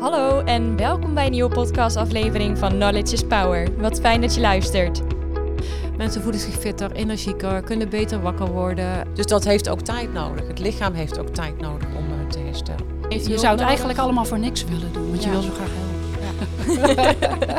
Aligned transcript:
Hallo 0.00 0.40
en 0.40 0.76
welkom 0.76 1.14
bij 1.14 1.24
een 1.24 1.30
nieuwe 1.30 1.54
podcastaflevering 1.54 2.58
van 2.58 2.70
Knowledge 2.70 3.14
is 3.14 3.24
Power. 3.24 3.80
Wat 3.80 4.00
fijn 4.00 4.20
dat 4.20 4.34
je 4.34 4.40
luistert. 4.40 5.02
Mensen 5.96 6.22
voelen 6.22 6.40
zich 6.40 6.54
fitter, 6.54 6.92
energieker, 6.92 7.62
kunnen 7.62 7.88
beter 7.88 8.20
wakker 8.20 8.46
worden. 8.46 9.14
Dus 9.14 9.26
dat 9.26 9.44
heeft 9.44 9.68
ook 9.68 9.80
tijd 9.80 10.12
nodig. 10.12 10.46
Het 10.46 10.58
lichaam 10.58 10.94
heeft 10.94 11.18
ook 11.18 11.28
tijd 11.28 11.60
nodig 11.60 11.88
om 11.96 12.04
uh, 12.04 12.26
te 12.28 12.38
herstellen. 12.38 12.84
Heeft 13.08 13.26
je 13.26 13.38
zou 13.38 13.56
het 13.56 13.66
eigenlijk 13.66 13.98
allemaal 13.98 14.24
voor 14.24 14.38
niks 14.38 14.64
willen 14.64 14.92
doen, 14.92 15.10
want 15.10 15.22
ja. 15.22 15.30
je 15.30 15.34
wil 15.34 15.42
zo 15.42 15.52
graag 15.52 15.70
helpen. 15.72 16.92
Ja. 16.92 17.54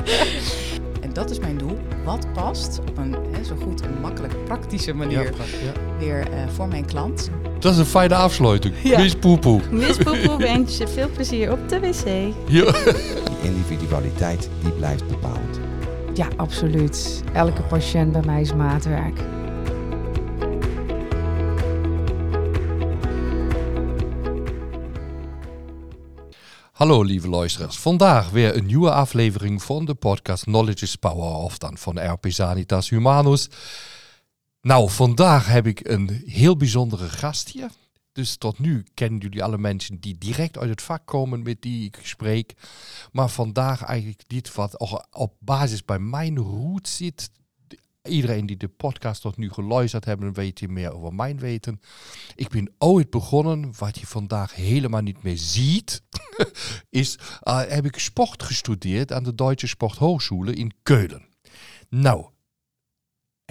en 1.05 1.13
dat 1.13 1.29
is 1.29 1.39
mijn 1.39 1.57
doel. 1.57 1.77
Wat 2.03 2.33
past 2.33 2.79
op 2.89 2.97
een 2.97 3.15
hè, 3.31 3.43
zo 3.43 3.55
goed 3.63 3.81
en 3.81 4.01
makkelijk 4.01 4.45
praktische 4.45 4.93
manier 4.93 5.23
ja, 5.23 5.71
weer 5.97 6.27
uh, 6.29 6.47
voor 6.47 6.67
mijn 6.67 6.85
klant. 6.85 7.29
Dat 7.61 7.73
is 7.73 7.77
een 7.77 7.85
fijne 7.85 8.15
afsluiting. 8.15 8.75
Ja. 8.83 8.99
Miss 8.99 9.15
Poepoe. 9.15 9.61
Miss 9.71 9.97
Poepoe 9.97 10.37
wens 10.37 10.77
je 10.77 10.87
veel 10.87 11.09
plezier 11.09 11.51
op 11.51 11.69
de 11.69 11.79
wc. 11.79 12.33
Ja. 12.47 12.71
Die 12.71 13.41
individualiteit 13.41 14.49
die 14.61 14.71
blijft 14.71 15.07
bepalend. 15.07 15.59
Ja, 16.13 16.27
absoluut. 16.37 17.23
Elke 17.33 17.61
patiënt 17.61 18.11
bij 18.11 18.21
mij 18.25 18.41
is 18.41 18.53
maatwerk. 18.53 19.19
Hallo 26.71 27.03
lieve 27.03 27.29
luisteraars. 27.29 27.77
Vandaag 27.77 28.29
weer 28.29 28.55
een 28.55 28.65
nieuwe 28.65 28.91
aflevering 28.91 29.63
van 29.63 29.85
de 29.85 29.93
podcast 29.93 30.43
Knowledge 30.43 30.83
is 30.83 30.95
Power, 30.95 31.35
of 31.35 31.57
dan 31.57 31.77
van 31.77 32.11
RP 32.11 32.25
Sanitas 32.27 32.89
Humanus. 32.89 33.49
Nou, 34.61 34.89
vandaag 34.89 35.47
heb 35.47 35.67
ik 35.67 35.87
een 35.87 36.21
heel 36.25 36.57
bijzondere 36.57 37.09
gast 37.09 37.49
hier. 37.49 37.69
Dus 38.11 38.35
tot 38.37 38.59
nu 38.59 38.83
kennen 38.93 39.19
jullie 39.19 39.43
alle 39.43 39.57
mensen 39.57 39.99
die 39.99 40.17
direct 40.17 40.57
uit 40.57 40.69
het 40.69 40.81
vak 40.81 41.05
komen 41.05 41.41
met 41.41 41.61
die 41.61 41.85
ik 41.85 41.99
spreek. 42.03 42.53
Maar 43.11 43.29
vandaag 43.29 43.83
eigenlijk 43.83 44.23
dit 44.27 44.53
wat 44.55 44.79
op 45.11 45.33
basis 45.39 45.85
bij 45.85 45.99
mijn 45.99 46.37
route 46.37 46.89
zit. 46.89 47.31
Iedereen 48.03 48.45
die 48.45 48.57
de 48.57 48.67
podcast 48.67 49.21
tot 49.21 49.37
nu 49.37 49.49
geluisterd 49.49 50.05
hebben, 50.05 50.33
weet 50.33 50.59
je 50.59 50.67
meer 50.67 50.93
over 50.93 51.13
mijn 51.13 51.39
weten. 51.39 51.81
Ik 52.35 52.49
ben 52.49 52.73
ooit 52.77 53.09
begonnen, 53.09 53.73
wat 53.77 53.99
je 53.99 54.07
vandaag 54.07 54.55
helemaal 54.55 55.01
niet 55.01 55.23
meer 55.23 55.37
ziet, 55.37 56.03
is 56.89 57.19
uh, 57.43 57.61
heb 57.67 57.85
ik 57.85 57.99
sport 57.99 58.43
gestudeerd 58.43 59.11
aan 59.11 59.23
de 59.23 59.35
Duitse 59.35 59.67
Sporthochschule 59.67 60.53
in 60.53 60.73
Keulen. 60.83 61.25
Nou, 61.89 62.30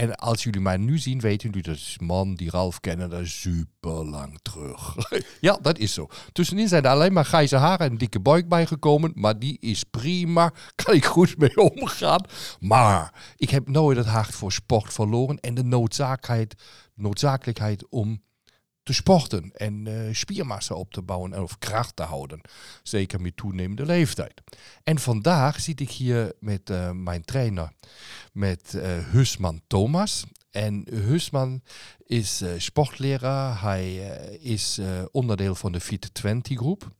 en 0.00 0.16
als 0.16 0.42
jullie 0.42 0.60
mij 0.60 0.76
nu 0.76 0.98
zien, 0.98 1.20
weten 1.20 1.48
jullie 1.48 1.62
dat 1.62 1.74
is 1.74 1.96
man 2.02 2.34
die 2.34 2.50
Ralf 2.50 2.80
kennen, 2.80 3.10
dat 3.10 3.20
is 3.20 3.40
super 3.40 4.04
lang 4.04 4.38
terug. 4.42 4.96
ja, 5.40 5.58
dat 5.62 5.78
is 5.78 5.94
zo. 5.94 6.08
Tussenin 6.32 6.68
zijn 6.68 6.84
er 6.84 6.90
alleen 6.90 7.12
maar 7.12 7.24
grijze 7.24 7.56
haren 7.56 7.90
en 7.90 7.98
dikke 7.98 8.20
buik 8.20 8.48
bijgekomen. 8.48 9.12
Maar 9.14 9.38
die 9.38 9.58
is 9.60 9.84
prima. 9.84 10.52
Kan 10.84 10.94
ik 10.94 11.04
goed 11.04 11.38
mee 11.38 11.56
omgaan. 11.56 12.24
Maar 12.60 13.14
ik 13.36 13.50
heb 13.50 13.68
nooit 13.68 13.96
het 13.96 14.06
hart 14.06 14.34
voor 14.34 14.52
sport 14.52 14.92
verloren. 14.92 15.38
En 15.40 15.54
de 15.54 15.64
noodzakelijkheid, 15.64 16.62
noodzakelijkheid 16.94 17.88
om 17.88 18.22
te 18.82 18.92
sporten 18.92 19.52
en 19.54 19.86
uh, 19.86 20.14
spiermassa 20.14 20.74
op 20.74 20.92
te 20.92 21.02
bouwen 21.02 21.42
of 21.42 21.58
kracht 21.58 21.96
te 21.96 22.02
houden. 22.02 22.40
Zeker 22.82 23.20
met 23.20 23.36
toenemende 23.36 23.86
leeftijd. 23.86 24.42
En 24.84 24.98
vandaag 24.98 25.60
zit 25.60 25.80
ik 25.80 25.90
hier 25.90 26.32
met 26.40 26.70
uh, 26.70 26.90
mijn 26.90 27.24
trainer, 27.24 27.72
met 28.32 28.72
uh, 28.76 28.82
Husman 29.10 29.60
Thomas. 29.66 30.24
En 30.50 30.86
Husman 30.90 31.62
is 32.06 32.42
sportleraar. 32.56 33.62
Hij 33.62 33.94
is 34.40 34.80
onderdeel 35.10 35.54
van 35.54 35.72
de 35.72 35.80
Fit 35.80 36.14
20 36.14 36.56
groep. 36.56 36.90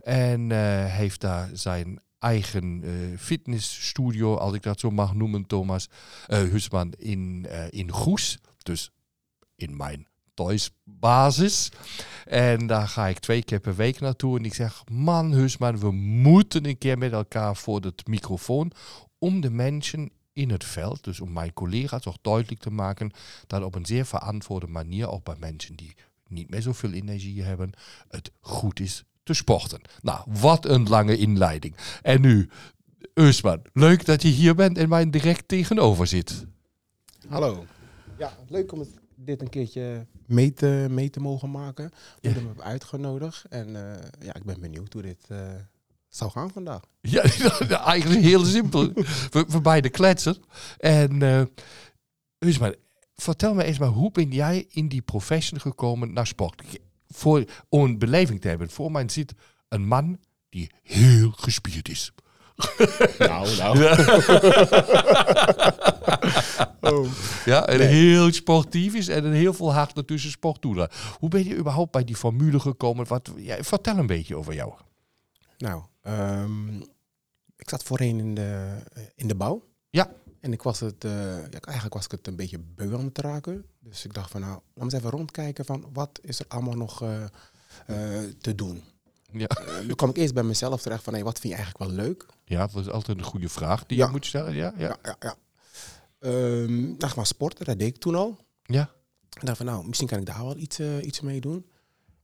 En 0.00 0.50
heeft 0.90 1.20
daar 1.20 1.50
zijn 1.52 2.00
eigen 2.18 2.84
fitnessstudio, 3.18 4.36
als 4.36 4.54
ik 4.54 4.62
dat 4.62 4.80
zo 4.80 4.90
mag 4.90 5.14
noemen, 5.14 5.46
Thomas 5.46 5.88
Husman, 6.26 6.92
in, 6.92 7.46
in 7.70 7.90
Goes. 7.90 8.38
Dus 8.62 8.90
in 9.56 9.76
mijn 9.76 10.07
thuisbasis. 10.38 11.70
En 12.24 12.66
daar 12.66 12.88
ga 12.88 13.06
ik 13.06 13.18
twee 13.18 13.42
keer 13.42 13.60
per 13.60 13.76
week 13.76 14.00
naartoe. 14.00 14.38
En 14.38 14.44
ik 14.44 14.54
zeg, 14.54 14.82
man, 14.90 15.32
Husman, 15.32 15.78
we 15.78 15.90
moeten 15.92 16.66
een 16.66 16.78
keer 16.78 16.98
met 16.98 17.12
elkaar 17.12 17.56
voor 17.56 17.80
het 17.80 18.06
microfoon. 18.06 18.72
Om 19.18 19.40
de 19.40 19.50
mensen 19.50 20.10
in 20.32 20.50
het 20.50 20.64
veld, 20.64 21.04
dus 21.04 21.20
om 21.20 21.32
mijn 21.32 21.52
collega's 21.52 22.06
ook 22.06 22.22
duidelijk 22.22 22.60
te 22.60 22.70
maken 22.70 23.10
dat 23.46 23.62
op 23.62 23.74
een 23.74 23.86
zeer 23.86 24.06
verantwoorde 24.06 24.66
manier, 24.66 25.10
ook 25.10 25.24
bij 25.24 25.36
mensen 25.38 25.74
die 25.74 25.94
niet 26.28 26.50
meer 26.50 26.62
zoveel 26.62 26.92
energie 26.92 27.42
hebben, 27.42 27.72
het 28.08 28.30
goed 28.40 28.80
is 28.80 29.04
te 29.22 29.34
sporten. 29.34 29.80
Nou, 30.02 30.20
wat 30.26 30.66
een 30.66 30.88
lange 30.88 31.16
inleiding. 31.16 31.74
En 32.02 32.20
nu, 32.20 32.48
Usman, 33.14 33.62
leuk 33.72 34.04
dat 34.04 34.22
je 34.22 34.28
hier 34.28 34.54
bent 34.54 34.78
en 34.78 34.88
mij 34.88 35.10
direct 35.10 35.48
tegenover 35.48 36.06
zit. 36.06 36.46
Hallo. 37.28 37.64
Ja, 38.18 38.36
leuk 38.48 38.72
om 38.72 38.78
het 38.78 38.88
dit 39.24 39.40
een 39.40 39.48
keertje 39.48 40.06
mee 40.26 40.52
te, 40.52 40.86
mee 40.90 41.10
te 41.10 41.20
mogen 41.20 41.50
maken. 41.50 41.90
Ja. 42.20 42.30
Ik 42.30 42.36
heb 42.36 42.60
uitgenodigd. 42.60 43.44
En 43.44 43.68
uh, 43.68 43.92
ja, 44.20 44.34
ik 44.34 44.44
ben 44.44 44.60
benieuwd 44.60 44.92
hoe 44.92 45.02
dit 45.02 45.26
uh, 45.28 45.38
zou 46.08 46.30
gaan 46.30 46.50
vandaag. 46.50 46.82
Ja, 47.00 47.22
eigenlijk 47.84 48.20
heel 48.20 48.44
simpel. 48.44 48.92
we, 49.30 49.44
we 49.48 49.60
beide 49.60 49.88
kletsen. 49.88 50.36
En 50.78 51.22
uh, 51.22 51.42
dus 52.38 52.58
maar, 52.58 52.74
vertel 53.14 53.54
me 53.54 53.64
eens 53.64 53.78
maar, 53.78 53.88
hoe 53.88 54.10
ben 54.10 54.30
jij 54.30 54.66
in 54.70 54.88
die 54.88 55.02
profession 55.02 55.60
gekomen 55.60 56.12
naar 56.12 56.26
sport? 56.26 56.62
Voor, 57.08 57.44
om 57.68 57.84
een 57.84 57.98
beleving 57.98 58.40
te 58.40 58.48
hebben. 58.48 58.70
Voor 58.70 58.92
mij 58.92 59.08
zit 59.08 59.34
een 59.68 59.86
man 59.86 60.18
die 60.48 60.70
heel 60.82 61.30
gespierd 61.30 61.88
is. 61.88 62.12
nou, 63.18 63.56
nou. 63.56 63.84
oh. 66.94 67.06
Ja, 67.44 67.66
en 67.66 67.80
heel 67.80 68.32
sportief 68.32 68.94
is 68.94 69.08
en 69.08 69.32
heel 69.32 69.54
veel 69.54 69.72
hart 69.72 69.96
ertussen 69.96 70.30
sport. 70.30 70.64
Hoe 71.18 71.28
ben 71.28 71.44
je 71.44 71.56
überhaupt 71.56 71.90
bij 71.90 72.04
die 72.04 72.16
formule 72.16 72.60
gekomen? 72.60 73.06
Wat, 73.06 73.30
ja, 73.36 73.62
vertel 73.62 73.96
een 73.96 74.06
beetje 74.06 74.36
over 74.36 74.54
jou. 74.54 74.72
Nou, 75.58 75.82
um, 76.02 76.82
ik 77.56 77.68
zat 77.68 77.82
voorheen 77.82 78.18
in 78.18 78.34
de, 78.34 78.78
in 79.14 79.28
de 79.28 79.34
bouw. 79.34 79.64
Ja. 79.90 80.10
En 80.40 80.52
ik 80.52 80.62
was 80.62 80.80
het, 80.80 81.04
uh, 81.04 81.12
ja, 81.36 81.60
eigenlijk 81.60 81.94
was 81.94 82.04
ik 82.04 82.10
het 82.10 82.26
een 82.26 82.36
beetje 82.36 82.58
beu 82.58 82.94
aan 82.94 83.04
het 83.04 83.18
raken. 83.18 83.64
Dus 83.80 84.04
ik 84.04 84.14
dacht 84.14 84.30
van 84.30 84.40
nou, 84.40 84.52
laten 84.52 84.72
we 84.74 84.82
eens 84.82 84.92
even 84.92 85.10
rondkijken 85.10 85.64
van 85.64 85.84
wat 85.92 86.18
is 86.22 86.38
er 86.38 86.46
allemaal 86.48 86.76
nog 86.76 87.02
uh, 87.02 87.24
uh, 87.86 88.30
te 88.40 88.54
doen. 88.54 88.82
Ja. 89.32 89.48
Uh, 89.60 89.86
dan 89.86 89.96
kwam 89.96 90.10
ik 90.10 90.16
eerst 90.16 90.34
bij 90.34 90.42
mezelf 90.42 90.82
terecht 90.82 91.02
van, 91.02 91.12
hey, 91.12 91.24
wat 91.24 91.38
vind 91.38 91.52
je 91.52 91.58
eigenlijk 91.58 91.90
wel 91.90 92.04
leuk? 92.04 92.26
Ja, 92.44 92.66
dat 92.66 92.86
is 92.86 92.90
altijd 92.90 93.18
een 93.18 93.24
goede 93.24 93.48
vraag 93.48 93.86
die 93.86 93.98
ja. 93.98 94.06
je 94.06 94.10
moet 94.10 94.26
stellen. 94.26 94.54
Ja, 94.54 94.72
ja. 94.76 94.96
ja. 95.02 95.36
Um, 96.20 96.98
dacht 96.98 97.16
maar 97.16 97.26
sporten, 97.26 97.64
dat 97.64 97.78
deed 97.78 97.88
ik 97.88 98.00
toen 98.00 98.14
al. 98.14 98.38
Ja. 98.62 98.90
En 99.38 99.46
dacht 99.46 99.56
van, 99.56 99.66
nou, 99.66 99.86
misschien 99.86 100.08
kan 100.08 100.18
ik 100.18 100.26
daar 100.26 100.44
wel 100.44 100.56
iets, 100.56 100.78
uh, 100.78 101.04
iets 101.04 101.20
mee 101.20 101.40
doen. 101.40 101.66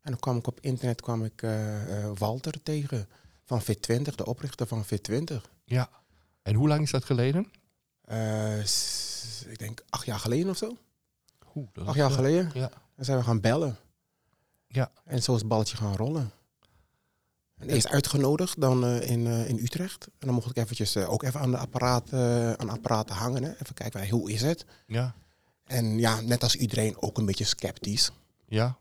En 0.01 0.11
dan 0.11 0.21
kwam 0.21 0.37
ik 0.37 0.47
op 0.47 0.61
internet 0.61 1.01
kwam 1.01 1.25
ik 1.25 1.43
uh, 1.43 2.11
Walter 2.19 2.63
tegen 2.63 3.09
van 3.45 3.63
Fit20, 3.63 4.15
de 4.15 4.27
oprichter 4.27 4.67
van 4.67 4.85
Fit20. 4.85 5.35
Ja. 5.65 5.89
En 6.43 6.55
hoe 6.55 6.69
lang 6.69 6.83
is 6.83 6.91
dat 6.91 7.05
geleden? 7.05 7.51
ik 9.49 9.59
denk 9.59 9.85
acht 9.89 10.07
jaar 10.07 10.19
geleden 10.19 10.51
of 10.51 10.57
zo. 10.57 10.77
Oeh, 11.55 11.69
dat 11.73 11.87
acht 11.87 11.97
jaar 11.97 12.11
geleden. 12.11 12.51
Ja. 12.55 12.71
Dan 12.97 13.05
zijn 13.05 13.19
we 13.19 13.25
gaan 13.25 13.41
bellen. 13.41 13.77
Ja. 14.67 14.91
En 15.05 15.23
zo 15.23 15.33
is 15.33 15.39
het 15.39 15.49
balletje 15.49 15.77
gaan 15.77 15.97
rollen. 15.97 16.31
En 17.59 17.69
eerst 17.69 17.89
uitgenodigd 17.89 18.61
dan 18.61 18.85
uh, 18.85 19.11
in, 19.11 19.27
uh, 19.27 19.49
in 19.49 19.59
Utrecht. 19.59 20.07
En 20.07 20.27
dan 20.27 20.35
mocht 20.35 20.51
ik 20.51 20.57
eventjes 20.57 20.97
uh, 20.97 21.13
ook 21.13 21.23
even 21.23 21.41
aan 21.41 21.51
de 21.51 21.57
apparaat, 21.57 22.13
aan 22.59 22.71
apparaten 22.71 23.15
hangen. 23.15 23.43
Hè. 23.43 23.51
Even 23.51 23.75
kijken, 23.75 24.09
hoe 24.09 24.33
is 24.33 24.43
het? 24.43 24.65
Ja. 24.87 25.15
En 25.65 25.99
ja, 25.99 26.21
net 26.21 26.43
als 26.43 26.57
iedereen 26.57 27.03
ook 27.03 27.19
een 27.19 27.27
beetje 27.27 27.45
sceptisch. 27.45 28.11
Ja. 28.47 28.77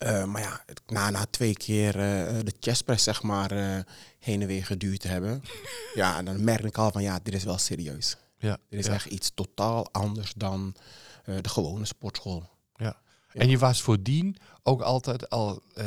maar 0.00 0.40
ja, 0.40 0.64
na, 0.86 1.10
na 1.10 1.26
twee 1.30 1.52
keer 1.52 1.92
de 1.92 2.54
chestpress 2.60 3.04
zeg 3.04 3.22
maar 3.22 3.84
heen 4.18 4.40
en 4.40 4.46
weer 4.46 4.64
geduurd 4.64 5.00
te 5.00 5.08
hebben. 5.08 5.42
ja, 5.94 6.22
dan 6.22 6.44
merk 6.44 6.64
ik 6.64 6.78
al 6.78 6.90
van 6.92 7.02
ja, 7.02 7.18
dit 7.22 7.34
is 7.34 7.44
wel 7.44 7.58
serieus. 7.58 8.16
Ja. 8.38 8.58
Dit 8.68 8.78
is 8.78 8.86
ja. 8.86 8.92
echt 8.92 9.06
iets 9.06 9.30
totaal 9.34 9.92
anders 9.92 10.32
dan 10.36 10.74
de 11.24 11.48
gewone 11.48 11.84
sportschool. 11.84 12.51
Ja. 13.32 13.40
En 13.40 13.48
je 13.48 13.58
was 13.58 13.82
voordien 13.82 14.36
ook 14.62 14.80
altijd 14.80 15.30
al, 15.30 15.62
uh, 15.74 15.84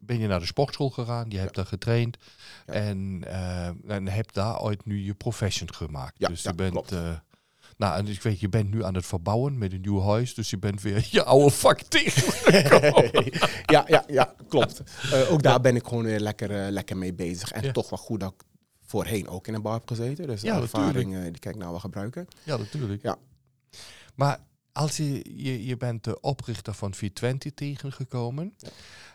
ben 0.00 0.18
je 0.18 0.26
naar 0.26 0.40
de 0.40 0.46
sportschool 0.46 0.90
gegaan, 0.90 1.30
je 1.30 1.38
hebt 1.38 1.54
daar 1.54 1.66
getraind 1.66 2.16
en, 2.66 3.22
uh, 3.26 3.66
en 3.86 4.08
hebt 4.08 4.34
daar 4.34 4.60
ooit 4.60 4.84
nu 4.84 5.04
je 5.04 5.14
profession 5.14 5.74
gemaakt. 5.74 6.14
Ja, 6.18 6.28
dus 6.28 6.42
je 6.42 6.54
bent, 6.54 6.92
uh, 6.92 7.16
nou 7.76 7.98
en 7.98 8.06
ik 8.06 8.22
weet, 8.22 8.40
je 8.40 8.48
bent 8.48 8.70
nu 8.70 8.84
aan 8.84 8.94
het 8.94 9.06
verbouwen 9.06 9.58
met 9.58 9.72
een 9.72 9.80
nieuw 9.80 10.02
huis, 10.02 10.34
dus 10.34 10.50
je 10.50 10.58
bent 10.58 10.82
weer 10.82 11.08
je 11.10 11.24
oude 11.24 11.50
vak 11.50 11.80
tegen. 11.96 12.52
ja, 13.74 13.84
ja, 13.86 14.04
ja, 14.06 14.34
klopt. 14.48 14.82
ook 15.28 15.42
daar 15.42 15.60
ben 15.60 15.76
ik 15.76 15.84
gewoon 15.84 16.04
weer 16.04 16.20
lekker, 16.20 16.70
lekker 16.70 16.96
mee 16.96 17.14
bezig 17.14 17.50
en 17.50 17.72
toch 17.72 17.90
wel 17.90 17.98
goed 17.98 18.20
dat 18.20 18.32
ik 18.32 18.46
voorheen 18.86 19.28
ook 19.28 19.46
in 19.46 19.54
een 19.54 19.62
bar 19.62 19.72
heb 19.72 19.88
gezeten. 19.88 20.26
Dus 20.26 20.40
de 20.40 20.46
ja, 20.46 20.60
ervaring 20.60 21.22
die 21.22 21.38
kan 21.38 21.52
ik 21.52 21.58
nou 21.58 21.70
wel 21.70 21.80
gebruiken. 21.80 22.26
Ja, 22.42 22.56
natuurlijk. 22.56 23.02
Ja. 23.02 23.16
Maar 24.14 24.38
als 24.78 24.96
je, 24.96 25.42
je, 25.42 25.64
je 25.64 25.76
bent 25.76 26.04
de 26.04 26.20
oprichter 26.20 26.74
van 26.74 26.94
V20 26.94 27.54
tegengekomen. 27.54 28.54
Ja. 28.56 28.68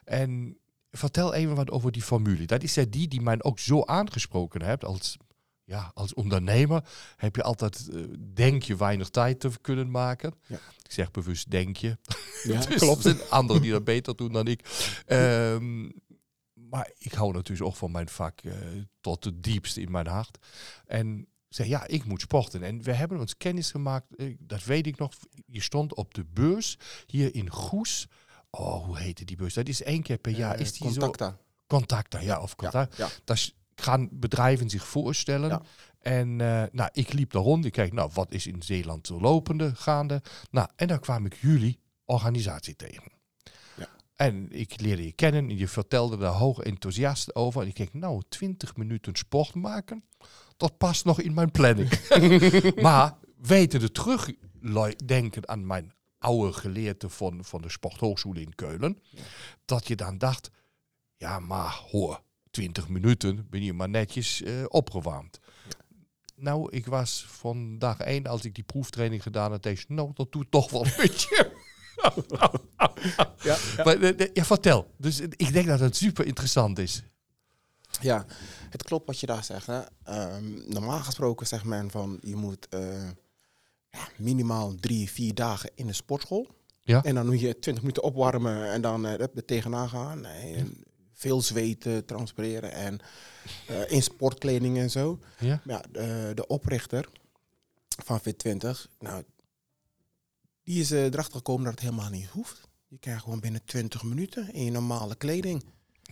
En 0.03 0.57
vertel 0.91 1.33
even 1.33 1.55
wat 1.55 1.71
over 1.71 1.91
die 1.91 2.01
formule. 2.01 2.45
Dat 2.45 2.63
is 2.63 2.73
ja 2.73 2.85
die 2.89 3.07
die 3.07 3.21
mij 3.21 3.43
ook 3.43 3.59
zo 3.59 3.83
aangesproken 3.83 4.61
hebt 4.61 4.85
als, 4.85 5.17
ja, 5.63 5.91
als 5.93 6.13
ondernemer. 6.13 6.83
Heb 7.15 7.35
je 7.35 7.43
altijd, 7.43 7.87
uh, 7.91 8.03
denk 8.33 8.63
je, 8.63 8.75
weinig 8.75 9.09
tijd 9.09 9.39
te 9.39 9.49
kunnen 9.61 9.91
maken. 9.91 10.33
Ja. 10.47 10.59
Ik 10.83 10.91
zeg 10.91 11.11
bewust 11.11 11.51
denk 11.51 11.77
je. 11.77 11.97
Ja, 12.43 12.59
dus 12.65 12.75
klopt. 12.75 13.05
Er 13.05 13.15
zijn 13.15 13.29
anderen 13.29 13.61
die 13.61 13.71
dat 13.71 13.83
beter 13.95 14.15
doen 14.15 14.31
dan 14.33 14.47
ik. 14.47 14.61
Ehm, 15.05 15.89
maar 16.53 16.91
ik 16.97 17.13
hou 17.13 17.33
natuurlijk 17.33 17.69
ook 17.69 17.75
van 17.75 17.91
mijn 17.91 18.09
vak 18.09 18.43
uh, 18.43 18.53
tot 19.01 19.23
het 19.23 19.43
diepste 19.43 19.81
in 19.81 19.91
mijn 19.91 20.07
hart. 20.07 20.37
En 20.85 21.27
zei, 21.55 21.69
ja, 21.69 21.87
ik 21.87 22.05
moet 22.05 22.21
sporten. 22.21 22.63
En 22.63 22.81
we 22.81 22.93
hebben 22.93 23.19
ons 23.19 23.37
kennis 23.37 23.71
gemaakt, 23.71 24.05
uh, 24.17 24.35
dat 24.39 24.63
weet 24.63 24.87
ik 24.87 24.97
nog. 24.97 25.13
Je 25.45 25.61
stond 25.61 25.95
op 25.95 26.13
de 26.13 26.25
beurs 26.33 26.77
hier 27.05 27.35
in 27.35 27.49
Goes. 27.49 28.07
Oh, 28.49 28.85
hoe 28.85 28.97
heette 28.97 29.25
die 29.25 29.35
beurs? 29.35 29.53
Dat 29.53 29.67
is 29.67 29.83
één 29.83 30.01
keer 30.01 30.17
per 30.17 30.31
jaar. 30.31 30.59
Is 30.59 30.71
die 30.71 30.87
contacta. 30.87 31.29
Zo? 31.29 31.35
Contacta, 31.67 32.19
ja, 32.19 32.41
of 32.41 32.55
contact. 32.55 32.97
Ja, 32.97 33.05
ja. 33.05 33.11
Dat 33.23 33.53
gaan 33.75 34.09
bedrijven 34.11 34.69
zich 34.69 34.87
voorstellen. 34.87 35.49
Ja. 35.49 35.61
En 35.99 36.27
uh, 36.39 36.63
nou, 36.71 36.89
ik 36.93 37.13
liep 37.13 37.31
daar 37.31 37.41
rond. 37.41 37.65
Ik 37.65 37.71
kijk, 37.71 37.93
nou, 37.93 38.09
wat 38.13 38.33
is 38.33 38.47
in 38.47 38.61
Zeeland 38.61 39.07
zo 39.07 39.19
lopende, 39.19 39.75
gaande? 39.75 40.21
Nou, 40.51 40.67
en 40.75 40.87
dan 40.87 40.99
kwam 40.99 41.25
ik 41.25 41.37
jullie 41.41 41.79
organisatie 42.05 42.75
tegen. 42.75 43.11
Ja. 43.75 43.87
En 44.15 44.47
ik 44.51 44.81
leerde 44.81 45.05
je 45.05 45.11
kennen 45.11 45.49
en 45.49 45.57
je 45.57 45.67
vertelde 45.67 46.17
daar 46.17 46.31
hoog 46.31 46.59
enthousiast 46.59 47.35
over. 47.35 47.61
En 47.61 47.67
ik 47.67 47.75
denk, 47.75 47.93
nou, 47.93 48.21
20 48.29 48.75
minuten 48.75 49.15
sport 49.15 49.55
maken, 49.55 50.03
dat 50.57 50.77
past 50.77 51.05
nog 51.05 51.21
in 51.21 51.33
mijn 51.33 51.51
planning. 51.51 51.89
maar 52.81 53.17
weten 53.41 53.79
de 53.79 53.91
terugdenken 53.91 55.49
aan 55.49 55.67
mijn 55.67 55.93
oude 56.23 56.53
geleerde 56.53 57.09
van, 57.09 57.43
van 57.45 57.61
de 57.61 57.69
Sporthogeschool 57.69 58.35
in 58.35 58.55
Keulen, 58.55 58.99
ja. 59.09 59.21
dat 59.65 59.87
je 59.87 59.95
dan 59.95 60.17
dacht, 60.17 60.51
ja, 61.17 61.39
maar 61.39 61.81
hoor, 61.91 62.21
20 62.51 62.89
minuten 62.89 63.47
ben 63.49 63.63
je 63.63 63.73
maar 63.73 63.89
netjes 63.89 64.41
uh, 64.41 64.65
opgewarmd. 64.67 65.39
Ja. 65.43 65.75
Nou, 66.35 66.71
ik 66.71 66.85
was 66.85 67.25
van 67.27 67.77
dag 67.77 67.99
één, 67.99 68.27
als 68.27 68.45
ik 68.45 68.55
die 68.55 68.63
proeftraining 68.63 69.23
gedaan 69.23 69.51
had, 69.51 69.63
deze, 69.63 69.85
nou, 69.87 70.11
dat 70.13 70.31
doet 70.31 70.51
toch 70.51 70.69
wel 70.69 70.85
een 70.85 70.93
beetje. 71.07 71.51
ja, 72.27 72.51
ja. 73.41 73.59
Maar, 73.83 73.97
uh, 73.97 74.27
ja, 74.33 74.45
vertel. 74.45 74.93
Dus 74.97 75.19
ik 75.19 75.53
denk 75.53 75.67
dat 75.67 75.79
het 75.79 75.95
super 75.95 76.25
interessant 76.25 76.79
is. 76.79 77.03
Ja, 78.01 78.25
het 78.69 78.83
klopt 78.83 79.05
wat 79.05 79.19
je 79.19 79.25
daar 79.25 79.43
zegt. 79.43 79.67
Hè. 79.67 79.81
Um, 80.35 80.63
normaal 80.67 80.99
gesproken 80.99 81.47
zegt 81.47 81.63
men 81.63 81.91
van 81.91 82.17
je 82.21 82.35
moet 82.35 82.67
uh, 82.69 83.09
ja, 83.89 84.07
minimaal 84.17 84.75
drie, 84.75 85.11
vier 85.11 85.33
dagen 85.33 85.71
in 85.75 85.87
de 85.87 85.93
sportschool. 85.93 86.47
Ja. 86.81 87.03
En 87.03 87.15
dan 87.15 87.25
moet 87.25 87.39
je 87.39 87.59
20 87.59 87.83
minuten 87.83 88.03
opwarmen 88.03 88.71
en 88.71 88.81
dan 88.81 89.05
uh, 89.05 89.19
er 89.19 89.45
tegenaan 89.45 89.89
gaan. 89.89 90.25
En 90.25 90.83
veel 91.13 91.41
zweten, 91.41 92.05
transpireren 92.05 92.71
en 92.71 92.99
uh, 93.69 93.91
in 93.91 94.03
sportkleding 94.03 94.77
en 94.77 94.89
zo. 94.89 95.19
Ja. 95.39 95.61
ja 95.65 95.83
de, 95.91 96.31
de, 96.35 96.47
oprichter 96.47 97.09
van 98.03 98.21
Fit20, 98.21 98.69
nou, 98.99 99.23
die 100.63 100.79
is 100.79 100.91
erachter 100.91 101.35
gekomen 101.35 101.63
dat 101.63 101.73
het 101.73 101.83
helemaal 101.83 102.09
niet 102.09 102.27
hoeft. 102.27 102.61
Je 102.87 102.97
krijgt 102.97 103.23
gewoon 103.23 103.39
binnen 103.39 103.65
20 103.65 104.03
minuten 104.03 104.53
in 104.53 104.65
je 104.65 104.71
normale 104.71 105.15
kleding. 105.15 105.63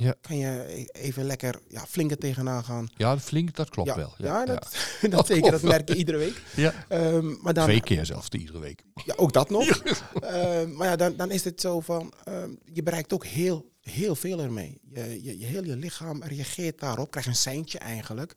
Ja. 0.01 0.15
Kan 0.21 0.37
je 0.37 0.87
even 0.91 1.23
lekker 1.23 1.61
ja, 1.67 1.85
flink 1.85 2.11
er 2.11 2.17
tegenaan 2.17 2.63
gaan. 2.63 2.89
Ja, 2.95 3.19
flink, 3.19 3.55
dat 3.55 3.69
klopt 3.69 3.89
ja, 3.89 3.95
wel. 3.95 4.13
Ja, 4.17 4.25
ja 4.25 4.45
dat, 4.45 4.75
dat, 5.01 5.11
dat 5.11 5.27
zeker, 5.27 5.51
dat 5.51 5.61
merk 5.61 5.89
je 5.89 5.95
iedere 5.95 6.17
week. 6.17 6.41
Ja. 6.55 6.73
Um, 6.89 7.39
maar 7.41 7.53
dan, 7.53 7.63
Twee 7.63 7.81
keer 7.81 8.05
zelfs 8.05 8.29
iedere 8.29 8.59
week. 8.59 8.83
Ja, 9.05 9.13
ook 9.15 9.33
dat 9.33 9.49
nog. 9.49 9.67
uh, 9.83 10.65
maar 10.65 10.87
ja, 10.87 10.95
dan, 10.95 11.15
dan 11.15 11.31
is 11.31 11.43
het 11.43 11.61
zo 11.61 11.79
van, 11.79 12.13
uh, 12.27 12.43
je 12.73 12.83
bereikt 12.83 13.13
ook 13.13 13.25
heel, 13.25 13.71
heel 13.81 14.15
veel 14.15 14.39
ermee. 14.39 14.79
Je, 14.81 15.23
je, 15.23 15.39
je 15.39 15.45
heel 15.45 15.63
je 15.63 15.75
lichaam 15.75 16.23
reageert 16.23 16.79
daarop, 16.79 17.11
krijgt 17.11 17.29
een 17.29 17.35
seintje 17.35 17.79
eigenlijk. 17.79 18.35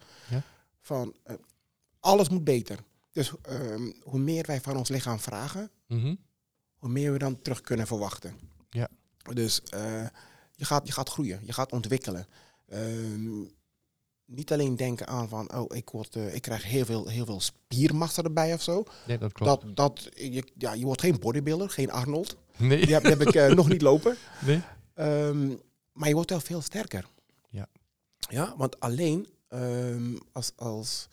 Van, 0.81 1.15
uh, 1.27 1.37
alles 2.01 2.29
moet 2.29 2.45
beter. 2.45 2.79
Dus 3.13 3.33
um, 3.51 3.95
hoe 4.03 4.21
meer 4.21 4.45
wij 4.47 4.61
van 4.61 4.77
ons 4.77 4.89
lichaam 4.89 5.21
vragen, 5.21 5.71
mm 5.87 6.01
-hmm. 6.01 6.19
hoe 6.75 6.91
meer 6.91 7.13
we 7.13 7.19
dan 7.19 7.43
terug 7.43 7.61
kunnen 7.61 7.87
verwachten. 7.87 8.35
Ja. 8.71 8.89
Dus 9.33 9.63
je 10.57 10.65
gaat, 10.65 10.87
je 10.87 10.93
gaat 10.93 11.09
groeien, 11.09 11.41
je 11.43 11.53
gaat 11.53 11.73
ontwikkelen. 11.73 12.27
Um, 12.73 13.51
niet 14.25 14.53
alleen 14.53 14.77
denken 14.77 15.07
aan 15.07 15.29
van, 15.29 15.55
oh, 15.55 15.77
ik, 15.77 15.91
word, 15.91 16.17
uh, 16.17 16.35
ik 16.35 16.43
krijg 16.43 16.63
heel 16.63 16.85
veel, 16.85 17.09
heel 17.09 17.25
veel 17.25 17.41
spiermassa 17.41 18.23
erbij 18.23 18.55
of 18.55 18.63
zo. 18.63 18.85
Nee, 19.07 19.19
dat 19.19 19.33
klopt. 19.33 19.63
Dat, 19.63 19.77
dat, 19.77 20.09
je, 20.15 20.45
ja, 20.59 20.73
je 20.73 20.85
wordt 20.85 21.01
geen 21.01 21.19
bodybuilder, 21.19 21.71
geen 21.71 21.91
Arnold. 21.91 22.37
Nee. 22.57 22.85
Die 22.85 22.95
heb, 22.95 23.03
die 23.03 23.11
heb 23.11 23.21
ik 23.21 23.35
uh, 23.35 23.47
nog 23.47 23.69
niet 23.69 23.83
lopen. 23.91 24.17
Nee. 24.41 24.63
Um, 24.95 25.61
maar 25.93 26.09
je 26.09 26.15
wordt 26.15 26.31
wel 26.31 26.41
veel 26.41 26.61
sterker. 26.61 27.07
Ja. 27.49 27.69
Ja, 28.19 28.55
want 28.57 28.81
alleen 28.81 29.29
um, 29.49 30.19
als, 30.33 30.53
als, 30.57 31.09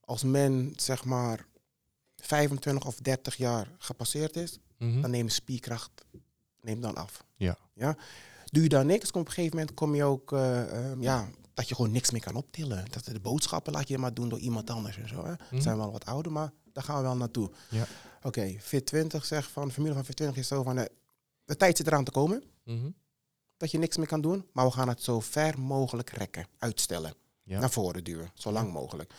als 0.00 0.22
men, 0.22 0.72
zeg 0.76 1.04
maar, 1.04 1.46
25 2.16 2.86
of 2.86 2.96
30 2.96 3.36
jaar 3.36 3.68
gepasseerd 3.78 4.36
is, 4.36 4.58
mm 4.78 4.92
-hmm. 4.92 5.02
dan 5.02 5.10
neemt 5.10 5.32
spierkracht 5.32 6.04
neemt 6.60 6.82
dan 6.82 6.94
af. 6.94 7.24
Ja. 7.36 7.56
ja. 7.74 7.96
Doe 8.50 8.62
je 8.62 8.68
daar 8.68 8.84
niks, 8.84 9.10
kom 9.10 9.20
op 9.20 9.26
een 9.26 9.32
gegeven 9.32 9.56
moment 9.56 9.76
kom 9.76 9.94
je 9.94 10.04
ook, 10.04 10.32
uh, 10.32 10.40
uh, 10.40 11.00
ja, 11.00 11.28
dat 11.54 11.68
je 11.68 11.74
gewoon 11.74 11.90
niks 11.90 12.10
meer 12.10 12.20
kan 12.20 12.34
optillen. 12.34 12.84
Dat 12.90 13.04
de 13.04 13.20
boodschappen 13.20 13.72
laat 13.72 13.88
je 13.88 13.98
maar 13.98 14.14
doen 14.14 14.28
door 14.28 14.38
iemand 14.38 14.70
anders 14.70 14.98
en 14.98 15.08
zo. 15.08 15.24
Hè. 15.24 15.32
Mhm. 15.32 15.54
Mm. 15.54 15.60
Zijn 15.60 15.76
wel 15.76 15.92
wat 15.92 16.04
ouder, 16.04 16.32
maar 16.32 16.52
daar 16.72 16.84
gaan 16.84 16.96
we 16.96 17.02
wel 17.02 17.16
naartoe. 17.16 17.50
Ja. 17.68 17.86
Oké, 18.22 18.26
okay, 18.26 18.60
Fit20 18.60 19.16
zegt 19.22 19.50
van, 19.50 19.66
de 19.66 19.72
formule 19.72 19.94
van 19.94 20.04
Fit20 20.04 20.34
is 20.34 20.48
zo 20.48 20.62
van, 20.62 20.78
uh, 20.78 20.84
de 21.44 21.56
tijd 21.56 21.76
zit 21.76 21.86
eraan 21.86 22.04
te 22.04 22.10
komen. 22.10 22.42
Mm 22.64 22.80
-hmm. 22.80 22.94
Dat 23.56 23.70
je 23.70 23.78
niks 23.78 23.96
meer 23.96 24.06
kan 24.06 24.20
doen, 24.20 24.46
maar 24.52 24.64
we 24.64 24.72
gaan 24.72 24.88
het 24.88 25.02
zo 25.02 25.20
ver 25.20 25.58
mogelijk 25.58 26.10
rekken, 26.10 26.46
uitstellen. 26.58 27.14
Ja. 27.42 27.60
Naar 27.60 27.70
voren 27.70 28.04
duwen, 28.04 28.30
zo 28.34 28.52
lang 28.52 28.72
mogelijk. 28.72 29.12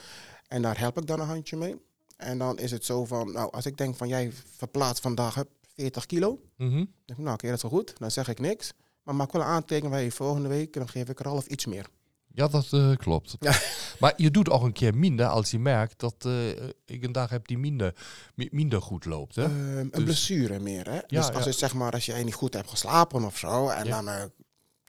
En 0.48 0.62
daar 0.62 0.80
help 0.80 0.98
ik 0.98 1.08
dan 1.08 1.20
een 1.20 1.28
handje 1.28 1.58
mee. 1.58 1.82
En 2.18 2.38
dan 2.38 2.60
is 2.60 2.72
het 2.72 2.86
zo 2.86 3.06
van, 3.06 3.32
nou, 3.32 3.52
als 3.52 3.66
ik 3.66 3.78
denk 3.78 3.96
van, 3.96 4.08
jij 4.08 4.32
verplaatst 4.58 5.02
vandaag 5.02 5.36
heb 5.36 5.48
40 5.76 6.06
kilo. 6.06 6.40
Mm 6.58 6.70
-hmm. 6.70 6.78
Dan 6.78 6.88
denk 7.06 7.20
ik, 7.20 7.26
nou, 7.26 7.34
oké, 7.34 7.48
dat 7.48 7.56
is 7.56 7.62
wel 7.62 7.72
goed. 7.72 7.98
Dan 7.98 8.12
zeg 8.12 8.28
ik 8.28 8.40
niks. 8.40 8.74
Maar 9.04 9.16
maak 9.16 9.32
wel 9.32 9.42
een 9.42 9.48
aantekening 9.48 9.94
bij 9.94 10.04
je 10.04 10.12
volgende 10.12 10.50
week. 10.50 10.74
En 10.74 10.80
dan 10.80 10.90
geef 10.90 11.10
ik 11.10 11.20
er 11.20 11.28
half 11.28 11.46
iets 11.46 11.66
meer. 11.66 11.86
Ja, 12.34 12.48
dat 12.48 12.68
uh, 12.72 12.96
klopt. 12.96 13.36
Ja. 13.40 13.60
Maar 14.00 14.14
je 14.16 14.32
doet 14.32 14.50
ook 14.50 14.64
een 14.64 14.74
keer 14.74 14.96
minder 14.96 15.26
als 15.26 15.52
je 15.52 15.60
merkt 15.60 16.00
dat 16.00 16.16
uh, 16.28 16.50
ik 16.86 17.04
een 17.04 17.12
dag 17.12 17.30
heb 17.30 17.48
die 17.48 17.58
minder, 17.58 17.96
minder 18.36 18.82
goed 18.82 19.06
loopt. 19.06 19.36
Hè? 19.36 19.50
Uh, 19.50 19.78
een 19.78 19.90
dus, 19.90 20.04
blessure 20.04 20.60
meer. 20.60 20.86
Hè? 20.90 20.96
Ja, 20.96 21.02
dus 21.08 21.28
als 21.28 21.44
ja. 21.44 21.50
het 21.50 21.58
zeg 21.58 21.74
maar, 21.74 21.92
als 21.92 22.06
jij 22.06 22.24
niet 22.24 22.34
goed 22.34 22.54
hebt 22.54 22.70
geslapen 22.70 23.24
of 23.24 23.38
zo. 23.38 23.68
En 23.68 23.90
dan, 23.90 24.08
uh, 24.08 24.24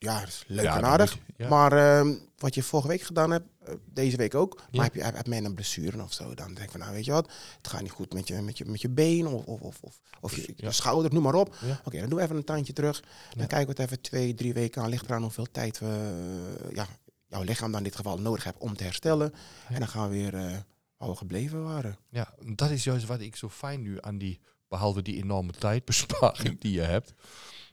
ja, 0.02 0.18
dat 0.20 0.28
is 0.28 0.44
leuk 0.46 0.64
Ja, 0.64 0.76
en 0.76 0.84
aardig. 0.84 1.14
moet 1.16 1.24
je- 1.36 1.42
ja. 1.42 1.48
Maar 1.48 1.72
ehm, 1.72 2.14
wat 2.38 2.54
je 2.54 2.62
vorige 2.62 2.88
week 2.88 3.02
gedaan 3.02 3.30
hebt, 3.30 3.46
eh, 3.64 3.74
deze 3.84 4.16
week 4.16 4.34
ook. 4.34 4.58
Ja. 4.58 4.64
Maar 4.72 4.84
heb 4.84 4.94
je 4.94 5.02
heb, 5.02 5.16
heb 5.16 5.26
men 5.26 5.44
een 5.44 5.54
blessure 5.54 6.02
of 6.02 6.12
zo. 6.12 6.34
Dan 6.34 6.46
denk 6.46 6.58
ik 6.58 6.70
van, 6.70 6.80
nou 6.80 6.92
weet 6.92 7.04
je 7.04 7.12
wat. 7.12 7.32
Het 7.56 7.68
gaat 7.68 7.82
niet 7.82 7.90
goed 7.90 8.12
met 8.12 8.28
je, 8.28 8.40
met 8.42 8.58
je, 8.58 8.64
met 8.64 8.80
je 8.80 8.88
been 8.88 9.26
of, 9.26 9.44
of, 9.44 9.60
of, 9.60 9.78
of, 9.80 10.00
of 10.20 10.36
je, 10.36 10.52
je 10.56 10.72
schouder, 10.72 11.12
noem 11.12 11.22
maar 11.22 11.34
op. 11.34 11.56
Oké, 11.84 11.98
dan 12.00 12.08
doen 12.08 12.18
we 12.18 12.24
even 12.24 12.36
een 12.36 12.44
tandje 12.44 12.72
terug. 12.72 13.00
Dan 13.36 13.46
kijken 13.46 13.74
we 13.74 13.82
het 13.82 13.90
even 13.90 14.00
twee, 14.02 14.34
drie 14.34 14.52
weken 14.52 14.82
aan. 14.82 14.88
Ligt 14.88 15.04
eraan 15.04 15.22
hoeveel 15.22 15.46
tijd 15.50 15.78
we, 15.78 16.14
eh, 16.68 16.74
ja, 16.74 16.86
jouw 17.26 17.42
lichaam 17.42 17.70
dan 17.70 17.78
in 17.80 17.86
dit 17.86 17.96
geval 17.96 18.18
nodig 18.18 18.44
hebt 18.44 18.58
om 18.58 18.76
te 18.76 18.84
herstellen. 18.84 19.32
En 19.68 19.78
dan 19.78 19.88
gaan 19.88 20.08
we 20.08 20.14
weer 20.14 20.64
waar 20.96 21.08
we 21.10 21.16
gebleven 21.16 21.62
waren. 21.64 21.96
Ja, 22.10 22.34
dat 22.54 22.70
is 22.70 22.84
juist 22.84 23.06
wat 23.06 23.20
ik 23.20 23.36
zo 23.36 23.48
fijn 23.48 23.82
nu 23.82 23.96
aan 24.00 24.18
die, 24.18 24.40
behalve 24.68 25.02
die 25.02 25.16
enorme 25.22 25.52
tijdbesparing 25.52 26.60
die 26.60 26.72
je 26.72 26.80
hebt. 26.80 27.12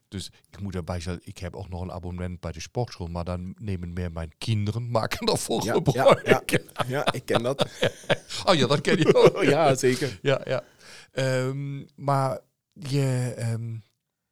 Dus 0.09 0.31
ik 0.51 0.59
moet 0.61 0.75
erbij 0.75 0.99
zeggen, 0.99 1.21
ik 1.25 1.37
heb 1.37 1.55
ook 1.55 1.69
nog 1.69 1.81
een 1.81 1.91
abonnement 1.91 2.39
bij 2.39 2.51
de 2.51 2.59
sportschool, 2.61 3.07
maar 3.07 3.23
dan 3.23 3.55
nemen 3.59 3.93
meer 3.93 4.11
mijn 4.11 4.31
kinderen, 4.37 4.91
maken 4.91 5.25
daarvoor 5.25 5.63
Ja, 5.63 5.73
gebruik. 5.73 6.27
ja, 6.27 6.41
Ja, 6.87 7.11
ik 7.13 7.25
ken 7.25 7.43
dat. 7.43 7.67
Oh 8.45 8.55
ja, 8.55 8.67
dat 8.67 8.81
ken 8.81 8.97
je 8.97 9.15
ook. 9.33 9.43
ja, 9.43 9.75
zeker. 9.75 10.19
Ja, 10.21 10.41
ja. 10.45 10.63
Ehm, 11.11 11.85
maar 11.95 12.39
je, 12.73 13.33
ehm, 13.37 13.77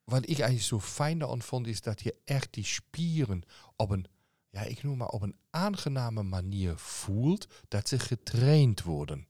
wat 0.04 0.22
ik 0.24 0.28
eigenlijk 0.40 0.62
zo 0.62 0.80
fijn 0.80 1.24
aan 1.24 1.42
vond, 1.42 1.68
is 1.68 1.82
dat 1.82 2.02
je 2.02 2.16
echt 2.26 2.54
die 2.54 2.66
spieren 2.66 3.42
op 3.76 3.90
een, 3.90 4.06
ja, 4.50 4.62
ik 4.62 4.84
noem 4.84 4.98
maar 4.98 5.08
op 5.08 5.22
een 5.22 5.36
aangename 5.50 6.24
manier 6.24 6.78
voelt, 6.78 7.48
dat 7.68 7.88
ze 7.88 8.00
getraind 8.00 8.84
worden. 8.84 9.28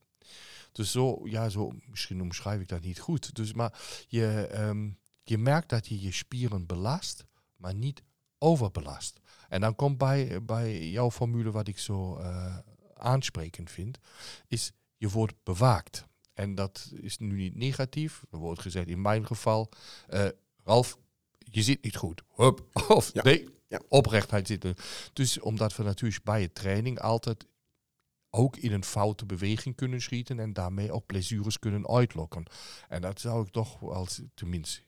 Dus 0.72 0.90
zo, 0.90 1.20
ja, 1.24 1.48
zo, 1.48 1.72
misschien 1.86 2.20
omschrijf 2.20 2.60
ik 2.60 2.68
dat 2.68 2.80
niet 2.82 2.98
goed. 3.00 3.34
Dus, 3.34 3.52
maar 3.52 3.80
je, 4.08 4.46
ehm, 4.52 4.88
je 5.28 5.38
merkt 5.38 5.68
dat 5.68 5.86
je 5.86 6.00
je 6.00 6.12
spieren 6.12 6.66
belast, 6.66 7.24
maar 7.56 7.74
niet 7.74 8.02
overbelast. 8.38 9.20
En 9.48 9.60
dan 9.60 9.74
komt 9.74 9.98
bij, 9.98 10.44
bij 10.44 10.88
jouw 10.90 11.10
formule, 11.10 11.50
wat 11.50 11.68
ik 11.68 11.78
zo 11.78 12.16
eh, 12.16 12.56
aansprekend 12.94 13.70
vind, 13.70 13.98
is 14.46 14.72
je 14.96 15.08
wordt 15.08 15.34
bewaakt. 15.42 16.06
En 16.34 16.54
dat 16.54 16.90
is 17.00 17.18
nu 17.18 17.36
niet 17.36 17.54
negatief. 17.54 18.22
Er 18.30 18.38
wordt 18.38 18.60
gezegd 18.60 18.88
in 18.88 19.00
mijn 19.02 19.26
geval, 19.26 19.68
eh, 20.08 20.26
Ralf, 20.64 20.98
je 21.38 21.62
zit 21.62 21.82
niet 21.82 21.96
goed. 21.96 22.22
Hup. 22.34 22.64
Of 22.88 23.10
Ja. 23.12 23.22
nee, 23.22 23.48
Ja. 23.68 23.80
oprechtheid 23.88 24.46
zitten. 24.46 24.74
Dus 25.12 25.40
omdat 25.40 25.76
we 25.76 25.82
natuurlijk 25.82 26.24
bij 26.24 26.40
je 26.40 26.52
training 26.52 27.00
altijd 27.00 27.46
ook 28.30 28.56
in 28.56 28.72
een 28.72 28.84
foute 28.84 29.26
beweging 29.26 29.74
kunnen 29.76 30.00
schieten 30.00 30.40
en 30.40 30.52
daarmee 30.52 30.92
ook 30.92 31.06
blessures 31.06 31.58
kunnen 31.58 31.88
uitlokken. 31.88 32.44
En 32.88 33.00
dat 33.00 33.20
zou 33.20 33.46
ik 33.46 33.52
toch 33.52 33.82
als, 33.82 34.20
tenminste, 34.34 34.80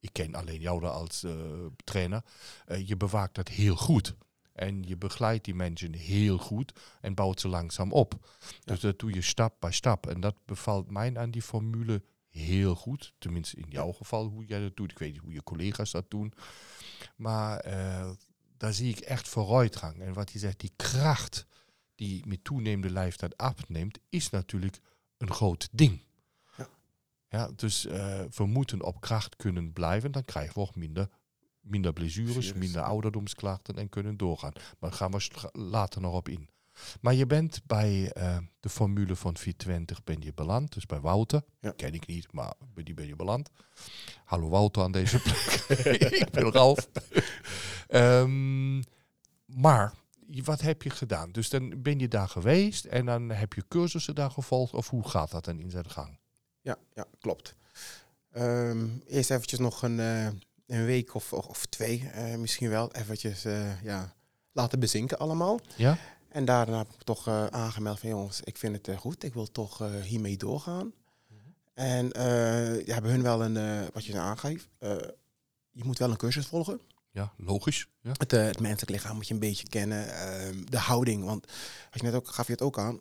ik 0.00 0.12
ken 0.12 0.34
alleen 0.34 0.60
jou 0.60 0.80
daar 0.80 0.90
als 0.90 1.24
uh, 1.24 1.66
trainer, 1.84 2.24
uh, 2.66 2.88
je 2.88 2.96
bewaakt 2.96 3.34
dat 3.34 3.48
heel 3.48 3.76
goed. 3.76 4.14
En 4.52 4.82
je 4.82 4.96
begeleidt 4.96 5.44
die 5.44 5.54
mensen 5.54 5.94
heel 5.94 6.38
goed 6.38 6.72
en 7.00 7.14
bouwt 7.14 7.40
ze 7.40 7.48
langzaam 7.48 7.92
op. 7.92 8.28
Dus 8.64 8.80
dat 8.80 8.98
doe 8.98 9.12
je 9.12 9.22
stap 9.22 9.54
bij 9.58 9.72
stap. 9.72 10.06
En 10.06 10.20
dat 10.20 10.34
bevalt 10.44 10.90
mij 10.90 11.16
aan 11.16 11.30
die 11.30 11.42
formule 11.42 12.02
heel 12.28 12.74
goed. 12.74 13.12
Tenminste 13.18 13.56
in 13.56 13.66
jouw 13.68 13.92
geval 13.92 14.26
hoe 14.26 14.44
jij 14.44 14.60
dat 14.60 14.76
doet. 14.76 14.90
Ik 14.90 14.98
weet 14.98 15.12
niet 15.12 15.20
hoe 15.20 15.32
je 15.32 15.42
collega's 15.42 15.90
dat 15.90 16.10
doen. 16.10 16.32
Maar 17.16 17.66
uh, 17.66 18.10
daar 18.56 18.72
zie 18.72 18.90
ik 18.90 18.98
echt 18.98 19.28
vooruitgang. 19.28 20.00
En 20.00 20.12
wat 20.12 20.32
je 20.32 20.38
zegt, 20.38 20.60
die 20.60 20.72
kracht 20.76 21.46
die 21.94 22.26
met 22.26 22.44
toenemende 22.44 22.92
leeftijd 22.92 23.36
afneemt, 23.36 23.98
is 24.08 24.30
natuurlijk 24.30 24.80
een 25.16 25.32
groot 25.32 25.68
ding. 25.72 26.02
Ja. 27.28 27.50
Dus 27.56 27.86
uh, 27.86 28.20
we 28.34 28.46
moeten 28.46 28.82
op 28.82 29.00
kracht 29.00 29.36
kunnen 29.36 29.72
blijven. 29.72 30.12
Dan 30.12 30.24
krijgen 30.24 30.54
we 30.54 30.60
ook 30.60 30.76
minder, 30.76 31.08
minder 31.60 31.92
blessures, 31.92 32.52
minder 32.52 32.82
ouderdomsklachten 32.82 33.76
en 33.76 33.88
kunnen 33.88 34.16
doorgaan. 34.16 34.52
Maar 34.54 34.90
daar 34.90 34.92
gaan 34.92 35.10
we 35.10 35.48
later 35.52 36.00
nog 36.00 36.14
op 36.14 36.28
in. 36.28 36.48
Maar 37.00 37.14
je 37.14 37.26
bent 37.26 37.60
bij 37.66 38.12
uh, 38.16 38.36
de 38.60 38.68
formule 38.68 39.16
van 39.16 39.36
420 39.36 40.04
ben 40.04 40.20
je 40.20 40.32
beland. 40.34 40.72
Dus 40.72 40.86
bij 40.86 41.00
Wouter. 41.00 41.42
Ja. 41.60 41.72
Ken 41.76 41.94
ik 41.94 42.06
niet, 42.06 42.32
maar 42.32 42.52
bij 42.74 42.84
die 42.84 42.94
ben 42.94 43.06
je 43.06 43.16
beland. 43.16 43.50
Hallo 44.24 44.48
Wouter 44.48 44.82
aan 44.82 44.92
deze 44.92 45.22
plek. 45.22 45.36
ik 46.20 46.30
ben 46.30 46.52
Ralf. 46.52 46.88
um, 47.88 48.82
maar 49.44 49.94
wat 50.44 50.60
heb 50.60 50.82
je 50.82 50.90
gedaan? 50.90 51.32
Dus 51.32 51.48
dan 51.48 51.82
ben 51.82 51.98
je 51.98 52.08
daar 52.08 52.28
geweest 52.28 52.84
en 52.84 53.06
dan 53.06 53.30
heb 53.30 53.52
je 53.52 53.64
cursussen 53.68 54.14
daar 54.14 54.30
gevolgd. 54.30 54.74
Of 54.74 54.88
hoe 54.88 55.08
gaat 55.08 55.30
dat 55.30 55.44
dan 55.44 55.60
in 55.60 55.70
zijn 55.70 55.90
gang? 55.90 56.18
Ja, 56.60 56.76
ja 56.94 57.06
klopt. 57.20 57.54
Um, 58.36 59.02
eerst 59.06 59.30
eventjes 59.30 59.58
nog 59.58 59.82
een, 59.82 59.98
uh, 59.98 60.26
een 60.66 60.84
week 60.84 61.14
of, 61.14 61.32
of 61.32 61.66
twee 61.66 62.10
uh, 62.14 62.34
misschien 62.34 62.68
wel. 62.68 62.92
Eventjes 62.92 63.44
uh, 63.44 63.82
ja, 63.82 64.14
laten 64.52 64.80
bezinken 64.80 65.18
allemaal. 65.18 65.60
Ja. 65.76 65.98
En 66.28 66.44
daarna 66.44 66.78
heb 66.78 66.92
ik 66.92 67.02
toch 67.02 67.28
aangemeld 67.50 67.98
van 67.98 68.08
jongens, 68.08 68.40
ik 68.40 68.56
vind 68.56 68.86
het 68.86 68.98
goed, 68.98 69.24
ik 69.24 69.34
wil 69.34 69.50
toch 69.50 70.02
hiermee 70.02 70.36
doorgaan. 70.36 70.84
Mm 70.84 70.92
-hmm. 71.28 71.54
En 71.74 72.10
ja, 72.84 72.92
hebben 72.92 73.10
hun 73.10 73.22
wel 73.22 73.44
een, 73.44 73.88
wat 73.92 74.04
je 74.04 74.18
aangeeft, 74.18 74.68
je 75.70 75.84
moet 75.84 75.98
wel 75.98 76.10
een 76.10 76.16
cursus 76.16 76.46
volgen. 76.46 76.80
Ja, 77.10 77.32
logisch. 77.36 77.86
Ja. 78.00 78.12
Het, 78.12 78.30
het, 78.30 78.60
menselijk 78.60 78.90
lichaam 78.90 79.16
moet 79.16 79.28
je 79.28 79.34
een 79.34 79.40
beetje 79.40 79.68
kennen, 79.68 80.08
ehm, 80.08 80.64
de 80.64 80.78
houding. 80.78 81.24
Want 81.24 81.46
als 81.90 82.00
je 82.00 82.02
net 82.02 82.14
ook, 82.14 82.28
gaf 82.28 82.46
je 82.46 82.52
het 82.52 82.62
ook 82.62 82.78
aan, 82.78 83.00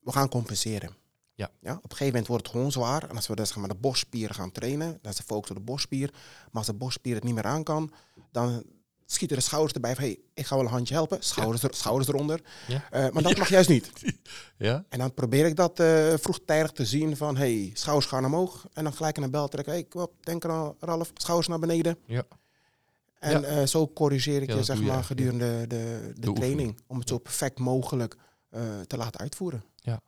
we 0.00 0.12
gaan 0.12 0.28
compenseren. 0.28 0.96
Ja. 1.36 1.50
Ja, 1.60 1.72
op 1.72 1.82
een 1.82 1.90
gegeven 1.90 2.06
moment 2.06 2.26
wordt 2.26 2.46
het 2.46 2.52
gewoon 2.54 2.72
zwaar. 2.72 3.08
En 3.08 3.16
als 3.16 3.26
we 3.26 3.34
dus, 3.34 3.48
zeg 3.48 3.56
maar, 3.56 3.68
de 3.68 3.74
borstspieren 3.74 4.34
gaan 4.34 4.52
trainen, 4.52 4.98
dan 5.02 5.10
is 5.10 5.16
de 5.16 5.22
focus 5.22 5.50
op 5.50 5.56
de 5.56 5.62
borstspier. 5.62 6.10
Maar 6.12 6.50
als 6.52 6.66
de 6.66 6.74
borstspier 6.74 7.14
het 7.14 7.24
niet 7.24 7.34
meer 7.34 7.44
aan 7.44 7.62
kan, 7.62 7.92
dan 8.32 8.64
schieten 9.06 9.36
de 9.36 9.42
schouders 9.42 9.72
erbij 9.72 9.94
van, 9.94 10.04
hey, 10.04 10.18
ik 10.34 10.46
ga 10.46 10.56
wel 10.56 10.64
een 10.64 10.70
handje 10.70 10.94
helpen. 10.94 11.18
Schouders, 11.20 11.62
er, 11.62 11.74
schouders 11.74 12.08
eronder. 12.08 12.40
Ja. 12.66 12.74
Uh, 12.92 13.10
maar 13.12 13.22
dat 13.22 13.36
mag 13.36 13.48
juist 13.48 13.68
niet. 13.68 13.90
Ja? 14.58 14.84
En 14.88 14.98
dan 14.98 15.14
probeer 15.14 15.46
ik 15.46 15.56
dat 15.56 15.80
uh, 15.80 16.14
vroegtijdig 16.16 16.72
te 16.72 16.84
zien 16.84 17.16
van, 17.16 17.36
hey, 17.36 17.70
schouders 17.74 18.06
gaan 18.06 18.24
omhoog. 18.24 18.66
En 18.72 18.84
dan 18.84 18.92
gelijk 18.92 19.16
een 19.16 19.30
bel 19.30 19.48
trekken. 19.48 19.72
Hey, 19.72 19.84
kom, 19.84 20.08
denk 20.20 20.44
eraan, 20.44 20.74
Ralf, 20.80 21.10
schouders 21.14 21.48
naar 21.48 21.58
beneden. 21.58 21.98
Ja. 22.06 22.22
En. 23.18 23.42
Uh, 23.42 23.66
zo 23.66 23.88
corrigeer 23.88 24.42
ik 24.42 24.52
je, 24.52 24.62
zeg 24.62 24.80
maar, 24.80 25.04
gedurende 25.04 25.66
de, 25.66 25.66
de, 25.66 26.12
de 26.20 26.32
training. 26.32 26.80
Om 26.86 26.98
het 26.98 27.08
zo 27.08 27.18
perfect 27.18 27.58
mogelijk 27.58 28.16
te 28.86 28.96
laten 28.96 29.20
uitvoeren. 29.20 29.64
Ja. 29.76 30.00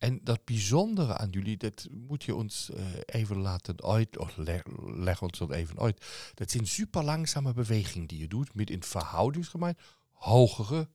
En 0.00 0.20
dat 0.22 0.44
bijzondere 0.44 1.16
aan 1.16 1.30
jullie, 1.30 1.56
dat 1.56 1.88
moet 1.90 2.24
je 2.24 2.34
ons 2.34 2.70
uh, 2.74 2.84
even 3.06 3.36
laten 3.36 3.82
uit, 3.82 4.18
of 4.18 4.36
leg, 4.36 4.62
leg, 4.86 5.22
ons 5.22 5.38
dat 5.38 5.50
even 5.50 5.78
uit. 5.78 6.06
Dat 6.34 6.50
zijn 6.50 6.66
super 6.66 7.04
langzame 7.04 7.52
bewegingen 7.52 8.06
die 8.06 8.18
je 8.18 8.28
doet, 8.28 8.54
met 8.54 8.70
in 8.70 8.82
verhoudingsgemeen 8.82 9.76
hogere 10.12 10.88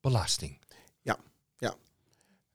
belasting. 0.00 0.60
Ja, 1.02 1.18
ja. 1.56 1.74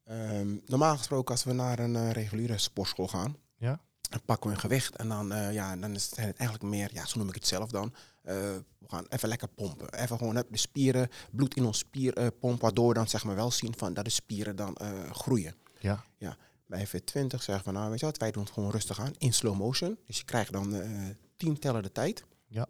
Um, 0.10 0.62
normaal 0.66 0.98
gesproken 0.98 1.32
als 1.32 1.44
we 1.44 1.54
naar 1.54 1.80
een 1.80 1.96
uh, 1.96 2.12
reguliere 2.12 2.58
sportschool 2.58 3.08
gaan, 3.08 3.36
ja. 3.58 3.80
dan 4.02 4.22
pakken 4.26 4.50
we 4.50 4.56
een 4.56 4.62
gewicht 4.62 4.96
en 4.96 5.08
dan, 5.08 5.34
uh, 5.34 5.54
ja, 5.54 5.76
dan 5.76 5.96
is 5.96 6.10
het 6.10 6.20
eigenlijk 6.20 6.64
meer, 6.64 6.90
ja, 6.94 7.06
zo 7.06 7.18
noem 7.18 7.28
ik 7.28 7.36
het 7.36 7.48
zelf 7.48 7.70
dan. 7.70 7.94
we 8.22 8.64
gaan 8.88 9.06
even 9.10 9.30
lekker 9.30 9.48
pompen. 9.48 9.94
Even 9.94 10.18
gewoon 10.18 10.44
de 10.50 10.58
spieren, 10.58 11.10
bloed 11.32 11.56
in 11.56 11.66
ons 11.66 11.78
spier 11.78 12.32
pompen, 12.32 12.62
waardoor 12.62 12.88
we 12.88 12.94
dan 12.94 13.08
zeg 13.08 13.24
maar 13.24 13.36
wel 13.36 13.52
zien 13.52 13.74
van 13.78 13.94
dat 13.94 14.06
de 14.06 14.12
spieren 14.12 14.56
dan 14.56 14.78
groeien. 15.12 15.56
Ja. 15.82 16.06
ja. 16.18 16.38
Bij 16.66 16.88
F20 16.88 17.28
zeggen 17.28 17.64
we, 17.64 17.72
nou 17.72 17.90
weet 17.90 18.00
je 18.00 18.06
wat, 18.06 18.18
wij 18.18 18.32
doen 18.32 18.44
het 18.44 18.52
gewoon 18.52 18.72
rustig 18.72 19.00
aan, 19.00 19.14
in 19.18 19.34
slow 19.34 19.58
motion. 19.58 19.98
Dus 20.06 20.18
je 20.18 20.24
krijgt 20.24 20.52
dan 20.52 20.76
uh, 20.76 21.10
tien 21.38 21.60
tellen 21.60 21.84
de 21.84 21.92
tijd. 21.92 22.26
Ja. 22.48 22.68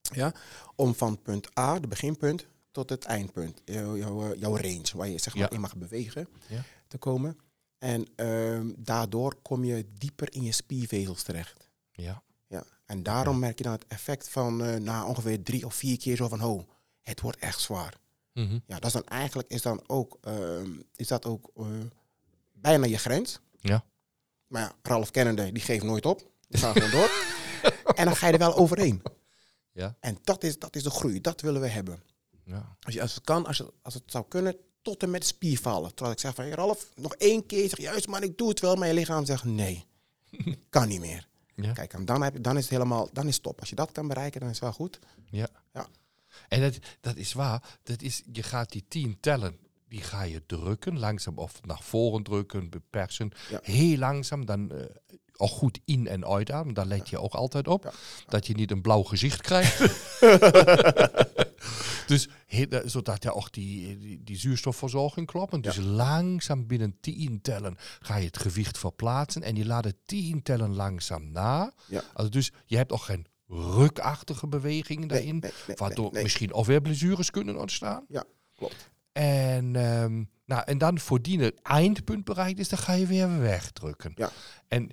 Ja, 0.00 0.34
om 0.76 0.94
van 0.94 1.22
punt 1.22 1.58
A, 1.58 1.78
de 1.78 1.86
beginpunt, 1.86 2.46
tot 2.70 2.90
het 2.90 3.04
eindpunt, 3.04 3.60
jouw, 3.64 3.96
jouw, 3.96 4.34
jouw 4.34 4.56
range, 4.56 4.90
waar 4.94 5.08
je 5.08 5.18
zeg 5.18 5.34
maar 5.34 5.42
ja. 5.42 5.50
in 5.50 5.60
mag 5.60 5.76
bewegen, 5.76 6.28
ja. 6.46 6.64
te 6.88 6.98
komen. 6.98 7.38
En 7.78 8.06
uh, 8.16 8.72
daardoor 8.76 9.36
kom 9.42 9.64
je 9.64 9.86
dieper 9.98 10.32
in 10.34 10.42
je 10.42 10.52
spiervezels 10.52 11.22
terecht. 11.22 11.68
Ja. 11.90 12.22
ja. 12.46 12.64
En 12.86 13.02
daarom 13.02 13.38
merk 13.38 13.58
je 13.58 13.64
dan 13.64 13.72
het 13.72 13.86
effect 13.86 14.28
van 14.28 14.62
uh, 14.62 14.76
na 14.76 15.06
ongeveer 15.06 15.42
drie 15.42 15.66
of 15.66 15.74
vier 15.74 15.98
keer 15.98 16.16
zo 16.16 16.28
van, 16.28 16.42
oh, 16.42 16.68
het 17.00 17.20
wordt 17.20 17.38
echt 17.38 17.60
zwaar. 17.60 17.96
Mm 18.32 18.48
-hmm. 18.48 18.62
Ja, 18.66 18.74
dat 18.74 18.84
is 18.84 18.92
dan 18.92 19.06
eigenlijk, 19.06 19.48
is 19.48 19.62
dan 19.62 19.82
ook, 19.86 20.18
is 20.96 21.08
dat 21.08 21.26
ook 21.26 21.50
bijna 22.64 22.86
je 22.86 22.98
grens. 22.98 23.38
Ja. 23.60 23.84
Maar 24.46 24.62
ja, 24.62 24.72
Ralf 24.82 25.10
Kennedy, 25.10 25.52
die 25.52 25.62
geeft 25.62 25.84
nooit 25.84 26.06
op. 26.06 26.30
Die 26.48 26.60
gaat 26.60 26.72
gewoon 26.72 26.90
door. 26.90 27.10
en 27.98 28.04
dan 28.04 28.16
ga 28.16 28.26
je 28.26 28.32
er 28.32 28.38
wel 28.38 28.56
overheen. 28.56 29.02
Ja. 29.72 29.96
En 30.00 30.18
dat 30.22 30.42
is, 30.42 30.58
dat 30.58 30.76
is 30.76 30.82
de 30.82 30.90
groei. 30.90 31.20
Dat 31.20 31.40
willen 31.40 31.60
we 31.60 31.68
hebben. 31.68 32.02
Ja. 32.44 32.76
Als, 32.80 32.94
je, 32.94 33.00
als 33.00 33.14
het 33.14 33.24
kan, 33.24 33.46
als 33.46 33.58
het, 33.58 33.70
als 33.82 33.94
het 33.94 34.02
zou 34.06 34.24
kunnen, 34.28 34.56
tot 34.82 35.02
en 35.02 35.10
met 35.10 35.26
spiervallen. 35.26 35.88
Terwijl 35.88 36.12
ik 36.12 36.20
zeg 36.20 36.34
van, 36.34 36.44
hey 36.44 36.52
Ralf, 36.52 36.88
nog 36.94 37.14
één 37.14 37.46
keer. 37.46 37.68
Zeg, 37.68 37.78
juist, 37.78 38.06
maar 38.06 38.22
ik 38.22 38.38
doe 38.38 38.48
het 38.48 38.60
wel. 38.60 38.76
Maar 38.76 38.88
je 38.88 38.94
lichaam 38.94 39.24
zegt, 39.24 39.44
nee, 39.44 39.86
kan 40.68 40.88
niet 40.88 41.00
meer. 41.00 41.28
Ja. 41.54 41.72
Kijk, 41.72 41.92
en 41.92 42.04
dan, 42.04 42.22
heb 42.22 42.32
je, 42.32 42.40
dan 42.40 42.56
is 42.56 42.62
het 42.62 42.70
helemaal, 42.70 43.08
dan 43.12 43.26
is 43.28 43.34
het 43.34 43.42
top. 43.42 43.60
Als 43.60 43.68
je 43.68 43.74
dat 43.74 43.92
kan 43.92 44.08
bereiken, 44.08 44.40
dan 44.40 44.48
is 44.48 44.54
het 44.54 44.64
wel 44.64 44.72
goed. 44.72 44.98
Ja. 45.30 45.48
ja. 45.72 45.86
En 46.48 46.60
dat, 46.60 46.78
dat 47.00 47.16
is 47.16 47.32
waar. 47.32 47.78
Dat 47.82 48.02
is, 48.02 48.22
je 48.32 48.42
gaat 48.42 48.72
die 48.72 48.84
tien 48.88 49.20
tellen 49.20 49.58
die 49.94 50.02
ga 50.02 50.22
je 50.22 50.42
drukken, 50.46 50.98
langzaam 50.98 51.38
of 51.38 51.60
naar 51.62 51.80
voren 51.82 52.22
drukken, 52.22 52.70
bepersen. 52.70 53.30
Ja. 53.50 53.58
Heel 53.62 53.98
langzaam, 53.98 54.46
dan 54.46 54.70
uh, 54.72 54.80
ook 55.36 55.50
goed 55.50 55.78
in- 55.84 56.08
en 56.08 56.26
uitademen. 56.26 56.74
Daar 56.74 56.86
let 56.86 57.08
je 57.08 57.18
ook 57.20 57.34
altijd 57.34 57.68
op. 57.68 57.82
Ja. 57.84 57.92
Dat 58.28 58.46
je 58.46 58.54
niet 58.54 58.70
een 58.70 58.82
blauw 58.82 59.02
gezicht 59.02 59.40
krijgt. 59.40 59.78
dus 62.06 62.28
he, 62.46 62.66
zodat 62.84 63.22
je 63.22 63.34
ook 63.34 63.52
die, 63.52 63.98
die, 63.98 64.22
die 64.24 64.36
zuurstofverzorging 64.36 65.26
klopt. 65.26 65.62
Dus 65.62 65.76
Ja. 65.76 65.82
langzaam 65.82 66.66
binnen 66.66 66.96
tien 67.00 67.40
tellen 67.40 67.76
ga 68.00 68.16
je 68.16 68.26
het 68.26 68.38
gewicht 68.38 68.78
verplaatsen. 68.78 69.42
En 69.42 69.54
die 69.54 69.66
laat 69.66 69.84
het 69.84 69.96
tien 70.04 70.42
tellen 70.42 70.74
langzaam 70.74 71.32
na. 71.32 71.72
Ja. 71.86 72.02
Also 72.12 72.30
dus 72.30 72.52
je 72.66 72.76
hebt 72.76 72.92
ook 72.92 73.02
geen 73.02 73.26
rukachtige 73.48 74.46
bewegingen 74.46 75.08
daarin. 75.08 75.38
nee, 75.38 75.52
nee, 75.66 75.76
waardoor 75.76 76.12
nee, 76.12 76.22
misschien 76.22 76.52
ook 76.52 76.64
weer 76.66 76.80
blessures 76.80 77.30
kunnen 77.30 77.58
ontstaan. 77.58 78.04
Ja, 78.08 78.24
klopt. 78.56 78.92
En, 79.14 79.76
ehm, 79.76 80.22
nou, 80.44 80.62
en 80.64 80.78
dan 80.78 80.98
voordien 80.98 81.40
het 81.40 81.62
eindpunt 81.62 82.24
bereikt 82.24 82.58
is, 82.58 82.68
dan 82.68 82.78
ga 82.78 82.92
je 82.92 83.06
weer 83.06 83.40
wegdrukken. 83.40 84.12
Ja. 84.14 84.30
En 84.68 84.90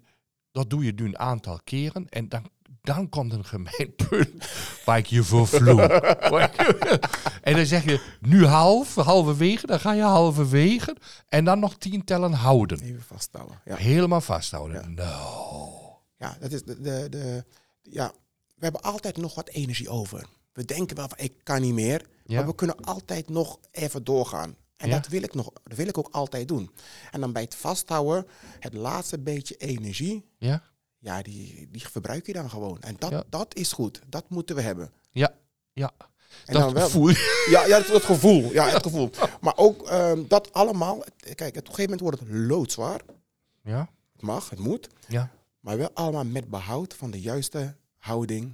dat 0.52 0.70
doe 0.70 0.86
je 0.86 0.94
nu 0.94 1.06
een 1.06 1.20
aantal 1.20 1.60
keren. 1.64 2.10
En 2.10 2.30
dan, 2.30 2.50
dan 2.82 3.10
komt 3.10 3.34
een 3.34 3.46
gemeen 3.46 3.94
punt 4.10 4.50
waar 4.86 4.98
ik 4.98 5.06
je 5.06 5.24
voor 5.24 5.48
vloek. 5.48 5.80
en 7.48 7.56
dan 7.56 7.66
zeg 7.66 7.84
je 7.84 8.16
nu 8.20 8.46
half, 8.46 8.96
halverwege. 8.96 9.66
Dan 9.66 9.80
ga 9.80 9.94
je 9.94 10.02
halverwege. 10.02 10.96
En 11.30 11.46
dan 11.46 11.60
nog 11.60 11.78
tien 11.78 12.04
tellen 12.04 12.34
houden. 12.34 12.80
Even 12.80 13.04
vasthouden. 13.04 13.62
Ja. 13.66 13.76
Helemaal 13.76 14.22
vasthouden. 14.22 14.82
Ja. 14.82 14.88
Nou. 14.88 15.80
Ja, 16.18 16.38
dat 16.40 16.52
is 16.52 16.64
de, 16.64 16.82
de, 16.82 17.08
de, 17.10 17.46
ja, 17.82 18.12
we 18.56 18.64
hebben 18.64 18.82
altijd 18.82 19.18
nog 19.18 19.36
wat 19.36 19.50
energie 19.50 19.90
over. 19.90 20.26
We 20.54 20.66
denken 20.66 20.96
wel 20.96 21.08
van 21.08 21.18
ik 21.18 21.34
kan 21.44 21.62
niet 21.62 21.74
meer, 21.74 22.06
Ja. 22.32 22.38
maar 22.38 22.48
we 22.50 22.56
kunnen 22.56 22.76
altijd 22.82 23.30
nog 23.30 23.60
even 23.72 24.04
doorgaan. 24.04 24.56
En 24.78 24.88
Ja. 24.90 24.96
dat 24.96 25.08
wil 25.08 25.24
ik 25.24 25.34
nog, 25.34 25.52
dat 25.64 25.78
wil 25.78 25.88
ik 25.88 25.98
ook 25.98 26.08
altijd 26.12 26.48
doen. 26.48 26.72
En 27.12 27.20
dan 27.22 27.34
bij 27.34 27.42
het 27.42 27.56
vasthouden, 27.56 28.28
het 28.60 28.74
laatste 28.74 29.20
beetje 29.20 29.56
energie, 29.56 30.26
Ja? 30.38 30.64
ja, 30.98 31.22
die, 31.22 31.68
die 31.72 31.88
verbruik 31.88 32.26
je 32.26 32.34
dan 32.34 32.50
gewoon. 32.50 32.82
En 32.82 32.96
dat, 33.00 33.10
Ja. 33.12 33.24
dat 33.30 33.56
is 33.56 33.72
goed. 33.72 34.02
Dat 34.08 34.30
moeten 34.30 34.56
we 34.56 34.62
hebben. 34.62 34.92
Ja. 35.12 35.34
Ja. 35.74 35.92
En 36.46 36.54
dat 36.54 36.62
dan 36.64 36.74
wel, 36.74 36.90
voel 36.90 37.10
ja, 37.50 37.66
ja, 37.66 37.78
het, 37.78 37.88
het 37.88 38.04
gevoel. 38.04 38.52
Ja, 38.52 38.68
het 38.70 38.84
gevoel. 38.84 39.10
Maar 39.42 39.58
ook 39.58 39.88
ehm, 39.88 40.28
dat 40.28 40.54
allemaal. 40.54 41.04
Kijk, 41.36 41.50
op 41.50 41.56
een 41.56 41.74
gegeven 41.74 41.82
moment 41.84 42.00
wordt 42.00 42.20
het 42.20 42.30
loodzwaar. 42.30 43.02
Ja. 43.64 43.90
Het 44.14 44.22
mag, 44.22 44.50
het 44.50 44.60
moet. 44.60 44.90
Ja. 45.08 45.32
Maar 45.60 45.78
wel 45.78 45.90
allemaal 45.94 46.26
met 46.26 46.50
behoud 46.50 46.94
van 46.94 47.12
de 47.12 47.22
juiste 47.22 47.76
houding. 47.98 48.54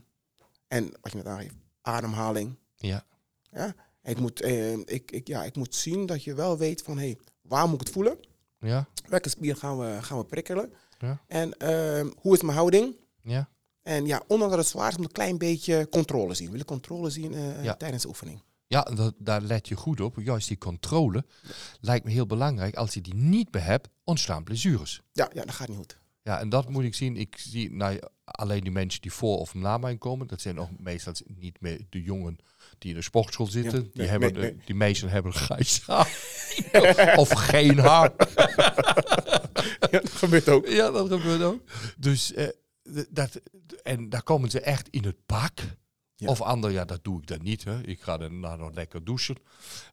En 0.68 0.92
wat 1.02 1.12
je 1.12 1.18
net 1.18 1.28
aangeeft, 1.28 1.54
ademhaling. 1.82 2.56
Ja. 2.76 3.04
Ja? 3.52 3.76
Ik, 4.04 4.20
moet, 4.20 4.42
eh, 4.42 4.74
ik, 4.74 5.12
ik, 5.12 5.28
ja, 5.28 5.44
ik 5.44 5.56
moet 5.56 5.76
zien 5.76 6.06
dat 6.06 6.24
je 6.24 6.34
wel 6.34 6.58
weet 6.58 6.82
van, 6.82 6.98
hé, 6.98 7.06
hey, 7.06 7.18
waar 7.42 7.66
moet 7.66 7.74
ik 7.74 7.88
het 7.88 7.96
voelen? 7.96 8.18
Ja. 8.60 8.88
Welke 9.08 9.30
spier 9.30 9.56
gaan 9.56 9.80
we, 9.80 9.98
gaan 10.02 10.18
we 10.18 10.26
prikkelen? 10.26 10.74
Ja. 11.00 11.22
En 11.28 11.58
ehm, 11.58 12.10
hoe 12.18 12.34
is 12.34 12.42
mijn 12.42 12.58
houding? 12.58 12.96
Ja. 13.22 13.50
En 13.82 14.06
ja, 14.06 14.22
ondanks 14.28 14.56
dat 14.56 14.64
het 14.64 14.74
zwaar 14.74 14.90
is, 14.90 14.98
moet 14.98 15.06
een 15.06 15.12
klein 15.12 15.38
beetje 15.38 15.88
controle 15.90 16.34
zien. 16.34 16.52
Willen 16.52 16.66
controle 16.66 17.10
zien 17.10 17.34
uh, 17.34 17.64
Ja. 17.64 17.76
tijdens 17.76 18.02
de 18.02 18.08
oefening. 18.08 18.42
Ja, 18.68 18.82
dat, 18.82 19.14
daar 19.18 19.42
let 19.42 19.68
je 19.68 19.76
goed 19.76 20.02
op. 20.02 20.16
Juist 20.20 20.48
die 20.48 20.58
controle 20.58 21.26
lijkt 21.82 22.06
me 22.06 22.12
heel 22.12 22.26
belangrijk. 22.26 22.76
Als 22.76 22.94
je 22.94 23.02
die 23.02 23.16
niet 23.16 23.54
meer 23.54 23.64
hebt, 23.64 23.88
ontstaan 24.04 24.44
blessures. 24.44 25.02
Ja, 25.12 25.30
ja, 25.34 25.42
dat 25.46 25.56
gaat 25.56 25.68
niet 25.68 25.78
goed. 25.78 25.98
Ja, 26.28 26.40
en 26.40 26.50
dat 26.50 26.70
moet 26.70 26.84
ik 26.84 26.96
zien. 26.96 27.18
Ik 27.18 27.36
zie 27.38 27.72
nou, 27.72 28.00
alleen 28.24 28.62
die 28.62 28.72
mensen 28.72 29.02
die 29.02 29.12
voor 29.12 29.38
of 29.38 29.54
na 29.54 29.78
mij 29.78 29.98
komen. 29.98 30.28
Dat 30.28 30.42
zijn 30.42 30.60
ook 30.60 30.70
meestal 30.80 31.14
niet 31.26 31.62
meer 31.62 31.86
de 31.90 32.02
jongen 32.02 32.38
die 32.78 32.90
in 32.90 32.96
de 32.96 33.02
sportschool 33.02 33.46
zitten. 33.46 33.80
Ja, 33.80 33.84
die, 33.84 33.92
nee, 33.94 34.08
hebben 34.08 34.34
nee, 34.34 34.42
de- 34.42 34.48
nee. 34.56 34.66
die 34.66 34.76
meesten 34.76 35.10
hebben 35.10 35.34
grijs 35.34 35.82
haar. 35.86 36.10
of 37.24 37.30
geen 37.30 37.78
haar. 37.80 38.12
Ja, 39.92 40.00
dat 40.00 40.12
gebeurt 40.12 40.50
ook. 40.50 40.68
Ja, 40.68 40.92
dat 40.92 41.12
gebeurt 41.12 41.42
ook. 41.42 41.62
Dus 41.98 42.34
eh, 42.34 42.48
dat, 43.10 43.42
en 43.84 44.10
daar 44.10 44.24
komen 44.24 44.50
ze 44.50 44.60
echt 44.62 44.90
in 44.90 45.04
het 45.04 45.26
pak. 45.26 45.60
Ja. 46.16 46.28
Of 46.28 46.42
ander, 46.42 46.72
ja, 46.72 46.86
dat 46.86 47.04
doe 47.04 47.22
ik 47.22 47.28
dan 47.28 47.44
niet. 47.44 47.64
Hè. 47.64 47.82
Ik 47.82 48.02
ga 48.02 48.18
daarna 48.18 48.56
nog 48.56 48.74
lekker 48.74 49.04
douchen. 49.04 49.36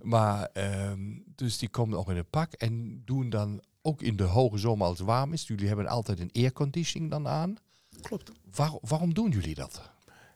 Maar, 0.00 0.48
ehm, 0.52 1.00
dus 1.34 1.58
die 1.58 1.68
komen 1.68 1.98
ook 1.98 2.08
in 2.10 2.16
het 2.16 2.30
pak 2.30 2.52
en 2.52 3.02
doen 3.04 3.30
dan 3.30 3.62
ook 3.86 4.02
in 4.02 4.16
de 4.16 4.22
hoge 4.22 4.58
zomer 4.58 4.86
als 4.86 4.98
het 4.98 5.06
warm 5.06 5.32
is. 5.32 5.46
Jullie 5.46 5.66
hebben 5.66 5.86
altijd 5.86 6.20
een 6.20 6.30
airconditioning 6.34 7.10
dan 7.10 7.28
aan. 7.28 7.56
Klopt. 8.02 8.30
Waar- 8.54 8.78
waarom 8.80 9.14
doen 9.14 9.30
jullie 9.30 9.54
dat? 9.54 9.90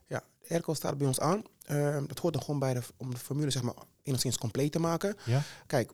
Ja, 0.06 0.22
de 0.40 0.48
airco 0.48 0.74
staat 0.74 0.98
bij 0.98 1.06
ons 1.06 1.20
aan. 1.20 1.42
Ehm, 1.64 2.06
dat 2.06 2.18
hoort 2.18 2.34
dan 2.34 2.42
gewoon 2.42 2.60
bij 2.60 2.74
de, 2.74 2.80
om 2.96 3.10
de 3.10 3.16
formule 3.16 3.50
zeg 3.50 3.62
maar, 3.62 3.74
enigszins 4.02 4.38
compleet 4.38 4.72
te 4.72 4.78
maken. 4.78 5.16
Ja? 5.24 5.42
Kijk, 5.66 5.90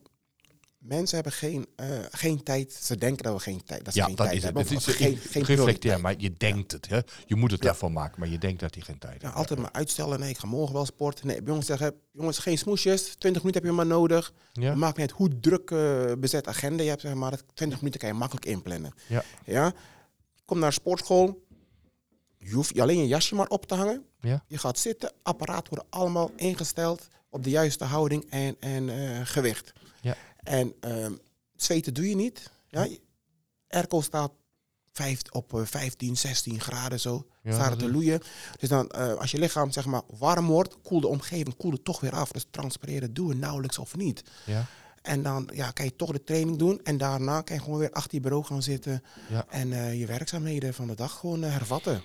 mensen 0.85 1.14
hebben 1.14 1.33
geen, 1.33 1.67
eh, 1.76 1.87
geen 2.11 2.43
tijd. 2.43 2.73
Ze 2.73 2.97
denken 2.97 3.25
dat 3.25 3.35
we 3.35 3.41
geen 3.41 3.64
tijd, 3.64 3.85
dat 3.85 3.93
ze 3.95 3.99
Ja, 3.99 4.07
geen 4.07 4.14
dat 4.14 4.26
tijd 4.26 4.38
is 4.38 4.45
het. 4.45 4.55
hebben. 4.57 4.73
Het 4.75 4.83
of 4.83 4.88
is 4.88 4.95
geen, 4.97 5.17
geen 5.17 5.43
reflecteer, 5.45 6.00
maar 6.00 6.14
je 6.19 6.33
denkt 6.33 6.73
het. 6.73 6.88
Hè? 6.88 7.00
Je 7.26 7.35
moet 7.37 7.50
het 7.50 7.61
Ja. 7.62 7.67
daarvan 7.67 7.93
maken, 7.93 8.21
maar 8.21 8.29
je 8.29 8.38
denkt 8.38 8.61
dat 8.61 8.75
hij 8.75 8.83
geen 8.83 8.99
tijd 8.99 9.21
Ja, 9.21 9.26
heeft. 9.26 9.38
altijd 9.38 9.59
maar 9.59 9.73
uitstellen. 9.73 10.21
Nee, 10.21 10.31
ik 10.31 10.38
ga 10.38 10.47
morgen 10.47 10.75
wel 10.75 10.85
sporten. 10.85 11.26
Nee, 11.26 11.43
bij 11.43 11.55
ons 11.55 11.67
zeggen, 11.67 11.95
jongens, 12.12 12.38
geen 12.38 12.59
smoesjes. 12.59 13.14
20 13.19 13.43
minuten 13.43 13.62
heb 13.62 13.71
je 13.71 13.76
maar 13.76 13.87
nodig. 13.87 14.33
Ja? 14.53 14.69
Het 14.69 14.79
maakt 14.79 14.97
niet 14.97 15.11
uit 15.11 15.19
hoe 15.19 15.41
druk 15.41 15.71
eh, 15.71 16.12
bezet 16.19 16.47
agenda 16.49 16.83
je 16.83 16.88
hebt, 16.88 17.00
zeg 17.00 17.14
maar. 17.14 17.31
Dat 17.31 17.45
20 17.55 17.79
minuten 17.79 18.00
kan 18.00 18.09
je 18.09 18.14
makkelijk 18.14 18.47
inplannen. 18.47 18.95
Ja. 19.09 19.23
ja? 19.45 19.67
Je 20.35 20.43
komt 20.45 20.61
naar 20.61 20.73
sportschool. 20.73 21.43
Je 22.38 22.53
hoeft 22.53 22.75
je 22.75 22.83
alleen 22.83 22.99
je 22.99 23.07
jasje 23.07 23.35
maar 23.35 23.47
op 23.49 23.67
te 23.67 23.75
hangen. 23.75 24.05
Ja. 24.21 24.45
Je 24.49 24.59
gaat 24.59 24.79
zitten. 24.79 25.12
Apparaat 25.23 25.69
worden 25.69 25.87
allemaal 25.91 26.31
ingesteld 26.37 27.09
op 27.31 27.45
de 27.45 27.50
juiste 27.50 27.85
houding 27.85 28.26
en, 28.31 28.57
en 28.61 28.88
eh, 28.88 29.21
gewicht. 29.25 29.73
Ja. 30.00 30.17
En 30.45 30.75
ehm, 30.81 31.13
zweten 31.57 31.95
doe 31.95 32.09
je 32.09 32.17
niet. 32.17 32.51
Ja? 32.69 32.89
Airco 33.69 34.01
staat 34.01 34.33
vijf, 34.93 35.21
op 35.31 35.55
eh, 35.55 35.61
15, 35.65 36.17
16 36.17 36.61
graden 36.61 37.01
zo. 37.01 37.27
Ja, 37.43 37.53
staat 37.53 37.71
het 37.71 37.79
dat 37.79 37.89
te 37.89 37.95
loeien. 37.95 38.21
Dus 38.59 38.69
dan, 38.69 38.89
eh, 38.89 39.15
als 39.15 39.31
je 39.31 39.39
lichaam 39.39 39.71
zeg 39.71 39.85
maar 39.85 40.03
warm 40.07 40.47
wordt, 40.47 40.77
koelt 40.83 41.03
de 41.03 41.09
omgeving 41.09 41.57
koelt 41.57 41.73
het 41.73 41.85
toch 41.85 42.01
weer 42.01 42.13
af. 42.13 42.33
Dus 42.33 42.47
transpireren 42.51 43.15
doen 43.15 43.29
we 43.29 43.35
nauwelijks 43.35 43.79
of 43.79 43.97
niet. 43.97 44.23
Ja? 44.47 44.67
En 45.05 45.23
dan 45.23 45.51
ja, 45.55 45.71
kan 45.71 45.85
je 45.85 45.97
toch 45.97 46.13
de 46.13 46.25
training 46.25 46.59
doen. 46.59 46.81
En 46.85 46.97
daarna 46.97 47.41
kan 47.41 47.57
je 47.57 47.63
gewoon 47.63 47.79
weer 47.79 47.93
achter 47.93 48.15
je 48.15 48.21
bureau 48.21 48.45
gaan 48.45 48.63
zitten. 48.63 49.03
Ja. 49.29 49.47
En 49.49 49.73
eh, 49.73 49.99
je 49.99 50.07
werkzaamheden 50.07 50.75
van 50.75 50.87
de 50.87 50.95
dag 50.95 51.19
gewoon 51.19 51.45
eh, 51.45 51.51
hervatten. 51.53 52.03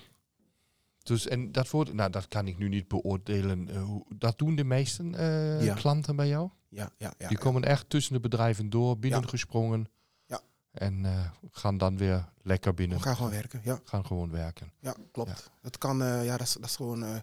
Dus, 1.14 1.26
en 1.28 1.52
dat, 1.52 1.70
wordt, 1.70 1.92
nou, 1.92 2.10
dat 2.10 2.28
kan 2.28 2.46
ik 2.46 2.58
nu 2.58 2.68
niet 2.68 2.88
beoordelen. 2.88 3.68
eh, 3.68 3.94
dat 4.08 4.38
doen 4.38 4.54
de 4.56 4.64
meeste 4.64 5.02
eh, 5.12 5.64
Ja. 5.64 5.74
klanten 5.74 6.16
bij 6.16 6.28
jou? 6.28 6.48
Ja, 6.68 6.90
ja, 6.98 7.12
ja. 7.18 7.28
Die 7.28 7.36
ja. 7.36 7.42
komen 7.44 7.64
echt 7.64 7.90
tussen 7.90 8.12
de 8.12 8.20
bedrijven 8.20 8.70
door, 8.70 8.98
binnengesprongen. 8.98 9.88
Ja. 10.26 10.40
En 10.72 11.04
eh, 11.04 11.30
gaan 11.50 11.78
dan 11.78 11.96
weer 11.96 12.28
lekker 12.42 12.74
binnen. 12.74 12.96
We 12.96 13.02
gaan 13.02 13.16
gewoon 13.16 13.30
werken. 13.30 13.60
Ja, 13.64 13.80
Gaan 13.84 14.06
gewoon 14.06 14.30
werken. 14.30 14.72
ja 14.80 14.94
klopt. 15.12 15.50
Dat 15.62 15.78
kan, 15.78 16.02
eh, 16.02 16.24
ja, 16.24 16.36
dat 16.36 16.46
is, 16.46 16.52
dat 16.52 16.64
is 16.64 16.76
gewoon, 16.76 17.04
eh, 17.04 17.14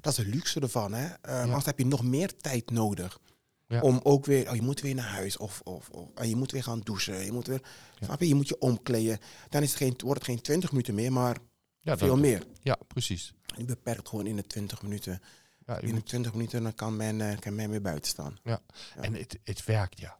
dat 0.00 0.18
is 0.18 0.24
de 0.24 0.30
luxe 0.30 0.60
ervan. 0.60 0.92
Hè? 0.92 1.06
Eh. 1.06 1.40
Anders 1.42 1.64
heb 1.64 1.78
je 1.78 1.86
nog 1.86 2.02
meer 2.04 2.36
tijd 2.36 2.70
nodig. 2.70 3.18
Ja. 3.66 3.80
Om 3.80 4.00
ook 4.02 4.24
weer, 4.26 4.48
oh, 4.48 4.54
je 4.54 4.62
moet 4.62 4.80
weer 4.80 4.94
naar 4.94 5.08
huis 5.10 5.36
of, 5.36 5.60
of, 5.64 5.88
of 5.90 6.08
en 6.14 6.28
je 6.28 6.36
moet 6.36 6.50
weer 6.52 6.62
gaan 6.62 6.80
douchen. 6.80 7.24
Je 7.24 7.32
moet 7.32 7.46
weer, 7.46 7.60
snap 8.00 8.20
je? 8.20 8.28
Je 8.28 8.34
moet 8.34 8.48
je 8.48 8.58
omkleden. 8.58 9.18
Dan 9.48 9.62
is 9.62 9.68
het 9.68 9.78
geen, 9.78 9.94
wordt 10.04 10.18
het 10.20 10.28
geen 10.28 10.40
20 10.40 10.70
minuten 10.70 10.94
meer, 10.94 11.12
maar 11.12 11.36
Ja, 11.82 11.96
veel 11.98 12.08
dat- 12.08 12.18
meer. 12.18 12.46
Ja, 12.62 12.78
precies. 12.86 13.34
Je 13.56 13.64
beperkt 13.64 14.08
gewoon 14.08 14.26
in 14.26 14.36
de 14.36 14.46
20 14.46 14.82
minuten. 14.82 15.20
Ja, 15.66 15.78
In 15.78 15.86
de 15.86 15.92
moet- 15.92 16.06
20 16.06 16.32
minuten 16.32 16.62
dan 16.62 16.74
kan 16.74 16.96
men, 16.96 17.20
eh, 17.30 17.38
kan 17.38 17.54
men 17.54 17.70
weer 17.70 17.82
buiten 17.82 18.10
staan. 18.10 18.38
Ja. 18.44 18.60
En 18.96 19.14
het, 19.14 19.38
het 19.44 19.64
werkt, 19.64 19.98
ja. 20.00 20.18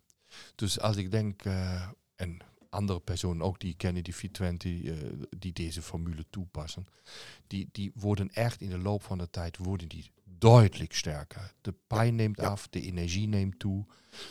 Dus 0.54 0.80
als 0.80 0.96
ik 0.96 1.10
denk, 1.10 1.44
eh, 1.44 1.88
en 2.16 2.38
andere 2.70 3.00
personen 3.00 3.46
ook 3.46 3.60
die 3.60 3.70
ik 3.70 3.76
kennen, 3.78 4.04
die 4.04 4.14
420, 4.14 4.82
eh, 4.82 4.96
die 5.38 5.52
deze 5.52 5.82
formule 5.82 6.24
toepassen, 6.30 6.86
die, 7.46 7.68
die 7.72 7.90
worden 7.94 8.30
echt 8.32 8.60
in 8.60 8.70
de 8.70 8.78
loop 8.78 9.02
van 9.02 9.18
de 9.18 9.30
tijd 9.30 9.56
worden 9.56 9.88
die 9.88 10.10
duidelijk 10.38 10.94
sterker. 10.94 11.52
De 11.60 11.74
pijn 11.86 12.14
neemt 12.14 12.36
ja. 12.40 12.46
af, 12.48 12.68
de 12.68 12.80
energie 12.82 13.28
neemt 13.28 13.58
toe. 13.58 13.84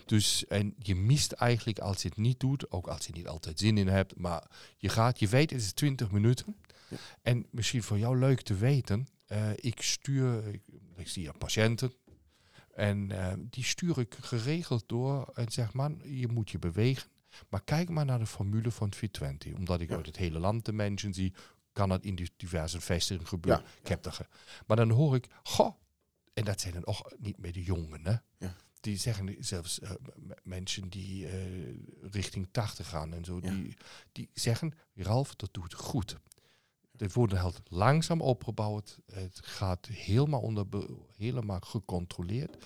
Dus 0.06 0.48
en 0.48 0.74
je 0.78 0.96
mist 0.96 1.32
eigenlijk 1.32 1.80
als 1.80 2.02
je 2.02 2.08
het 2.08 2.18
niet 2.18 2.40
doet, 2.40 2.72
ook 2.72 2.88
als 2.88 3.06
je 3.06 3.14
niet 3.14 3.28
altijd 3.28 3.60
zin 3.60 3.78
in 3.78 3.88
hebt, 3.88 4.16
maar 4.16 4.44
je 4.78 4.90
gaat, 4.90 5.20
je 5.20 5.28
weet 5.28 5.50
het 5.50 5.62
is 5.62 5.72
20 5.74 6.12
minuten. 6.12 6.56
Ja. 6.92 6.98
En 7.22 7.46
misschien 7.52 7.84
voor 7.84 7.98
jou 7.98 8.18
leuk 8.20 8.42
te 8.42 8.56
weten, 8.56 9.08
eh, 9.26 9.50
ik 9.56 9.82
stuur, 9.82 10.48
ik, 10.48 10.62
ik 10.96 11.08
zie 11.08 11.24
ja, 11.24 11.32
patiënten, 11.32 11.94
en 12.76 13.12
eh, 13.12 13.34
die 13.40 13.64
stuur 13.64 14.00
ik 14.00 14.16
geregeld 14.22 14.84
door 14.90 15.32
en 15.34 15.52
zeg 15.52 15.74
man, 15.74 16.02
je 16.04 16.28
moet 16.28 16.50
je 16.52 16.60
bewegen. 16.60 17.10
Maar 17.50 17.64
kijk 17.64 17.90
maar 17.90 18.06
naar 18.06 18.20
de 18.20 18.26
formule 18.26 18.72
van 18.72 18.94
420. 18.94 19.54
Omdat 19.54 19.82
ik 19.82 19.90
Ja. 19.90 19.96
uit 19.96 20.06
het 20.06 20.18
hele 20.18 20.40
land 20.40 20.66
de 20.66 20.74
mensen 20.74 21.14
zie, 21.14 21.34
kan 21.74 21.90
dat 21.90 22.04
in 22.04 22.28
diverse 22.38 22.82
vestigingen 22.82 23.28
gebeuren. 23.28 23.64
Ik 23.82 23.88
heb 23.88 24.04
dat 24.04 24.14
ge- 24.16 24.28
maar 24.68 24.78
dan 24.78 24.90
hoor 24.90 25.16
ik, 25.16 25.28
goh, 25.44 25.76
en 26.34 26.44
dat 26.46 26.62
zijn 26.62 26.74
dan 26.74 26.86
ook 26.86 27.16
niet 27.20 27.38
meer 27.38 27.52
de 27.54 27.64
jongen, 27.64 28.06
hè. 28.06 28.16
Ja. 28.38 28.56
Die 28.80 28.98
zeggen 28.98 29.36
zelfs 29.40 29.80
eh, 29.80 29.92
mensen 30.44 30.90
die 30.90 31.28
richting 32.02 32.48
80 32.52 32.88
gaan 32.90 33.14
en 33.14 33.26
zo, 33.26 33.40
Ja. 33.42 33.50
die, 33.52 33.78
die 34.12 34.30
zeggen, 34.34 34.74
Ralf, 34.96 35.36
dat 35.36 35.54
doet 35.54 35.74
goed. 35.74 36.18
Het 37.02 37.14
wordt 37.14 37.62
langzaam 37.70 38.22
opgebouwd. 38.22 39.00
Het 39.14 39.40
gaat 39.44 39.86
helemaal, 39.88 40.42
onder 40.42 40.66
helemaal 41.18 41.60
gecontroleerd. 41.60 42.58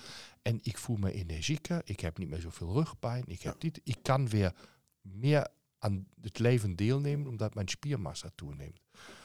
En 0.42 0.58
ik 0.62 0.78
voel 0.78 0.96
me 0.96 1.12
energieker. 1.12 1.80
Ik 1.84 2.00
heb 2.00 2.18
niet 2.18 2.28
meer 2.28 2.40
zoveel 2.40 2.72
rugpijn. 2.72 3.24
Ik, 3.26 3.42
heb 3.42 3.62
niet, 3.62 3.80
ik 3.84 3.96
kan 4.02 4.28
weer 4.28 4.52
meer 5.00 5.48
aan 5.78 6.06
het 6.20 6.38
leven 6.38 6.76
deelnemen, 6.76 7.26
omdat 7.28 7.54
mijn 7.54 7.68
spiermassa 7.68 8.30
toeneemt. 8.34 8.80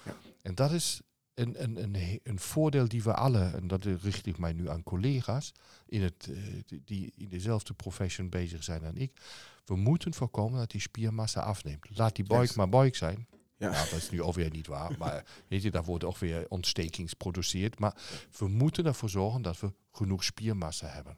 Ja. 0.06 0.16
En 0.42 0.56
dat 0.56 0.72
is 0.72 1.02
een, 1.34 1.64
een, 1.64 1.84
een, 1.84 2.20
een 2.24 2.40
voordeel 2.40 2.88
die 2.88 3.04
we 3.04 3.14
alle, 3.14 3.44
en 3.46 3.68
dat 3.68 3.84
richt 3.86 4.26
ik 4.26 4.38
mij 4.38 4.54
nu 4.54 4.70
aan 4.70 4.84
collega's, 4.84 5.52
in 5.86 6.02
het, 6.02 6.30
eh, 6.34 6.78
die- 6.86 7.12
in 7.16 7.30
dezelfde 7.30 7.74
profession 7.74 8.30
bezig 8.30 8.64
zijn 8.64 8.82
dan 8.82 8.96
ik. 8.96 9.22
We 9.66 9.76
moeten 9.76 10.14
voorkomen 10.14 10.60
dat 10.60 10.72
die 10.72 10.82
spiermassa 10.82 11.42
afneemt. 11.42 11.98
Laat 11.98 12.16
die 12.16 12.26
buik 12.26 12.56
maar 12.56 12.70
buik 12.70 12.96
zijn. 12.96 13.28
Ja. 13.62 13.72
Ja, 13.72 13.84
dat 13.84 13.94
is 13.94 14.10
nu 14.10 14.22
alweer 14.22 14.52
niet 14.52 14.68
waar. 14.68 14.98
Maar 14.98 15.26
weet 15.48 15.62
je, 15.62 15.72
daar 15.72 15.84
wordt 15.84 16.04
ook 16.04 16.18
weer 16.18 16.46
ontstekings 16.50 17.12
geproduceerd. 17.12 17.80
Maar 17.80 17.96
we 18.38 18.48
moeten 18.48 18.86
ervoor 18.86 19.10
zorgen 19.10 19.42
dat 19.42 19.60
we 19.60 19.74
genoeg 19.92 20.24
spiermassa 20.24 20.88
hebben. 20.88 21.18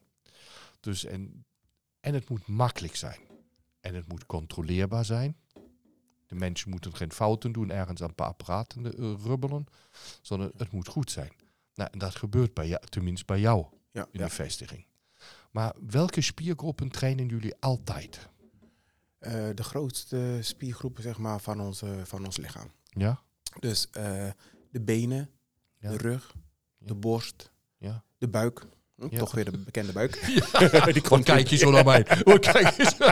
Dus 0.80 1.06
en, 1.06 1.46
en 2.00 2.14
het 2.14 2.30
moet 2.30 2.48
makkelijk 2.48 2.96
zijn. 2.96 3.20
En 3.80 3.96
het 3.96 4.08
moet 4.08 4.26
controleerbaar 4.26 5.06
zijn. 5.06 5.38
De 6.26 6.36
mensen 6.36 6.70
moeten 6.70 6.96
geen 6.96 7.12
fouten 7.12 7.52
doen, 7.52 7.72
ergens 7.72 8.02
aan 8.02 8.08
een 8.10 8.16
paar 8.16 8.28
apparaten 8.28 8.86
eh, 8.86 9.14
rubbelen. 9.24 9.66
Sondern 10.22 10.52
het 10.58 10.72
moet 10.72 10.88
goed 10.88 11.12
zijn. 11.12 11.32
Nou, 11.76 11.90
en 11.92 12.00
dat 12.00 12.16
gebeurt 12.16 12.54
bij 12.54 12.68
jou, 12.68 12.82
tenminste 12.90 13.26
bij 13.26 13.40
jou 13.40 13.66
Ja, 13.92 14.08
in 14.12 14.20
ja. 14.20 14.26
de 14.26 14.32
vestiging. 14.32 14.86
Maar 15.52 15.74
welke 15.90 16.22
spiergroepen 16.22 16.90
trainen 16.90 17.28
jullie 17.28 17.56
altijd? 17.60 18.30
Eh, 19.24 19.34
de 19.56 19.64
grootste 19.64 20.38
spiergroepen 20.42 21.04
zeg 21.04 21.18
maar, 21.18 21.40
van, 21.40 21.62
onze, 21.62 21.88
van 22.04 22.26
ons 22.26 22.38
lichaam. 22.38 22.72
Ja? 22.90 23.20
Dus 23.60 23.88
eh, 23.92 24.28
de 24.72 24.82
benen, 24.82 25.30
Ja. 25.80 25.90
de 25.90 25.98
rug, 25.98 26.34
Ja. 26.80 26.86
de 26.88 26.96
borst, 26.96 27.52
Ja. 27.78 28.04
de 28.18 28.28
buik. 28.28 28.66
Hm. 28.96 29.18
Toch 29.18 29.32
weer 29.32 29.46
de 29.52 29.58
bekende 29.58 29.92
buik. 29.92 30.12
Die 30.94 31.24
kijk 31.24 31.48
je 31.48 31.58
zo 31.58 31.72
naar 31.72 31.86
mij? 31.86 32.04
Kijk 32.40 32.70
je 32.70 32.94
zo? 32.98 33.04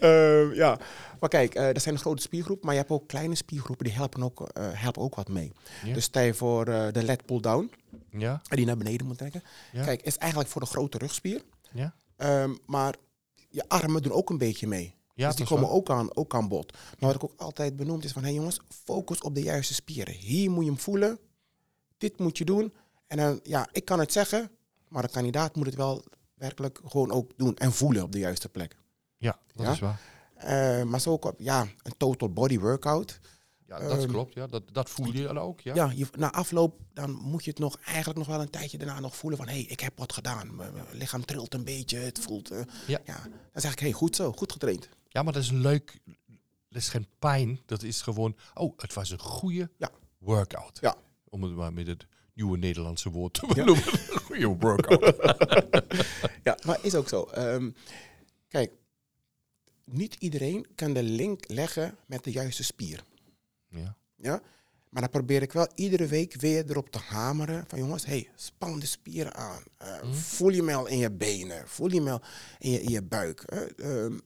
Eh, 0.00 0.54
ja, 0.56 0.78
maar 1.20 1.28
kijk, 1.28 1.54
eh 1.54 1.64
dat 1.72 1.82
zijn 1.82 1.94
de 1.94 2.00
grote 2.00 2.22
spiergroepen, 2.22 2.64
maar 2.66 2.74
je 2.74 2.80
hebt 2.80 2.92
ook 2.92 3.08
kleine 3.08 3.34
spiergroepen 3.34 3.84
die 3.84 3.94
helpen 3.94 4.22
ook, 4.22 4.48
helpen 4.58 5.02
ook 5.02 5.14
wat 5.14 5.28
mee. 5.28 5.52
Dus 5.84 6.04
stel 6.04 6.22
je 6.22 6.34
voor 6.34 6.64
de 6.64 7.04
lat 7.04 7.24
pull 7.24 7.40
down, 7.40 7.70
Ja? 8.10 8.40
die 8.48 8.66
naar 8.66 8.76
beneden 8.76 9.06
moet 9.06 9.18
trekken. 9.18 9.42
Kijk, 9.72 10.02
is 10.02 10.16
eigenlijk 10.16 10.50
voor 10.50 10.60
de 10.60 10.66
grote 10.66 10.98
rugspier. 10.98 11.42
Ja? 11.72 11.94
Ehm, 12.16 12.54
maar 12.66 12.94
je 13.48 13.68
armen 13.68 14.02
doen 14.02 14.12
ook 14.12 14.30
een 14.30 14.38
beetje 14.38 14.66
mee. 14.66 14.94
Ja, 15.20 15.26
dus 15.26 15.36
die 15.36 15.46
komen 15.46 15.70
ook 15.70 15.90
aan, 15.90 16.16
ook 16.16 16.34
aan 16.34 16.48
bod. 16.48 16.72
Maar 16.72 17.12
wat 17.12 17.14
ik 17.14 17.24
ook 17.24 17.40
altijd 17.40 17.76
benoemd 17.76 18.04
is 18.04 18.12
van, 18.12 18.22
hé 18.22 18.28
hey 18.28 18.36
jongens, 18.36 18.60
focus 18.84 19.20
op 19.20 19.34
de 19.34 19.42
juiste 19.42 19.74
spieren. 19.74 20.14
Hier 20.14 20.50
moet 20.50 20.64
je 20.64 20.70
hem 20.70 20.78
voelen, 20.80 21.18
dit 21.98 22.18
moet 22.18 22.38
je 22.38 22.44
doen. 22.44 22.72
En 23.06 23.16
dan, 23.16 23.40
ja, 23.42 23.68
ik 23.72 23.84
kan 23.84 23.98
het 23.98 24.12
zeggen, 24.12 24.50
maar 24.88 25.02
de 25.02 25.08
kandidaat 25.08 25.56
moet 25.56 25.66
het 25.66 25.74
wel 25.74 26.04
werkelijk 26.34 26.80
gewoon 26.84 27.10
ook 27.10 27.30
doen 27.36 27.56
en 27.56 27.72
voelen 27.72 28.02
op 28.02 28.12
de 28.12 28.18
juiste 28.18 28.48
plek. 28.48 28.76
Ja, 29.16 29.38
dat 29.54 29.66
Ja? 29.66 29.72
is 29.72 29.78
waar. 29.78 30.00
Eh, 30.34 30.82
maar 30.84 31.00
zo 31.00 31.10
ook 31.10 31.24
op, 31.24 31.40
ja, 31.40 31.60
een 31.82 31.96
total 31.96 32.32
body 32.32 32.58
workout. 32.58 33.20
Ja, 33.66 33.78
dat 33.78 33.98
Ehm, 33.98 34.08
klopt. 34.08 34.34
Ja. 34.34 34.46
Dat, 34.46 34.62
dat 34.72 34.90
voel 34.90 35.12
je 35.12 35.22
dan 35.22 35.38
ook. 35.38 35.60
Ja. 35.60 35.74
Ja, 35.74 35.90
je, 35.94 36.06
na 36.18 36.32
afloop 36.32 36.78
dan 36.94 37.10
moet 37.12 37.44
je 37.44 37.50
het 37.50 37.58
nog 37.58 37.76
eigenlijk 37.84 38.18
nog 38.18 38.26
wel 38.26 38.40
een 38.40 38.50
tijdje 38.50 38.78
daarna 38.78 39.00
nog 39.00 39.16
voelen 39.16 39.38
van 39.38 39.48
hé, 39.48 39.54
hey, 39.54 39.62
ik 39.62 39.80
heb 39.80 39.98
wat 39.98 40.12
gedaan. 40.12 40.56
Mijn 40.56 40.72
mijn 40.72 40.86
lichaam 40.92 41.24
trilt 41.24 41.54
een 41.54 41.64
beetje, 41.64 41.98
het 41.98 42.18
voelt. 42.18 42.50
eh, 42.50 42.60
Ja. 42.86 43.00
Dan 43.52 43.62
zeg 43.62 43.72
ik, 43.72 43.78
hé, 43.78 43.84
hey, 43.84 43.94
goed 43.94 44.16
zo, 44.16 44.32
goed 44.32 44.52
getraind. 44.52 44.88
Ja, 45.12 45.22
maar 45.22 45.32
dat 45.32 45.42
is 45.42 45.48
een 45.48 45.60
leuk. 45.60 45.98
Dat 46.68 46.82
is 46.82 46.88
geen 46.88 47.06
pijn. 47.18 47.60
Dat 47.66 47.82
is 47.82 48.02
gewoon. 48.02 48.36
Oh, 48.54 48.78
het 48.78 48.94
was 48.94 49.10
een 49.10 49.18
goede 49.18 49.70
Ja. 49.78 49.90
workout. 50.18 50.78
Ja. 50.80 50.96
Om 51.28 51.42
het 51.42 51.54
maar 51.54 51.72
met 51.72 51.86
het 51.86 52.06
nieuwe 52.34 52.58
Nederlandse 52.58 53.10
woord 53.10 53.34
te 53.34 53.46
Ja. 53.46 53.54
benoemen. 53.54 53.84
Een 54.12 54.20
goede 54.20 54.46
workout. 54.46 55.16
Ja, 56.42 56.58
maar 56.66 56.78
is 56.82 56.94
ook 56.94 57.08
zo. 57.08 57.22
Ehm, 57.24 57.70
kijk, 58.48 58.72
niet 59.84 60.14
iedereen 60.18 60.66
kan 60.74 60.92
de 60.92 61.02
link 61.02 61.48
leggen 61.48 61.96
met 62.06 62.24
de 62.24 62.30
juiste 62.30 62.64
spier. 62.64 63.02
ja. 63.68 63.96
Ja? 64.16 64.40
Maar 64.88 65.02
dan 65.02 65.10
probeer 65.10 65.42
ik 65.42 65.52
wel 65.52 65.68
iedere 65.74 66.06
week 66.06 66.34
weer 66.40 66.70
erop 66.70 66.90
te 66.90 66.98
hameren. 66.98 67.64
Van 67.68 67.78
jongens, 67.78 68.06
hey, 68.06 68.28
span 68.34 68.78
de 68.78 68.86
spieren 68.86 69.34
aan. 69.34 69.62
Eh, 69.76 70.02
Mhm. 70.02 70.12
Voel 70.12 70.48
je 70.50 70.74
al 70.74 70.86
in 70.86 70.98
je 70.98 71.10
benen. 71.10 71.68
Voel 71.68 71.90
je 71.92 72.10
al 72.10 72.20
in 72.58 72.70
je, 72.70 72.80
in 72.82 72.90
je 72.90 73.02
buik. 73.02 73.40
Ehm, 73.42 74.18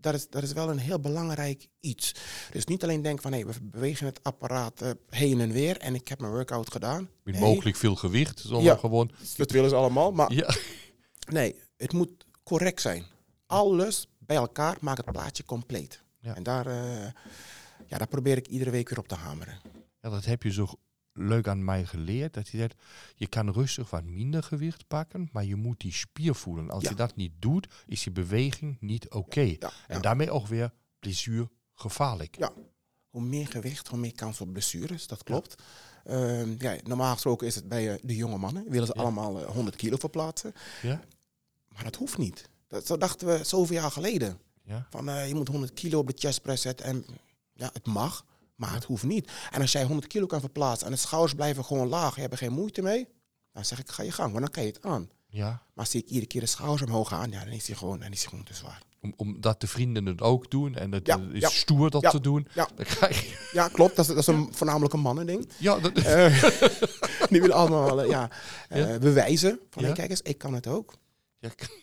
dat, 0.00 0.14
is, 0.14 0.28
dat 0.28 0.42
is 0.42 0.52
wel 0.52 0.70
een 0.70 0.78
heel 0.78 1.00
belangrijk 1.00 1.68
iets. 1.80 2.14
Dus 2.52 2.64
niet 2.64 2.82
alleen 2.82 3.02
denken 3.02 3.22
van, 3.22 3.32
hé, 3.32 3.44
we 3.44 3.52
bewegen 3.62 4.06
het 4.06 4.22
apparaat 4.22 4.80
eh, 4.80 4.90
heen 5.08 5.40
en 5.40 5.52
weer. 5.52 5.76
En 5.78 5.94
ik 5.94 6.08
heb 6.08 6.20
mijn 6.20 6.32
workout 6.32 6.72
gedaan. 6.72 7.08
Met 7.22 7.34
Nee, 7.34 7.42
mogelijk 7.54 7.76
veel 7.76 7.94
gewicht. 7.94 8.40
Zonder 8.40 8.62
Ja. 8.72 8.76
gewoon. 8.76 9.10
Dat 9.36 9.50
willen 9.50 9.70
ze 9.70 9.76
allemaal. 9.76 10.12
Maar 10.12 10.32
Ja. 10.32 10.54
nee, 11.32 11.54
het 11.76 11.92
moet 11.92 12.10
correct 12.42 12.80
zijn. 12.80 13.04
Alles 13.46 14.06
bij 14.18 14.36
elkaar 14.36 14.76
maakt 14.80 15.04
het 15.04 15.12
plaatje 15.12 15.44
compleet. 15.44 16.02
Ja. 16.20 16.34
En 16.36 16.42
daar, 16.42 16.66
eh, 16.66 17.06
ja, 17.86 17.98
daar 17.98 18.08
probeer 18.08 18.36
ik 18.36 18.46
iedere 18.48 18.70
week 18.70 18.88
weer 18.88 18.98
op 18.98 19.08
te 19.08 19.14
hameren. 19.14 19.60
ja, 20.00 20.10
dat 20.10 20.24
heb 20.24 20.42
je 20.42 20.52
zo 20.52 20.68
leuk 21.12 21.48
aan 21.48 21.64
mij 21.64 21.84
geleerd. 21.86 22.34
Dat 22.34 22.48
je 22.48 22.56
zegt, 22.58 22.74
je 23.14 23.26
kan 23.26 23.50
rustig 23.50 23.90
wat 23.90 24.04
minder 24.04 24.42
gewicht 24.42 24.86
pakken, 24.88 25.28
maar 25.32 25.44
je 25.44 25.56
moet 25.56 25.80
die 25.80 25.92
spier 25.92 26.34
voelen. 26.34 26.70
Als 26.70 26.82
Ja. 26.82 26.90
je 26.90 26.96
dat 26.96 27.16
niet 27.16 27.32
doet, 27.38 27.68
is 27.86 28.04
je 28.04 28.10
beweging 28.10 28.76
niet 28.80 29.10
oké. 29.10 29.40
Ja, 29.40 29.70
En 29.86 30.00
daarmee 30.02 30.30
ook 30.30 30.46
weer 30.46 30.72
plezier 30.98 31.48
gevaarlijk. 31.74 32.36
Ja. 32.38 32.52
Hoe 33.10 33.22
meer 33.22 33.46
gewicht, 33.46 33.88
hoe 33.88 33.98
meer 33.98 34.14
kans 34.14 34.40
op 34.40 34.52
blessures. 34.52 35.06
Dat 35.06 35.22
klopt. 35.22 35.62
Ehm, 36.04 36.54
ja, 36.58 36.76
normaal 36.84 37.12
gesproken 37.12 37.46
is 37.46 37.54
het 37.54 37.68
bij 37.68 37.92
eh, 37.94 37.98
de 38.02 38.16
jonge 38.16 38.38
mannen. 38.38 38.70
Willen 38.70 38.86
ze 38.86 38.92
allemaal 38.94 39.40
eh, 39.40 39.46
100 39.50 39.76
kilo 39.76 39.96
verplaatsen. 39.96 40.52
Ja? 40.82 41.00
Maar 41.68 41.84
dat 41.84 41.96
hoeft 41.96 42.18
niet. 42.18 42.48
Dat, 42.66 42.86
zo 42.86 42.96
dachten 42.98 43.26
we 43.26 43.44
zoveel 43.44 43.76
jaar 43.76 43.90
geleden. 43.90 44.38
Ja. 44.62 44.86
Van 44.90 45.08
eh, 45.08 45.28
je 45.28 45.34
moet 45.34 45.48
100 45.48 45.72
kilo 45.74 45.98
op 45.98 46.06
de 46.06 46.14
chestpress 46.18 46.62
zetten. 46.62 46.86
En 46.86 47.04
ja, 47.52 47.70
het 47.72 47.86
mag, 47.86 48.24
maar 48.60 48.74
het 48.74 48.84
hoeft 48.84 49.02
niet. 49.04 49.30
En 49.50 49.60
als 49.60 49.72
jij 49.72 49.84
100 49.84 50.06
kilo 50.06 50.26
kan 50.26 50.40
verplaatsen 50.40 50.86
en 50.86 50.92
de 50.92 50.98
schouders 50.98 51.34
blijven 51.34 51.64
gewoon 51.64 51.88
laag. 51.88 52.14
Je 52.14 52.20
hebt 52.20 52.32
er 52.32 52.38
geen 52.38 52.52
moeite 52.52 52.82
mee. 52.82 53.08
Dan 53.52 53.64
zeg 53.64 53.78
ik, 53.78 53.90
ga 53.90 54.02
je 54.02 54.12
gang. 54.12 54.28
Want 54.32 54.44
dan 54.44 54.50
kan 54.52 54.62
je 54.62 54.68
het 54.72 54.82
aan. 54.82 55.10
Ja. 55.26 55.62
Maar 55.74 55.86
zie 55.86 56.02
ik 56.02 56.08
iedere 56.08 56.26
keer 56.26 56.40
de 56.40 56.46
schouders 56.46 56.82
omhoog 56.82 57.08
gaan. 57.08 57.30
Ja, 57.30 57.44
dan 57.44 57.52
is 57.52 57.66
hij 57.66 57.76
gewoon, 57.76 57.98
dan 58.00 58.12
is 58.12 58.20
hij 58.20 58.28
gewoon 58.28 58.44
te 58.44 58.54
zwaar. 58.54 58.82
Om, 59.00 59.14
omdat 59.16 59.60
de 59.60 59.66
vrienden 59.66 60.06
het 60.06 60.20
ook 60.20 60.50
doen 60.50 60.74
en 60.74 60.92
het 60.92 61.06
Ja, 61.06 61.20
is 61.32 61.40
ja, 61.40 61.48
stoer 61.48 61.90
dat 61.90 62.02
ja, 62.02 62.10
te 62.10 62.20
doen. 62.20 62.48
ja. 62.54 62.68
Dan 62.74 62.84
krijg 62.84 63.20
je... 63.24 63.48
Ja, 63.52 63.68
klopt. 63.68 63.96
Dat 63.96 64.04
is, 64.08 64.14
dat 64.14 64.18
is 64.18 64.26
een, 64.26 64.48
voornamelijk 64.54 64.92
een 64.94 65.00
mannending. 65.00 65.48
Ja, 65.58 65.78
dat, 65.78 65.92
Eh, 65.98 66.42
die 67.30 67.40
willen 67.40 67.56
allemaal 67.56 68.02
eh, 68.02 68.08
ja, 68.08 68.30
eh, 68.68 68.90
Ja. 68.92 68.98
bewijzen 68.98 69.60
van, 69.70 69.84
hey, 69.84 69.92
kijk 69.92 70.10
eens, 70.10 70.22
ik 70.22 70.38
kan 70.38 70.54
het 70.54 70.66
ook. 70.66 70.94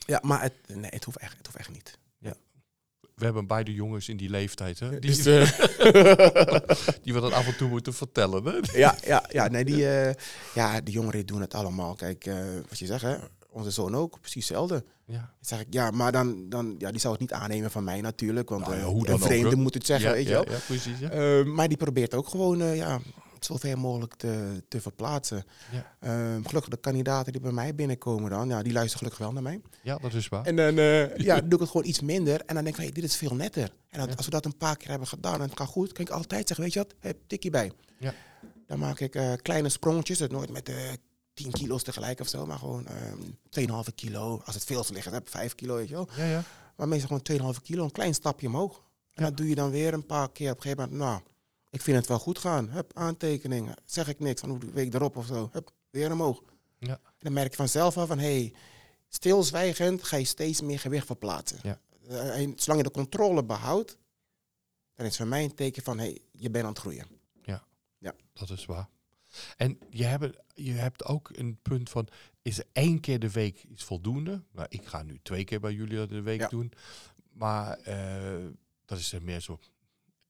Ja, 0.06 0.20
maar 0.22 0.42
het, 0.42 0.52
nee, 0.66 0.90
het, 0.90 1.04
hoeft 1.04 1.18
echt, 1.18 1.36
het 1.36 1.46
hoeft 1.46 1.58
echt 1.58 1.70
niet. 1.70 1.98
We 3.18 3.24
hebben 3.24 3.46
beide 3.46 3.74
jongens 3.74 4.08
in 4.08 4.16
die 4.16 4.30
leeftijd, 4.30 4.78
hè? 4.78 4.98
Die, 4.98 5.10
Dus, 5.10 5.22
die 7.02 7.14
we 7.14 7.20
dat 7.20 7.32
af 7.32 7.46
en 7.46 7.56
toe 7.56 7.68
moeten 7.68 7.94
vertellen. 7.94 8.44
Hè? 8.44 8.78
ja, 8.78 8.96
ja, 9.06 9.24
ja, 9.28 9.48
nee, 9.48 9.64
die, 9.64 9.88
eh, 9.88 10.14
ja, 10.54 10.80
die 10.80 10.94
jongeren 10.94 11.26
doen 11.26 11.40
het 11.40 11.54
allemaal. 11.54 11.94
Kijk, 11.94 12.26
eh, 12.26 12.36
wat 12.68 12.78
je 12.78 12.86
zegt, 12.86 13.02
hè, 13.02 13.16
onze 13.50 13.70
zoon 13.70 13.96
ook, 13.96 14.20
precies 14.20 14.48
hetzelfde. 14.48 14.84
Ja. 15.04 15.14
Dan 15.14 15.26
zeg 15.40 15.60
ik, 15.60 15.66
ja, 15.70 15.90
maar 15.90 16.12
dan, 16.12 16.48
dan 16.48 16.74
ja, 16.78 16.90
die 16.90 17.00
zou 17.00 17.12
het 17.12 17.22
niet 17.22 17.32
aannemen 17.32 17.70
van 17.70 17.84
mij 17.84 18.00
natuurlijk. 18.00 18.48
Want 18.48 18.62
Nou 18.62 18.74
ja, 18.74 18.80
eh, 18.80 18.86
hoe 18.86 19.04
dan 19.04 19.14
een 19.14 19.20
ook, 19.20 19.26
vreemde 19.26 19.48
hè? 19.50 19.56
moet 19.56 19.74
het 19.74 19.86
zeggen, 19.86 20.08
ja, 20.08 20.14
weet 20.14 20.26
je 20.26 20.32
wel. 20.32 20.50
ja, 20.50 20.58
precies. 20.66 21.00
Maar 21.54 21.68
die 21.68 21.76
probeert 21.76 22.14
ook 22.14 22.28
gewoon 22.28 22.74
ja, 22.74 23.00
zoveel 23.44 23.76
mogelijk 23.76 24.14
te, 24.14 24.62
te 24.68 24.80
verplaatsen. 24.80 25.44
Ja. 25.72 25.96
Eh, 25.98 26.34
gelukkig 26.46 26.68
de 26.70 26.76
kandidaten 26.76 27.32
die 27.32 27.40
bij 27.40 27.52
mij 27.52 27.74
binnenkomen 27.74 28.30
dan, 28.30 28.48
ja, 28.48 28.62
die 28.62 28.72
luisteren 28.72 28.98
gelukkig 28.98 29.18
wel 29.20 29.32
naar 29.32 29.42
mij. 29.42 29.60
ja, 29.82 29.96
dat 29.98 30.12
is 30.14 30.28
waar. 30.28 30.44
En 30.44 30.56
dan 30.56 30.78
eh, 30.78 31.16
ja, 31.16 31.40
doe 31.40 31.52
ik 31.54 31.60
het 31.60 31.68
gewoon 31.70 31.86
iets 31.86 32.00
minder. 32.00 32.40
En 32.46 32.54
dan 32.54 32.64
denk 32.64 32.76
ik, 32.76 32.82
hey, 32.82 32.92
dit 32.92 33.04
is 33.04 33.16
veel 33.16 33.34
netter. 33.34 33.72
En 33.90 34.00
Ja. 34.08 34.14
als 34.16 34.24
we 34.24 34.30
dat 34.30 34.44
een 34.44 34.56
paar 34.56 34.76
keer 34.76 34.88
hebben 34.90 35.08
gedaan 35.08 35.34
en 35.34 35.48
het 35.48 35.58
gaat 35.58 35.68
goed, 35.68 35.92
kan 35.92 36.04
ik 36.04 36.10
altijd 36.10 36.46
zeggen, 36.46 36.64
weet 36.64 36.74
je 36.74 36.80
wat, 36.80 36.94
heb 37.00 37.16
tikkie 37.26 37.50
bij. 37.50 37.72
Ja. 37.98 38.14
Dan 38.66 38.78
maak 38.78 39.00
ik 39.00 39.14
eh, 39.14 39.32
kleine 39.42 39.68
sprongetjes, 39.68 40.18
nooit 40.28 40.50
met 40.50 40.68
eh 40.68 40.76
10 41.34 41.50
kilo's 41.50 41.82
tegelijk 41.82 42.20
of 42.20 42.28
zo, 42.28 42.46
maar 42.46 42.58
gewoon 42.58 42.86
ehm 42.86 43.18
2,5 43.88 43.94
kilo. 43.94 44.40
Als 44.44 44.54
het 44.54 44.64
veel 44.64 44.82
te 44.82 44.92
liggen 44.92 45.12
heb, 45.12 45.28
5 45.28 45.54
kilo, 45.54 45.74
weet 45.74 45.88
je 45.88 45.94
wel. 45.94 46.08
Ja, 46.16 46.24
ja. 46.24 46.42
Maar 46.76 46.88
meestal 46.88 47.20
gewoon 47.26 47.54
2,5 47.54 47.62
kilo, 47.62 47.84
een 47.84 47.90
klein 47.92 48.14
stapje 48.14 48.46
omhoog. 48.46 48.76
En 49.12 49.22
Ja. 49.24 49.28
dat 49.28 49.36
doe 49.36 49.48
je 49.48 49.54
dan 49.54 49.70
weer 49.70 49.92
een 49.92 50.06
paar 50.06 50.30
keer. 50.32 50.50
Op 50.50 50.56
een 50.56 50.62
gegeven 50.62 50.84
moment, 50.90 51.00
nou, 51.08 51.20
ik 51.70 51.80
vind 51.82 51.96
het 51.96 52.06
wel 52.06 52.18
goed 52.18 52.38
gaan. 52.38 52.68
Hup, 52.70 52.90
aantekeningen. 52.94 53.74
Zeg 53.84 54.08
ik 54.08 54.18
niks, 54.18 54.40
van 54.40 54.50
hoe 54.50 54.58
de 54.58 54.70
week 54.70 54.94
erop 54.94 55.16
of 55.16 55.26
zo. 55.26 55.48
Hup, 55.52 55.70
weer 55.90 56.12
omhoog. 56.12 56.42
Ja. 56.78 56.92
En 56.92 57.00
dan 57.18 57.32
merk 57.32 57.50
je 57.50 57.56
vanzelf 57.56 57.96
al 57.96 58.06
van, 58.06 58.18
hé, 58.18 58.38
hey, 58.40 58.52
stilzwijgend 59.08 60.02
ga 60.04 60.16
je 60.16 60.24
steeds 60.24 60.60
meer 60.60 60.78
gewicht 60.78 61.06
verplaatsen. 61.06 61.58
Ja. 61.62 61.80
Eh, 62.08 62.40
en 62.40 62.52
zolang 62.56 62.82
je 62.82 62.88
de 62.88 62.94
controle 62.94 63.44
behoudt, 63.44 63.96
dan 64.94 65.06
is 65.06 65.12
het 65.12 65.16
voor 65.16 65.26
mij 65.26 65.44
een 65.44 65.54
teken 65.54 65.82
van, 65.82 65.98
hé, 65.98 66.04
hey, 66.04 66.18
je 66.32 66.50
bent 66.50 66.64
aan 66.64 66.70
het 66.70 66.78
groeien. 66.80 67.06
Dat 68.32 68.50
is 68.50 68.66
waar. 68.66 68.88
En 69.56 69.78
je 69.90 70.04
hebt, 70.04 70.36
je 70.54 70.72
hebt 70.72 71.04
ook 71.04 71.30
een 71.32 71.58
punt 71.62 71.90
van, 71.90 72.08
is 72.42 72.58
er 72.58 72.64
één 72.72 73.00
keer 73.00 73.18
de 73.18 73.30
week 73.30 73.62
iets 73.62 73.84
voldoende? 73.84 74.42
Nou, 74.52 74.66
ik 74.70 74.86
ga 74.86 75.02
nu 75.02 75.18
twee 75.22 75.44
keer 75.44 75.60
bij 75.60 75.72
jullie 75.72 76.06
de 76.06 76.20
week 76.20 76.40
Ja. 76.40 76.48
doen. 76.48 76.72
Maar 77.32 77.78
eh, 77.78 78.46
dat 78.84 78.98
is 78.98 79.12
er 79.12 79.22
meer 79.22 79.40
zo, 79.40 79.58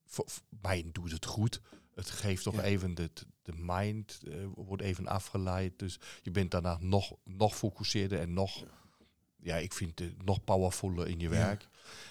voor, 0.09 0.25
voor 0.27 0.43
mij 0.61 0.89
doet 0.93 1.13
het 1.13 1.25
goed. 1.27 1.61
Het 1.95 2.11
geeft 2.11 2.43
toch 2.43 2.55
Ja. 2.55 2.63
even 2.63 2.95
de, 2.95 3.11
de 3.43 3.53
mind, 3.57 4.21
eh, 4.29 4.35
wordt 4.55 4.83
even 4.83 5.07
afgeleid. 5.07 5.79
Dus 5.79 5.99
je 6.23 6.31
bent 6.31 6.51
daarna 6.51 6.77
nog, 6.81 7.17
nog 7.25 7.57
focuseerder 7.57 8.21
en 8.21 8.33
nog, 8.33 8.65
ja, 9.37 9.57
ik 9.57 9.73
vind 9.73 9.99
het 9.99 10.25
nog 10.25 10.45
powervoller 10.45 11.07
in 11.09 11.19
je 11.21 11.29
Ja. 11.29 11.31
werk. 11.31 11.69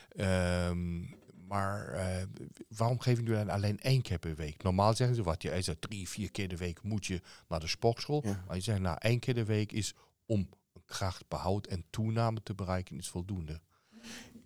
Ehm, 0.10 1.00
maar 1.48 1.88
eh, 1.88 2.24
waarom 2.68 3.00
geven 3.00 3.24
jullie 3.24 3.46
dan 3.46 3.50
alleen 3.56 3.80
één 3.80 4.02
keer 4.02 4.20
per 4.20 4.36
week? 4.36 4.64
Normaal 4.64 4.94
zeggen 4.96 5.16
ze 5.16 5.24
wat 5.24 5.42
je 5.42 5.62
zegt, 5.62 5.82
drie, 5.82 6.10
vier 6.10 6.32
keer 6.32 6.48
de 6.48 6.58
week 6.58 6.82
moet 6.84 7.06
je 7.06 7.22
naar 7.48 7.60
de 7.60 7.68
sportschool. 7.68 8.22
Maar 8.48 8.56
je 8.56 8.62
zegt, 8.62 8.80
nou, 8.80 8.98
één 9.00 9.20
keer 9.20 9.34
de 9.34 9.46
week 9.46 9.72
is 9.72 9.94
om 10.26 10.50
krachtbehoud 10.86 11.68
en 11.68 11.86
toename 11.90 12.44
te 12.44 12.54
bereiken, 12.56 12.98
is 12.98 13.08
voldoende. 13.10 13.62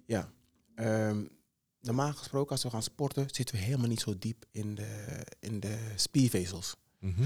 Ja. 0.05 0.31
Ehm, 0.75 1.25
normaal 1.81 2.13
gesproken, 2.13 2.51
als 2.51 2.63
we 2.63 2.69
gaan 2.69 2.83
sporten, 2.83 3.27
zitten 3.31 3.55
we 3.55 3.61
helemaal 3.61 3.87
niet 3.87 3.99
zo 3.99 4.17
diep 4.17 4.45
in 4.51 4.75
de, 4.75 5.23
in 5.39 5.59
de 5.59 5.77
spiervezels. 5.95 6.75
Mhm. 6.99 7.23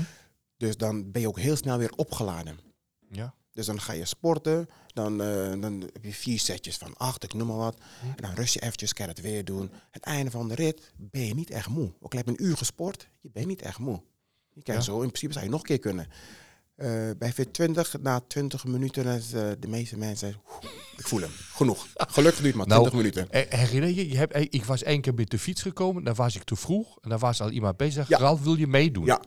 Dus 0.58 0.78
dan 0.78 1.12
ben 1.12 1.22
je 1.22 1.28
ook 1.28 1.40
heel 1.40 1.56
snel 1.56 1.78
weer 1.78 1.92
opgeladen. 1.96 2.60
Ja. 3.12 3.34
Dus 3.52 3.66
dan 3.66 3.82
ga 3.82 3.94
je 3.94 4.06
sporten, 4.06 4.68
dan, 4.88 5.22
eh, 5.22 5.62
dan 5.62 5.82
heb 5.94 6.04
je 6.04 6.14
vier 6.14 6.40
setjes 6.40 6.78
van 6.78 6.98
acht, 6.98 7.24
ik 7.24 7.34
noem 7.34 7.48
maar 7.48 7.58
wat. 7.58 7.78
Hm. 8.02 8.08
En 8.08 8.16
dan 8.22 8.34
rust 8.34 8.54
je 8.54 8.62
eventjes, 8.62 8.94
kan 8.94 9.08
het 9.08 9.22
weer 9.22 9.46
doen. 9.46 9.72
Het 9.92 10.04
einde 10.04 10.32
van 10.32 10.48
de 10.48 10.56
rit 10.56 10.92
ben 10.98 11.26
je 11.26 11.34
niet 11.34 11.50
echt 11.50 11.68
moe. 11.68 11.94
Ook 12.00 12.12
al 12.12 12.18
heb 12.18 12.28
je 12.28 12.32
een 12.38 12.44
uur 12.46 12.58
gesport, 12.58 13.10
je 13.22 13.30
bent 13.34 13.46
niet 13.48 13.62
echt 13.62 13.80
moe. 13.80 14.02
Je 14.54 14.64
kan 14.64 14.76
Ja. 14.76 14.82
zo, 14.82 15.02
in 15.02 15.08
principe 15.08 15.34
zou 15.34 15.46
je 15.46 15.52
nog 15.52 15.60
een 15.60 15.66
keer 15.68 15.80
kunnen. 15.80 16.08
Eh, 16.76 17.10
bij 17.18 17.34
Fit 17.34 17.54
20, 17.54 17.96
na 18.02 18.20
20 18.28 18.66
minuten, 18.66 19.06
eh, 19.06 19.20
de 19.60 19.68
meeste 19.68 19.98
mensen 19.98 20.18
zeggen, 20.18 20.42
"Oeh, 20.64 20.72
ik 20.98 21.08
voel 21.08 21.20
hem, 21.20 21.30
genoeg. 21.54 21.88
Gelukkig 21.94 22.42
duurt 22.42 22.56
het 22.56 22.56
maar 22.56 22.68
Nou, 22.68 22.90
20 22.90 22.94
minuten. 22.94 23.30
Eh, 23.32 23.60
Herinner 23.60 23.90
je, 23.90 24.10
je 24.10 24.18
hebt, 24.18 24.54
ik 24.54 24.66
was 24.66 24.84
één 24.84 25.02
keer 25.02 25.14
met 25.14 25.30
de 25.30 25.40
fiets 25.40 25.62
gekomen, 25.62 26.04
dan 26.04 26.16
was 26.16 26.36
ik 26.36 26.44
te 26.44 26.56
vroeg 26.56 26.98
en 27.02 27.10
dan 27.10 27.20
was 27.20 27.42
al 27.42 27.50
iemand 27.50 27.78
bezig. 27.78 28.08
Ja. 28.08 28.18
Ralf, 28.18 28.44
wil 28.44 28.56
je 28.56 28.68
meedoen? 28.68 29.06
Ja. 29.06 29.22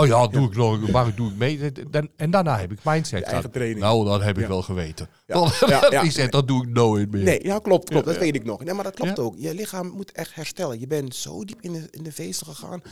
Oh 0.00 0.06
ja, 0.06 0.26
doe 0.26 0.46
ik 0.48 0.56
nog, 0.56 0.90
maar 0.90 1.14
doe 1.14 1.30
ik 1.30 1.36
mee. 1.36 1.72
En 2.16 2.30
daarna 2.30 2.58
heb 2.58 2.72
ik 2.72 2.78
mindset. 2.84 3.22
Eigen 3.22 3.50
training. 3.50 3.80
Nou, 3.80 4.04
dat 4.04 4.22
heb 4.22 4.38
ik 4.38 4.46
wel 4.46 4.62
geweten. 4.62 5.08
Ja. 5.26 6.02
Ik 6.02 6.10
zeg, 6.10 6.28
dat 6.28 6.48
doe 6.48 6.62
ik 6.62 6.68
nooit 6.68 7.10
meer. 7.10 7.22
Nee, 7.24 7.44
ja, 7.44 7.58
klopt, 7.58 7.88
klopt. 7.88 8.06
Dat 8.06 8.16
weet 8.18 8.34
ik 8.34 8.44
nog. 8.44 8.64
Nee, 8.64 8.74
maar 8.74 8.84
dat 8.84 8.94
klopt 8.94 9.18
ook. 9.18 9.34
Je 9.38 9.54
lichaam 9.54 9.86
moet 9.88 10.12
echt 10.12 10.34
herstellen. 10.34 10.80
Je 10.80 10.86
bent 10.86 11.14
zo 11.14 11.44
diep 11.44 11.60
in 11.60 11.72
de, 11.72 11.88
in 11.90 12.02
de 12.02 12.12
vezel 12.12 12.46
gegaan 12.46 12.82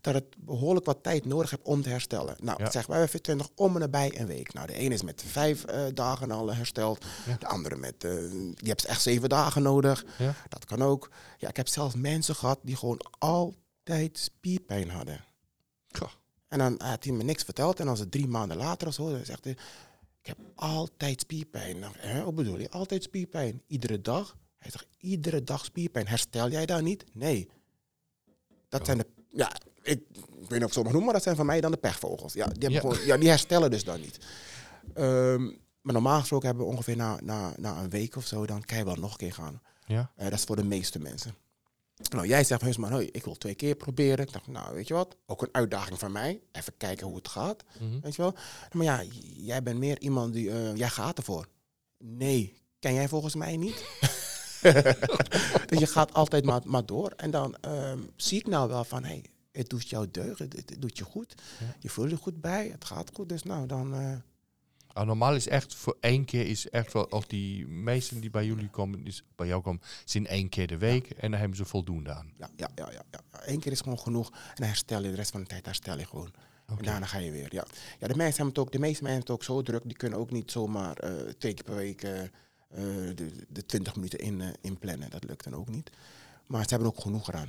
dat 0.00 0.14
het 0.14 0.24
behoorlijk 0.38 0.86
wat 0.86 1.02
tijd 1.02 1.24
nodig 1.24 1.50
hebt 1.50 1.64
om 1.66 1.82
te 1.82 1.88
herstellen. 1.88 2.36
Nou, 2.42 2.62
Ja. 2.62 2.70
zeg 2.70 2.86
wij 2.86 2.98
bij 2.98 3.08
Fit 3.08 3.22
20 3.22 3.48
om 3.54 3.74
en 3.74 3.80
nabij 3.80 4.20
een 4.20 4.26
week. 4.26 4.52
Nou, 4.52 4.66
de 4.66 4.72
ene 4.74 4.94
is 4.94 5.02
met 5.02 5.24
vijf 5.26 5.64
eh, 5.64 5.80
dagen 5.94 6.30
al 6.30 6.54
hersteld. 6.54 7.04
Ja. 7.26 7.36
De 7.38 7.46
andere 7.46 7.76
met, 7.76 8.04
eh 8.04 8.10
je 8.54 8.68
hebt 8.68 8.84
echt 8.84 9.02
zeven 9.02 9.28
dagen 9.28 9.62
nodig. 9.62 10.04
Ja. 10.18 10.34
Dat 10.48 10.64
kan 10.64 10.82
ook. 10.82 11.10
Ja, 11.38 11.48
ik 11.48 11.56
heb 11.56 11.68
zelfs 11.68 11.94
mensen 11.94 12.34
gehad 12.34 12.58
die 12.62 12.76
gewoon 12.76 13.00
altijd 13.18 14.18
spierpijn 14.18 14.90
hadden. 14.90 15.24
Goh. 15.98 16.08
En 16.48 16.58
dan 16.58 16.74
had 16.78 17.04
hij 17.04 17.12
me 17.12 17.22
niks 17.22 17.42
verteld. 17.42 17.80
En 17.80 17.88
als 17.88 17.98
het 17.98 18.10
drie 18.10 18.26
maanden 18.26 18.56
later 18.56 18.88
of 18.88 18.94
zo, 18.94 19.10
dan 19.10 19.24
zegt 19.24 19.44
hij... 19.44 19.56
Ik 20.20 20.26
heb 20.36 20.38
altijd 20.54 21.20
spierpijn. 21.20 21.76
Hè, 21.82 22.24
wat 22.24 22.34
bedoel 22.34 22.58
je? 22.58 22.70
Altijd 22.70 23.02
spierpijn. 23.02 23.62
Iedere 23.66 24.00
dag? 24.00 24.36
Hij 24.58 24.70
zegt, 24.70 24.86
iedere 24.98 25.44
dag 25.44 25.64
spierpijn. 25.64 26.06
Herstel 26.06 26.50
jij 26.50 26.66
daar 26.66 26.82
niet? 26.82 27.04
Nee. 27.12 27.48
Dat 28.68 28.86
zijn 28.86 28.98
de 28.98 29.06
ja, 29.30 29.52
ik, 29.82 30.00
ik 30.12 30.48
weet 30.48 30.50
niet 30.50 30.62
of 30.62 30.66
ik 30.66 30.72
zo 30.72 30.82
mag 30.82 30.92
noemen, 30.92 31.04
maar 31.04 31.14
dat 31.14 31.22
zijn 31.22 31.36
van 31.36 31.46
mij 31.46 31.60
dan 31.60 31.70
de 31.70 31.76
pechvogels. 31.76 32.32
Ja, 32.32 32.44
die, 32.44 32.52
hebben 32.52 32.72
Ja. 32.72 32.80
Gewoon, 32.80 33.06
ja, 33.06 33.16
die 33.16 33.28
herstellen 33.28 33.70
dus 33.70 33.84
dan 33.84 34.00
niet. 34.00 34.18
Ehm, 34.94 35.44
maar 35.80 35.92
normaal 35.92 36.20
gesproken 36.20 36.46
hebben 36.46 36.66
we 36.66 36.72
ongeveer 36.72 36.96
na, 36.96 37.18
na, 37.22 37.52
na 37.56 37.82
een 37.82 37.90
week 37.90 38.16
of 38.16 38.26
zo, 38.26 38.46
dan 38.46 38.64
kan 38.64 38.78
je 38.78 38.84
wel 38.84 38.96
nog 38.96 39.10
een 39.10 39.16
keer 39.16 39.32
gaan. 39.32 39.62
Ja. 39.86 40.10
Eh, 40.16 40.24
dat 40.24 40.38
is 40.38 40.44
voor 40.44 40.56
de 40.56 40.64
meeste 40.64 40.98
mensen. 40.98 41.34
Nou, 42.10 42.26
jij 42.26 42.44
zegt 42.44 42.62
van 42.62 42.74
man, 42.78 42.92
hey, 42.92 43.04
ik 43.12 43.24
wil 43.24 43.34
twee 43.34 43.54
keer 43.54 43.74
proberen. 43.74 44.26
Ik 44.26 44.32
dacht, 44.32 44.46
nou, 44.46 44.74
weet 44.74 44.88
je 44.88 44.94
wat? 44.94 45.16
Ook 45.26 45.42
een 45.42 45.48
uitdaging 45.52 45.98
van 45.98 46.12
mij. 46.12 46.40
Even 46.52 46.76
kijken 46.76 47.06
hoe 47.06 47.16
het 47.16 47.28
gaat. 47.28 47.64
Mhm. 47.80 48.00
Weet 48.00 48.14
je 48.14 48.22
wel? 48.22 48.34
Maar 48.72 48.84
ja, 48.84 49.02
jij 49.36 49.62
bent 49.62 49.78
meer 49.78 50.00
iemand 50.00 50.32
die, 50.32 50.50
eh, 50.50 50.76
jij 50.76 50.88
gaat 50.88 51.18
ervoor. 51.18 51.46
Nee, 51.98 52.54
ken 52.78 52.94
jij 52.94 53.08
volgens 53.08 53.34
mij 53.34 53.56
niet. 53.56 53.84
dus 55.68 55.78
je 55.78 55.86
gaat 55.86 56.14
altijd 56.14 56.44
maar, 56.44 56.60
maar 56.64 56.86
door. 56.86 57.10
En 57.16 57.30
dan 57.30 57.56
ehm, 57.60 57.98
zie 58.16 58.38
ik 58.38 58.46
nou 58.46 58.68
wel 58.68 58.84
van, 58.84 59.04
hey, 59.04 59.24
het 59.52 59.68
doet 59.68 59.88
jou 59.88 60.10
deugd, 60.10 60.38
het, 60.38 60.52
het 60.52 60.74
doet 60.78 60.98
je 60.98 61.04
goed. 61.04 61.34
Ja. 61.60 61.74
Je 61.78 61.88
voelt 61.88 62.10
je 62.10 62.16
goed 62.16 62.40
bij, 62.40 62.68
het 62.68 62.84
gaat 62.84 63.10
goed. 63.14 63.28
Dus 63.28 63.42
nou, 63.42 63.66
dan... 63.66 63.94
eh, 63.94 64.16
normaal 65.06 65.34
is 65.34 65.48
echt 65.48 65.74
voor 65.74 65.96
één 66.00 66.24
keer 66.24 66.46
is 66.46 66.68
echt 66.70 66.92
wel, 66.92 67.10
ook 67.10 67.28
die 67.28 67.66
meesten 67.66 68.20
die 68.20 68.30
bij 68.30 68.46
jullie 68.46 68.70
komen, 68.70 69.06
is, 69.06 69.22
bij 69.36 69.46
jou 69.46 69.62
komen, 69.62 69.82
zien 70.04 70.26
één 70.26 70.48
keer 70.48 70.66
de 70.66 70.78
week 70.78 71.10
en 71.10 71.30
dan 71.30 71.40
hebben 71.40 71.56
ze 71.56 71.64
voldoende 71.64 72.12
aan. 72.12 72.32
ja, 72.38 72.50
ja, 72.56 72.68
ja, 72.74 72.90
ja, 72.90 73.02
ja. 73.10 73.20
Eén 73.30 73.60
keer 73.60 73.72
is 73.72 73.80
gewoon 73.80 73.98
genoeg. 73.98 74.30
En 74.30 74.54
dan 74.54 74.66
herstel 74.66 75.02
je 75.02 75.10
de 75.10 75.16
rest 75.16 75.30
van 75.30 75.40
de 75.40 75.46
tijd, 75.46 75.66
herstel 75.66 75.98
je 75.98 76.06
gewoon. 76.06 76.32
En 76.66 76.76
daarna 76.84 77.06
ga 77.06 77.18
je 77.18 77.30
weer, 77.30 77.54
ja. 77.54 77.66
Ja, 77.98 78.06
de, 78.08 78.16
mensen 78.16 78.36
hebben 78.36 78.46
het 78.46 78.58
ook, 78.58 78.72
de 78.72 78.78
meeste 78.78 79.02
mensen 79.02 79.06
hebben 79.06 79.20
het 79.20 79.30
ook 79.30 79.44
zo 79.44 79.62
druk. 79.62 79.82
Die 79.84 79.96
kunnen 79.96 80.18
ook 80.18 80.30
niet 80.30 80.50
zomaar 80.50 80.96
eh, 80.96 81.10
twee 81.38 81.54
keer 81.54 81.64
per 81.64 81.74
week 81.74 82.02
eh, 82.02 82.22
eh, 82.22 82.30
de, 83.14 83.46
de 83.48 83.66
20 83.66 83.94
minuten 83.94 84.18
in, 84.18 84.42
inplannen. 84.60 85.10
Dat 85.10 85.24
lukt 85.24 85.44
dan 85.44 85.54
ook 85.54 85.68
niet. 85.68 85.90
Maar 86.46 86.62
ze 86.62 86.68
hebben 86.68 86.88
ook 86.88 87.00
genoeg 87.00 87.24
gedaan. 87.24 87.48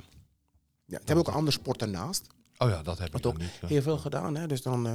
Ja, 0.84 0.96
ze 0.96 1.04
hebben 1.04 1.16
ook 1.16 1.26
een 1.26 1.34
andere 1.34 1.56
sport 1.56 1.78
daarnaast. 1.78 2.26
Oh 2.58 2.68
ja, 2.68 2.82
dat 2.82 2.98
heb 2.98 3.16
ik 3.16 3.26
ook 3.26 3.38
niet. 3.38 3.50
ja. 3.60 3.68
Heel 3.68 3.82
veel 3.82 3.98
gedaan. 3.98 4.36
Hè? 4.36 4.46
Dus 4.46 4.62
dan 4.62 4.86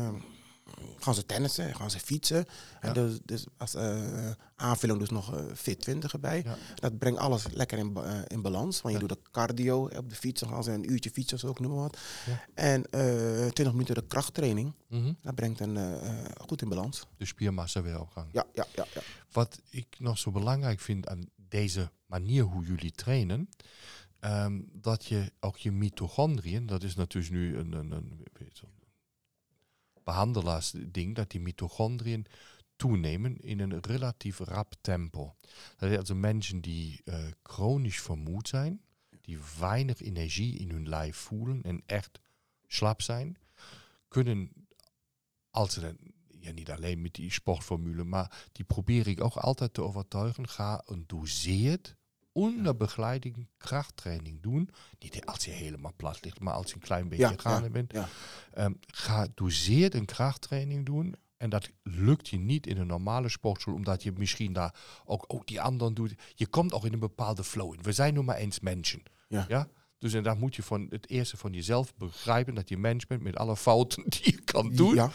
gaan 1.00 1.14
ze 1.14 1.26
tennissen, 1.26 1.76
gaan 1.76 1.92
ze 1.92 2.00
fietsen. 2.00 2.46
En 2.80 2.94
dus, 2.94 3.20
dus 3.26 3.46
als 3.58 3.76
eh, 3.76 4.32
aanvulling 4.56 5.00
dus 5.00 5.10
nog 5.10 5.36
eh, 5.36 5.44
fit 5.56 5.82
20 5.82 6.14
erbij. 6.14 6.46
Dat 6.76 6.98
brengt 6.98 7.20
alles 7.20 7.46
lekker 7.52 7.78
in, 7.78 7.96
eh, 7.96 8.20
in 8.28 8.42
balans. 8.42 8.82
Want 8.82 8.94
je 8.94 9.00
doet 9.00 9.10
de 9.10 9.32
cardio 9.32 9.90
op 9.98 10.10
de 10.10 10.16
fiets. 10.16 10.40
Dan 10.40 10.50
gaan 10.50 10.64
ze 10.64 10.72
een 10.72 10.92
uurtje 10.92 11.10
fietsen 11.10 11.36
of 11.36 11.42
zo, 11.42 11.50
ik 11.50 11.60
noem 11.60 11.72
maar 11.72 11.82
wat. 11.82 11.98
En 12.54 12.84
eh 12.90 13.02
20 13.36 13.72
minuten 13.72 13.96
de 13.96 14.08
krachttraining. 14.08 14.74
Mhm. 14.88 15.14
Dat 15.22 15.36
brengt 15.36 15.60
een 15.60 15.78
goed 16.38 16.62
in 16.62 16.70
balans. 16.70 17.08
De 17.18 17.26
spiermassa 17.26 17.82
weer 17.82 18.00
op 18.00 18.10
gang. 18.10 18.28
Ja, 18.32 18.46
ja, 18.54 18.66
ja. 18.76 18.86
ja. 18.94 19.02
Wat 19.32 19.62
ik 19.70 19.96
nog 20.00 20.18
zo 20.18 20.32
belangrijk 20.32 20.80
vind 20.80 21.08
aan 21.08 21.30
deze 21.36 21.92
manier 22.06 22.44
hoe 22.44 22.66
jullie 22.66 22.92
trainen, 22.92 23.50
ehm, 24.20 24.62
dat 24.72 25.06
je 25.06 25.32
ook 25.40 25.58
je 25.58 25.72
mitochondriën, 25.72 26.66
dat 26.66 26.84
is 26.84 26.96
natuurlijk 26.96 27.34
nu 27.34 27.58
een, 27.58 27.72
een, 27.72 27.92
een 27.92 28.26
weet 28.34 28.58
je, 28.60 28.66
behandelaarsding, 30.06 31.16
dat 31.16 31.32
die 31.32 31.40
mitochondriën 31.40 32.26
toenemen 32.76 33.38
in 33.38 33.60
een 33.60 33.80
relatief 33.80 34.40
rap 34.40 34.74
tempo. 34.82 35.36
Dat 35.78 35.92
is 35.92 35.98
also 35.98 36.16
mensen 36.16 36.62
die 36.62 37.02
eh, 37.06 37.26
chronisch 37.44 38.02
vermoeid 38.02 38.48
zijn, 38.48 38.82
die 39.22 39.40
weinig 39.60 40.02
energie 40.02 40.58
in 40.58 40.70
hun 40.70 40.90
lijf 40.90 41.18
voelen 41.18 41.62
en 41.62 41.84
echt 41.86 42.20
slap 42.68 43.02
zijn, 43.02 43.38
kunnen, 44.08 44.52
als 45.50 45.74
ze 45.74 45.96
ja 46.40 46.52
niet 46.52 46.72
alleen 46.72 47.02
met 47.02 47.14
die 47.14 47.32
sportformule, 47.32 48.04
maar 48.04 48.48
die 48.52 48.66
probeer 48.66 49.08
ik 49.08 49.24
ook 49.24 49.36
altijd 49.36 49.74
te 49.74 49.82
overtuigen, 49.82 50.48
ga 50.48 50.84
een 50.86 51.04
doseerd, 51.08 51.96
onder 52.36 52.78
begeleiding 52.78 53.48
krachttraining 53.58 54.42
doen. 54.42 54.70
Niet 55.00 55.26
als 55.26 55.46
je 55.46 55.52
helemaal 55.52 55.94
plat 55.96 56.24
ligt, 56.24 56.40
maar 56.40 56.54
als 56.54 56.68
je 56.70 56.74
een 56.76 56.82
klein 56.82 57.10
beetje 57.10 57.28
Ja, 57.28 57.34
gaande 57.38 57.70
bent. 57.70 57.92
ja. 57.94 58.08
Ehm, 58.54 58.74
ga 58.88 59.28
doseerd 59.36 59.94
een 59.94 60.06
krachttraining 60.06 60.86
doen. 60.86 61.16
En 61.38 61.50
dat 61.50 61.70
lukt 61.84 62.28
je 62.30 62.38
niet 62.38 62.68
in 62.68 62.78
een 62.78 62.88
normale 62.88 63.30
sportschool, 63.30 63.74
omdat 63.74 64.04
je 64.04 64.12
misschien 64.18 64.54
daar 64.54 64.76
ook, 65.06 65.24
ook 65.28 65.48
die 65.48 65.62
anderen 65.62 65.94
doet. 65.94 66.14
Je 66.36 66.48
komt 66.48 66.74
ook 66.74 66.86
in 66.86 66.94
een 66.94 67.00
bepaalde 67.00 67.44
flow 67.44 67.74
in. 67.74 67.82
We 67.82 67.92
zijn 67.92 68.14
nu 68.14 68.22
maar 68.22 68.36
eens 68.38 68.60
mensen. 68.60 69.04
Ja. 69.28 69.68
Dus 69.98 70.14
en 70.14 70.24
daar 70.24 70.38
moet 70.38 70.56
je 70.56 70.64
van 70.64 70.88
het 70.90 71.10
eerste 71.10 71.38
van 71.38 71.54
jezelf 71.54 71.96
begrijpen 71.96 72.56
dat 72.56 72.70
je 72.70 72.78
mens 72.78 73.08
bent 73.08 73.22
met 73.22 73.36
alle 73.38 73.56
fouten 73.58 74.04
die 74.10 74.22
je 74.32 74.42
kan 74.44 74.72
doen. 74.72 74.96
Ja, 74.96 75.12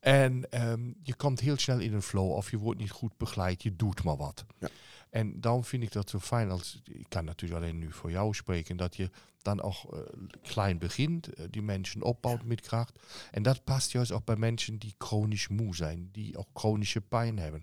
En 0.00 0.50
ehm, 0.50 0.92
je 1.02 1.14
komt 1.14 1.40
heel 1.40 1.58
snel 1.58 1.78
in 1.78 1.92
een 1.94 2.02
flow 2.02 2.30
of 2.32 2.50
je 2.50 2.58
wordt 2.58 2.80
niet 2.80 2.90
goed 2.90 3.16
begeleid, 3.16 3.62
je 3.62 3.76
doet 3.76 4.02
maar 4.04 4.16
wat. 4.16 4.44
Ja. 4.58 4.68
En 5.10 5.40
daarom 5.40 5.64
vind 5.64 5.82
ik 5.82 5.92
dat 5.92 6.10
zo 6.10 6.18
fijn, 6.18 6.50
als, 6.50 6.80
ik 6.84 7.06
kan 7.08 7.24
natuurlijk 7.24 7.62
alleen 7.62 7.78
nu 7.78 7.92
voor 7.92 8.10
jou 8.10 8.34
spreken, 8.34 8.76
dat 8.76 8.96
je 8.96 9.10
dan 9.42 9.62
ook 9.62 9.74
eh, 9.92 10.00
klein 10.42 10.78
begint, 10.78 11.34
eh, 11.34 11.44
die 11.50 11.62
mensen 11.62 12.02
opbouwt 12.02 12.44
met 12.44 12.60
kracht. 12.60 12.98
En 13.30 13.42
dat 13.42 13.64
past 13.64 13.92
juist 13.92 14.12
ook 14.12 14.24
bij 14.24 14.36
mensen 14.36 14.78
die 14.78 14.94
chronisch 14.98 15.48
moe 15.48 15.76
zijn, 15.76 16.08
die 16.12 16.36
ook 16.36 16.48
chronische 16.54 17.00
pijn 17.00 17.38
hebben. 17.38 17.62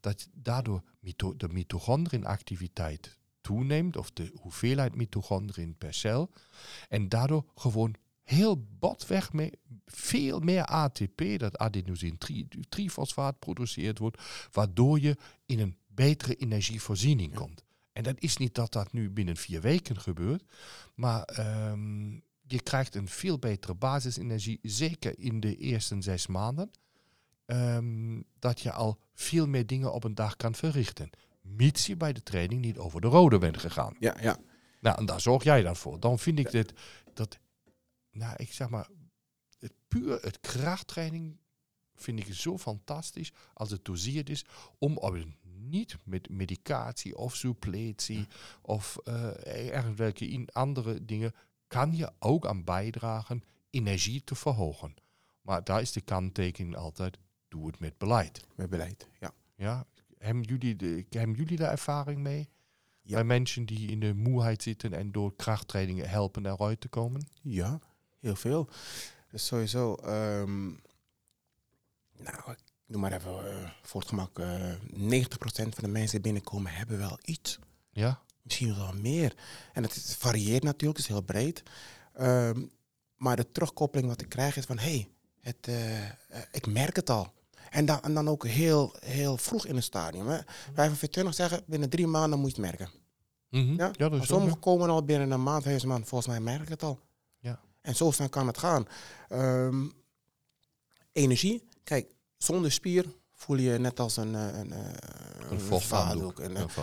Dat 0.00 0.28
daardoor 0.32 0.82
mito 1.00 1.36
de 1.36 1.48
mitochondriënactiviteit 1.48 3.18
toeneemt, 3.40 3.96
of 3.96 4.10
de 4.10 4.32
hoeveelheid 4.40 4.94
mitochondriën 4.94 5.76
per 5.76 5.94
cel. 5.94 6.30
En 6.88 7.08
daardoor 7.08 7.44
gewoon 7.54 7.94
heel 8.22 8.66
botweg 8.78 9.32
mee, 9.32 9.52
veel 9.86 10.40
meer 10.40 10.64
ATP, 10.64 11.22
dat 11.36 11.58
adenosine 11.58 12.18
tri 12.18 12.48
trifosfaat, 12.68 13.38
produceerd 13.38 13.98
wordt, 13.98 14.22
waardoor 14.52 15.00
je 15.00 15.16
in 15.46 15.60
een 15.60 15.76
betere 15.98 16.34
energievoorziening 16.34 17.34
komt. 17.34 17.64
En 17.92 18.02
dat 18.02 18.14
is 18.18 18.36
niet 18.36 18.54
dat 18.54 18.72
dat 18.72 18.92
nu 18.92 19.10
binnen 19.10 19.36
vier 19.36 19.60
weken 19.60 20.00
gebeurt, 20.00 20.42
maar 20.94 21.22
ehm, 21.22 22.12
je 22.46 22.62
krijgt 22.62 22.94
een 22.94 23.08
veel 23.08 23.38
betere 23.38 23.74
basisenergie, 23.74 24.58
zeker 24.62 25.18
in 25.18 25.40
de 25.40 25.56
eerste 25.56 25.96
zes 25.98 26.26
maanden, 26.26 26.70
ehm, 27.44 28.20
dat 28.38 28.60
je 28.60 28.72
al 28.72 28.98
veel 29.14 29.46
meer 29.46 29.66
dingen 29.66 29.92
op 29.92 30.04
een 30.04 30.14
dag 30.14 30.36
kan 30.36 30.54
verrichten. 30.54 31.10
Mits 31.40 31.86
je 31.86 31.96
bij 31.96 32.12
de 32.12 32.22
training 32.22 32.60
niet 32.60 32.78
over 32.78 33.00
de 33.00 33.06
rode 33.06 33.38
bent 33.38 33.58
gegaan. 33.58 33.96
ja, 33.98 34.16
ja. 34.20 34.38
Nou, 34.80 34.98
en 34.98 35.06
daar 35.06 35.20
zorg 35.20 35.44
jij 35.44 35.62
dan 35.62 35.76
voor. 35.76 36.00
Dan 36.00 36.18
vind 36.18 36.38
ik 36.38 36.50
dit, 36.50 36.72
dat, 37.14 37.38
nou, 38.10 38.34
ik 38.36 38.52
zeg 38.52 38.68
maar, 38.68 38.88
het 39.58 39.72
puur, 39.88 40.18
het 40.20 40.40
krachttraining 40.40 41.38
vind 41.94 42.18
ik 42.18 42.34
zo 42.34 42.58
fantastisch 42.58 43.32
als 43.54 43.70
het 43.70 43.84
doseerd 43.84 44.30
is 44.30 44.44
om 44.78 44.96
op 44.96 45.12
een, 45.12 45.36
niet 45.68 45.96
met 46.04 46.28
medicatie 46.30 47.16
of 47.16 47.34
suppletie 47.34 48.26
of 48.62 48.96
ergens 49.44 49.96
welke 49.96 50.28
in 50.28 50.48
andere 50.52 51.04
dingen 51.04 51.34
kan 51.66 51.96
je 51.96 52.12
ook 52.18 52.46
aan 52.46 52.64
bijdragen 52.64 53.42
energie 53.70 54.24
te 54.24 54.34
verhogen. 54.34 54.94
Maar 55.42 55.64
daar 55.64 55.80
is 55.80 55.92
de 55.92 56.00
kanttekening 56.00 56.76
altijd, 56.76 57.18
doe 57.48 57.66
het 57.66 57.78
met 57.78 57.98
beleid. 57.98 58.46
Met 58.54 58.70
beleid. 58.70 59.08
Ja. 59.20 59.32
Ja, 59.54 59.86
hebben 60.18 60.42
jullie, 60.42 60.76
de, 60.76 61.06
hebben 61.10 61.36
jullie 61.36 61.56
daar 61.56 61.70
ervaring 61.70 62.20
mee? 62.20 62.48
Ja. 63.02 63.14
Bij 63.14 63.24
mensen 63.24 63.64
die 63.66 63.90
in 63.90 64.00
de 64.00 64.14
moeheid 64.14 64.62
zitten 64.62 64.92
en 64.92 65.12
door 65.12 65.36
krachttrainingen 65.36 66.08
helpen 66.08 66.46
eruit 66.46 66.80
te 66.80 66.88
komen? 66.88 67.28
Ja, 67.42 67.80
heel 68.18 68.36
veel. 68.36 68.68
Dus 69.30 69.46
sowieso, 69.46 69.94
ehm, 69.94 70.66
nou, 72.16 72.50
ik 72.50 72.67
noem 72.88 73.00
maar 73.00 73.12
even 73.12 73.50
eh, 73.50 73.70
voor 73.82 74.00
het 74.00 74.08
gemak, 74.08 74.38
eh 74.38 74.72
90% 74.92 75.28
van 75.52 75.84
de 75.84 75.88
mensen 75.88 76.10
die 76.10 76.20
binnenkomen 76.20 76.72
hebben 76.72 76.98
wel 76.98 77.18
iets. 77.24 77.58
Ja? 77.90 78.20
Misschien 78.42 78.76
wel 78.76 78.92
meer. 78.92 79.34
En 79.72 79.82
het 79.82 80.16
varieert 80.18 80.62
natuurlijk, 80.62 80.98
het 80.98 81.08
is 81.08 81.12
heel 81.12 81.22
breed. 81.22 81.62
Ehm, 82.14 82.62
maar 83.16 83.36
de 83.36 83.50
terugkoppeling 83.50 84.08
wat 84.08 84.20
ik 84.20 84.28
krijg 84.28 84.56
is 84.56 84.64
van, 84.64 84.78
hé, 84.78 84.90
hey, 84.90 85.08
het, 85.40 85.68
eh, 85.68 86.04
eh, 86.04 86.12
ik 86.52 86.66
merk 86.66 86.96
het 86.96 87.10
al. 87.10 87.32
En 87.70 87.86
dan, 87.86 88.02
en 88.02 88.14
dan 88.14 88.28
ook 88.28 88.46
heel, 88.46 88.94
heel 89.00 89.36
vroeg 89.36 89.66
in 89.66 89.74
het 89.74 89.84
stadium. 89.84 90.26
Hè. 90.26 90.38
Wij 90.74 90.86
van 90.86 90.96
25 90.96 91.34
zeggen, 91.34 91.62
binnen 91.66 91.90
drie 91.90 92.06
maanden 92.06 92.38
moet 92.38 92.56
je 92.56 92.62
het 92.62 92.70
merken. 92.70 92.90
Mhm. 93.48 93.74
Ja? 93.74 93.90
dat 93.90 94.12
is 94.12 94.26
sommigen 94.26 94.58
komen 94.58 94.88
al 94.88 95.04
binnen 95.04 95.30
een 95.30 95.42
maand, 95.42 95.64
deze 95.64 95.86
maand, 95.86 96.08
volgens 96.08 96.30
mij 96.30 96.40
merk 96.40 96.62
ik 96.62 96.68
het 96.68 96.82
al. 96.82 97.00
Ja. 97.38 97.60
En 97.80 97.96
zo 97.96 98.10
snel 98.10 98.28
kan 98.28 98.46
het 98.46 98.58
gaan. 98.58 98.86
Ehm, 99.28 99.86
energie, 101.12 101.68
kijk, 101.84 102.14
zonder 102.38 102.72
spier 102.72 103.04
voel 103.34 103.56
je 103.56 103.70
je 103.70 103.78
net 103.78 104.00
als 104.00 104.16
een, 104.16 104.34
eh, 104.34 104.46
een, 104.58 104.72
eh, 104.72 104.78
Een. 104.78 105.50
Een, 105.50 105.58
eh, 105.58 105.70
Een 105.70 105.80
vaatdoek. 105.80 106.42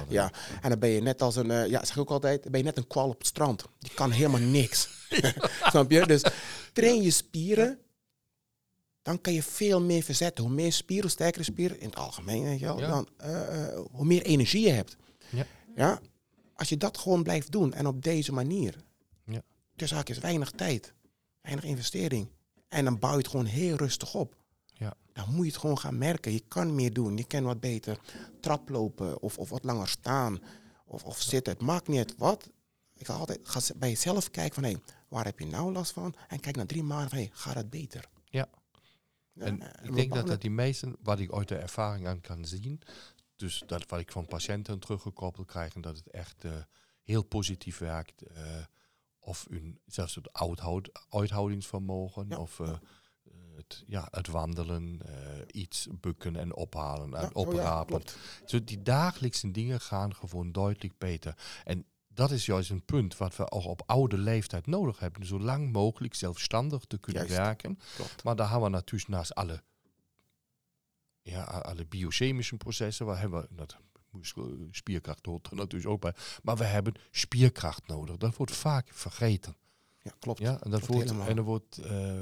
ja, 0.10 0.32
en 0.62 0.70
dan 0.70 0.80
ben 0.80 0.90
je 0.90 1.02
net 1.02 1.22
als 1.22 1.36
een, 1.36 1.52
eh, 1.52 1.68
ja, 1.68 1.80
zeg 1.86 1.96
ik 1.96 2.02
ook 2.02 2.10
altijd, 2.10 2.42
ben 2.50 2.60
je 2.60 2.66
net 2.66 2.78
een 2.78 2.88
kwal 2.88 3.10
op 3.10 3.18
het 3.18 3.28
strand. 3.28 3.64
Die 3.80 3.94
kan 3.94 4.12
helemaal 4.12 4.40
niks. 4.42 4.90
Snap 5.72 5.92
je? 5.92 6.06
Dus 6.06 6.24
train 6.74 7.02
je 7.02 7.12
spieren, 7.12 7.80
dan 9.02 9.22
kan 9.22 9.34
je 9.34 9.44
veel 9.44 9.82
meer 9.82 10.04
verzetten. 10.04 10.44
Hoe 10.44 10.54
meer 10.54 10.74
spieren, 10.74 11.04
hoe 11.06 11.14
sterker 11.14 11.40
de 11.40 11.46
spieren, 11.46 11.80
in 11.80 11.86
het 11.90 11.96
algemeen, 11.96 12.44
weet 12.44 12.60
je 12.60 12.66
wel, 12.66 12.80
Ja. 12.80 12.88
dan, 12.90 13.08
eh, 13.18 13.64
eh, 13.68 13.80
hoe 13.92 14.06
meer 14.06 14.22
energie 14.22 14.66
je 14.66 14.72
hebt. 14.72 14.96
Ja. 15.30 15.46
ja. 15.76 16.00
Als 16.56 16.70
je 16.70 16.78
dat 16.78 16.98
gewoon 16.98 17.24
blijft 17.24 17.52
doen 17.52 17.74
en 17.74 17.88
op 17.88 18.04
deze 18.04 18.32
manier, 18.34 18.76
Ja. 19.26 19.42
tussen 19.76 19.98
haakjes 19.98 20.18
weinig 20.20 20.52
tijd, 20.52 20.94
weinig 21.42 21.64
investering, 21.66 22.28
en 22.68 22.86
dan 22.86 23.00
bouw 23.00 23.12
je 23.12 23.18
het 23.18 23.28
gewoon 23.28 23.46
heel 23.46 23.76
rustig 23.76 24.14
op. 24.14 24.36
Dan 25.16 25.34
moet 25.34 25.46
je 25.46 25.52
het 25.52 25.60
gewoon 25.60 25.78
gaan 25.78 25.98
merken. 25.98 26.32
Je 26.32 26.44
kan 26.48 26.76
meer 26.76 26.94
doen. 26.94 27.18
Je 27.18 27.24
kan 27.24 27.44
wat 27.44 27.60
beter 27.60 28.00
traplopen 28.42 29.22
of, 29.22 29.38
of 29.38 29.50
wat 29.50 29.64
langer 29.64 29.88
staan 29.88 30.40
of, 30.86 31.04
of 31.04 31.22
zitten. 31.22 31.54
Het 31.54 31.62
maakt 31.62 31.88
niet 31.88 31.98
uit 31.98 32.18
wat. 32.18 32.50
Ik 32.94 33.06
ga 33.06 33.14
altijd 33.14 33.40
ga 33.44 33.60
bij 33.76 33.90
jezelf 33.90 34.32
kijken 34.32 34.54
van 34.54 34.64
hé, 34.64 34.76
Waar 35.08 35.26
heb 35.26 35.40
je 35.40 35.46
nou 35.46 35.72
last 35.72 35.92
van? 35.92 36.16
En 36.28 36.40
kijk 36.40 36.56
na 36.56 36.66
drie 36.66 36.84
maanden 36.84 37.10
van, 37.10 37.18
hey, 37.18 37.30
gaat 37.34 37.56
het 37.56 37.70
beter? 37.70 38.10
Ja. 38.24 38.50
En 39.34 39.62
ik 39.84 39.96
denk 39.96 40.14
dat, 40.14 40.28
dat 40.28 40.42
die 40.42 40.52
meesten, 40.52 40.96
wat 41.02 41.20
ik 41.20 41.34
uit 41.34 41.48
de 41.48 41.56
ervaring 41.56 42.08
aan 42.08 42.22
kan 42.22 42.46
zien, 42.46 42.82
dus 43.36 43.64
dat 43.68 43.86
wat 43.90 44.00
ik 44.00 44.12
van 44.12 44.26
patiënten 44.26 44.80
teruggekoppeld 44.80 45.48
krijg, 45.48 45.74
dat 45.74 45.98
het 45.98 46.10
echt 46.10 46.44
uh, 46.44 46.52
heel 47.04 47.24
positief 47.24 47.78
werkt. 47.78 48.24
Uh, 48.38 48.64
of 49.20 49.46
hun, 49.50 49.80
zelfs 49.86 50.16
het 50.16 50.34
uithoud, 50.34 51.08
uithoudingsvermogen, 51.10 52.26
ja. 52.30 52.38
of 52.38 52.60
uh, 52.60 52.78
het, 53.56 53.84
ja, 53.88 54.08
het 54.12 54.28
wandelen, 54.28 55.00
iets 55.52 55.88
bukken 55.92 56.36
en 56.36 56.56
ophalen 56.56 57.14
en 57.14 57.22
ja, 57.22 57.30
oprapen. 57.34 57.96
Oh 57.96 58.02
Zo 58.46 58.64
die 58.64 58.82
dagelijkse 58.82 59.52
dingen 59.52 59.82
gaan 59.82 60.16
gewoon 60.16 60.52
duidelijk 60.52 60.98
beter. 60.98 61.38
En 61.64 61.86
dat 62.08 62.32
is 62.32 62.46
juist 62.46 62.70
een 62.70 62.86
punt 62.86 63.18
wat 63.18 63.36
we 63.36 63.52
ook 63.52 63.66
op 63.66 63.84
oude 63.86 64.18
leeftijd 64.18 64.68
nodig 64.68 65.00
hebben. 65.00 65.26
Zo 65.26 65.40
lang 65.40 65.72
mogelijk 65.72 66.14
zelfstandig 66.14 66.86
te 66.86 66.98
kunnen 66.98 67.24
Juist. 67.28 67.38
werken. 67.38 67.80
Klopt. 67.96 68.24
Maar 68.24 68.36
daar 68.36 68.50
hebben 68.50 68.70
we 68.70 68.76
natuurlijk 68.76 69.10
naast 69.10 69.36
alle, 69.36 69.64
ja, 71.22 71.44
alle 71.44 71.86
biochemische 71.86 72.58
processen, 72.58 73.06
waar 73.06 73.20
hebben 73.20 73.42
we, 73.42 73.48
dat 73.56 73.78
spierkracht 74.72 75.26
hoort 75.26 75.48
er 75.48 75.56
natuurlijk 75.56 75.92
ook 75.92 76.02
bij, 76.02 76.14
maar 76.44 76.58
we 76.58 76.64
hebben 76.64 76.94
spierkracht 77.12 77.88
nodig. 77.88 78.18
Dat 78.18 78.36
wordt 78.36 78.56
vaak 78.56 78.88
vergeten. 78.92 79.56
Ja, 80.06 80.12
klopt. 80.20 80.40
Ja, 80.40 80.60
en 80.62 80.72
dat 80.72 80.86
wordt, 80.86 81.12
en 81.12 81.38
er 81.38 81.44
wordt 81.44 81.80
uh, 81.86 82.14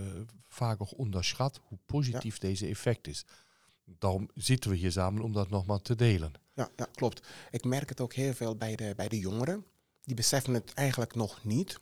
vaak 0.48 0.82
ook 0.82 0.98
onderschat 0.98 1.60
hoe 1.64 1.78
positief 1.86 2.34
ja. 2.34 2.48
deze 2.48 2.68
effect 2.68 3.08
is. 3.08 3.26
Daarom 3.86 4.30
zitten 4.36 4.70
we 4.70 4.76
hier 4.76 4.92
samen 4.92 5.22
om 5.22 5.34
dat 5.34 5.50
nog 5.50 5.66
maar 5.66 5.82
te 5.82 5.96
delen. 5.96 6.32
Ja, 6.54 6.70
ja, 6.76 6.88
klopt. 6.96 7.28
Ik 7.52 7.64
merk 7.64 7.90
het 7.90 8.02
ook 8.02 8.14
heel 8.14 8.34
veel 8.34 8.56
bij 8.56 8.76
de, 8.76 8.94
bij 8.96 9.08
de 9.08 9.20
jongeren. 9.20 9.66
Die 10.04 10.16
beseffen 10.16 10.54
het 10.54 10.74
eigenlijk 10.74 11.16
nog 11.16 11.44
niet. 11.44 11.80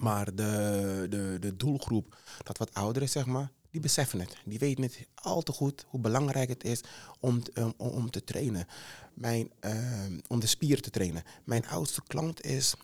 Maar 0.00 0.34
de, 0.34 1.06
de, 1.10 1.36
de 1.40 1.56
doelgroep, 1.56 2.16
dat 2.42 2.58
wat 2.58 2.74
ouder 2.74 3.02
is, 3.02 3.12
zeg 3.12 3.26
maar, 3.26 3.52
die 3.70 3.80
beseffen 3.80 4.20
het. 4.20 4.36
Die 4.44 4.58
weten 4.58 4.82
het 4.82 5.06
al 5.14 5.42
te 5.42 5.52
goed 5.52 5.84
hoe 5.88 6.00
belangrijk 6.00 6.48
het 6.48 6.64
is 6.64 6.80
om, 7.20 7.42
um, 7.54 7.72
om 7.76 8.10
te 8.10 8.24
trainen. 8.24 8.66
Mijn, 9.14 9.52
uh, 9.60 10.18
om 10.26 10.40
de 10.40 10.46
spieren 10.46 10.82
te 10.82 10.90
trainen. 10.90 11.22
Mijn 11.44 11.66
oudste 11.66 12.02
klant 12.06 12.44
is 12.44 12.74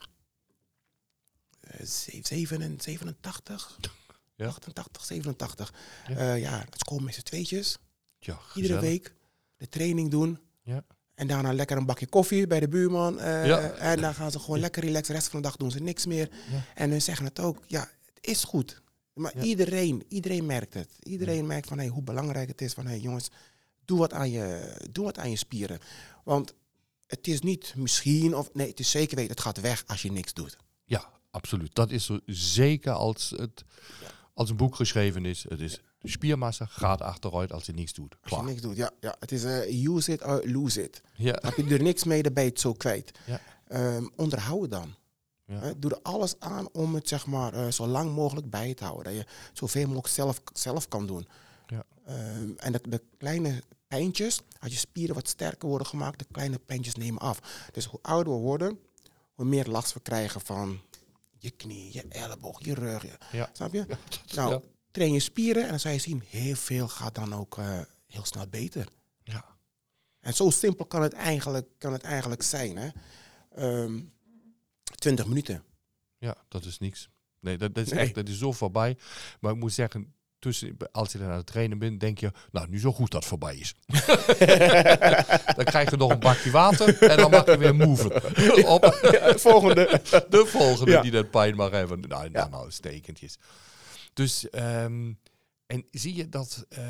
87, 2.78 3.78
ja. 4.36 4.46
88, 4.46 5.04
87. 5.04 5.74
Ja, 6.08 6.16
uh, 6.34 6.40
ja 6.40 6.64
het 6.70 6.84
komen 6.84 7.04
met 7.04 7.14
z'n 7.14 7.22
tweetjes. 7.22 7.76
Ja, 8.18 8.38
Iedere 8.54 8.80
week 8.80 9.14
de 9.56 9.68
training 9.68 10.10
doen. 10.10 10.38
Ja. 10.62 10.84
En 11.14 11.26
daarna 11.26 11.52
lekker 11.52 11.76
een 11.76 11.86
bakje 11.86 12.06
koffie 12.06 12.46
bij 12.46 12.60
de 12.60 12.68
buurman. 12.68 13.18
Uh, 13.18 13.46
Ja. 13.46 13.70
En 13.70 14.00
dan 14.00 14.14
gaan 14.14 14.30
ze 14.30 14.38
gewoon 14.38 14.60
lekker 14.60 14.82
relaxen. 14.82 15.12
De 15.12 15.18
rest 15.18 15.30
van 15.30 15.42
de 15.42 15.46
dag 15.48 15.56
doen 15.56 15.70
ze 15.70 15.78
niks 15.80 16.06
meer. 16.06 16.28
En 16.74 16.90
hun 16.90 17.02
zeggen 17.02 17.24
het 17.26 17.40
ook. 17.40 17.64
Ja, 17.66 17.80
het 18.14 18.26
is 18.26 18.44
goed. 18.44 18.82
Maar 19.12 19.42
iedereen, 19.42 20.04
iedereen 20.08 20.46
merkt 20.46 20.74
het. 20.74 20.90
Iedereen 21.02 21.46
merkt 21.46 21.68
van 21.68 21.78
hey, 21.78 21.88
hoe 21.88 22.02
belangrijk 22.02 22.48
het 22.48 22.60
is. 22.60 22.72
Van 22.72 22.86
hey, 22.86 22.98
jongens, 22.98 23.28
doe 23.84 23.98
wat, 23.98 24.12
aan 24.12 24.30
je, 24.30 24.76
doe 24.90 25.04
wat 25.04 25.18
aan 25.18 25.30
je 25.30 25.36
spieren. 25.36 25.78
Want 26.24 26.54
het 27.06 27.26
is 27.28 27.40
niet 27.40 27.74
misschien, 27.76 28.36
of 28.36 28.54
nee, 28.54 28.68
het 28.68 28.80
is 28.80 28.90
zeker 28.90 29.16
weten, 29.16 29.30
het 29.30 29.40
gaat 29.40 29.60
weg 29.60 29.84
als 29.86 30.02
je 30.02 30.12
niks 30.12 30.32
doet. 30.32 30.56
Ja, 30.84 31.10
absoluut. 31.34 31.74
Dat 31.74 31.90
is 31.90 32.04
zo 32.04 32.18
zeker 32.26 32.92
als 32.92 33.32
het 33.36 33.64
als 34.34 34.50
een 34.50 34.56
boek 34.56 34.74
geschreven 34.74 35.24
is. 35.24 35.44
Het 35.48 35.60
is 35.60 35.80
de 35.98 36.10
spiermassa 36.10 36.66
gaat 36.66 37.00
achteruit 37.00 37.52
als 37.52 37.66
je 37.66 37.72
niks 37.72 37.92
doet. 37.92 38.16
Als 38.20 38.30
je 38.30 38.36
Klaar. 38.36 38.44
niks 38.44 38.60
doet, 38.60 38.76
ja. 38.76 38.90
ja 39.00 39.16
het 39.18 39.32
is 39.32 39.44
uh, 39.44 39.86
use 39.88 40.12
it 40.12 40.24
or 40.24 40.42
lose 40.46 40.82
it. 40.82 41.02
Ja. 41.14 41.38
Heb 41.40 41.56
je 41.56 41.64
er 41.64 41.82
niks 41.82 42.04
mee, 42.04 42.22
dan 42.22 42.32
ben 42.32 42.44
je 42.44 42.50
het 42.50 42.60
zo 42.60 42.72
kwijt. 42.72 43.18
Ja. 43.26 43.40
Um, 43.96 44.10
onderhoud 44.16 44.60
het 44.60 44.70
dan. 44.70 44.94
Ja. 45.46 45.72
Doe 45.76 45.90
er 45.90 45.98
alles 46.02 46.34
aan 46.38 46.68
om 46.72 46.94
het 46.94 47.08
zeg 47.08 47.26
maar, 47.26 47.54
uh, 47.54 47.70
zo 47.70 47.86
lang 47.86 48.14
mogelijk 48.14 48.50
bij 48.50 48.74
te 48.74 48.84
houden. 48.84 49.04
Dat 49.04 49.22
je 49.22 49.26
zoveel 49.52 49.86
mogelijk 49.86 50.08
zelf, 50.08 50.40
zelf 50.52 50.88
kan 50.88 51.06
doen. 51.06 51.26
Ja. 51.66 51.84
Um, 52.08 52.54
en 52.56 52.72
de, 52.72 52.80
de, 52.88 53.02
kleine 53.18 53.62
pijntjes, 53.88 54.40
als 54.60 54.72
je 54.72 54.78
spieren 54.78 55.14
wat 55.14 55.28
sterker 55.28 55.68
worden 55.68 55.86
gemaakt, 55.86 56.18
de 56.18 56.26
kleine 56.32 56.58
pijntjes 56.58 56.94
nemen 56.94 57.20
af. 57.20 57.40
Dus 57.72 57.84
hoe 57.84 58.00
ouder 58.02 58.32
we 58.32 58.38
worden, 58.38 58.78
hoe 59.34 59.44
meer 59.44 59.66
last 59.66 59.92
we 59.92 60.00
krijgen 60.00 60.40
van 60.40 60.80
je 61.44 61.50
knie, 61.50 61.92
je 61.92 62.04
elleboog, 62.08 62.64
je 62.64 62.74
rug. 62.74 63.02
Je, 63.02 63.18
Ja. 63.32 63.50
Snap 63.52 63.72
je? 63.72 63.86
Nou, 64.34 64.50
ja. 64.50 64.60
train 64.90 65.12
je 65.12 65.20
spieren 65.20 65.62
en 65.62 65.68
dan 65.68 65.80
zal 65.80 65.92
je 65.92 65.98
zien, 65.98 66.22
heel 66.28 66.54
veel 66.56 66.88
gaat 66.88 67.14
dan 67.14 67.34
ook 67.34 67.58
uh, 67.58 67.80
heel 68.06 68.24
snel 68.24 68.46
beter. 68.46 68.88
Ja. 69.22 69.44
En 70.20 70.34
zo 70.34 70.50
simpel 70.50 70.86
kan 70.86 71.02
het 71.02 71.12
eigenlijk, 71.12 71.68
kan 71.78 71.92
het 71.92 72.02
eigenlijk 72.02 72.42
zijn. 72.42 72.76
Hè? 72.76 72.88
Um, 73.82 74.12
20 74.94 75.26
minuten. 75.26 75.64
Ja, 76.18 76.36
dat 76.48 76.64
is 76.64 76.78
niks. 76.78 77.08
Nee, 77.40 77.58
dat, 77.58 77.74
dat 77.74 77.86
is 77.86 77.92
Nee. 77.92 78.00
echt, 78.00 78.14
dat 78.14 78.28
is 78.28 78.38
zo 78.38 78.52
voorbij. 78.52 78.98
Maar 79.40 79.52
ik 79.52 79.58
moet 79.58 79.72
zeggen, 79.72 80.14
tussen, 80.44 80.76
als 80.92 81.12
je 81.12 81.18
dan 81.18 81.28
aan 81.28 81.36
het 81.36 81.46
trainen 81.46 81.78
bent, 81.78 82.00
denk 82.00 82.18
je, 82.18 82.32
nou, 82.52 82.68
nu 82.68 82.78
zo 82.80 82.92
goed 82.92 83.10
dat 83.10 83.24
voorbij 83.24 83.56
is. 83.56 83.74
dan 85.56 85.64
krijg 85.64 85.90
je 85.90 85.96
nog 85.96 86.10
een 86.10 86.18
bakje 86.18 86.50
water 86.50 87.02
en 87.02 87.16
dan 87.16 87.30
mag 87.30 87.46
je 87.46 87.56
weer 87.58 87.74
move. 87.74 88.14
Op 88.66 88.82
de 88.82 89.34
volgende. 89.36 90.00
de 90.28 90.46
volgende 90.46 90.90
Ja. 90.90 91.00
die 91.02 91.10
dat 91.10 91.30
pijn 91.30 91.54
mag 91.56 91.70
hebben. 91.70 92.00
Nou, 92.00 92.08
nou, 92.08 92.32
Ja. 92.32 92.48
nou 92.48 92.70
stekentjes. 92.70 93.38
Dus, 94.12 94.50
ehm, 94.50 95.12
en 95.66 95.84
zie 95.90 96.14
je 96.14 96.28
dat, 96.28 96.66
eh, 96.68 96.82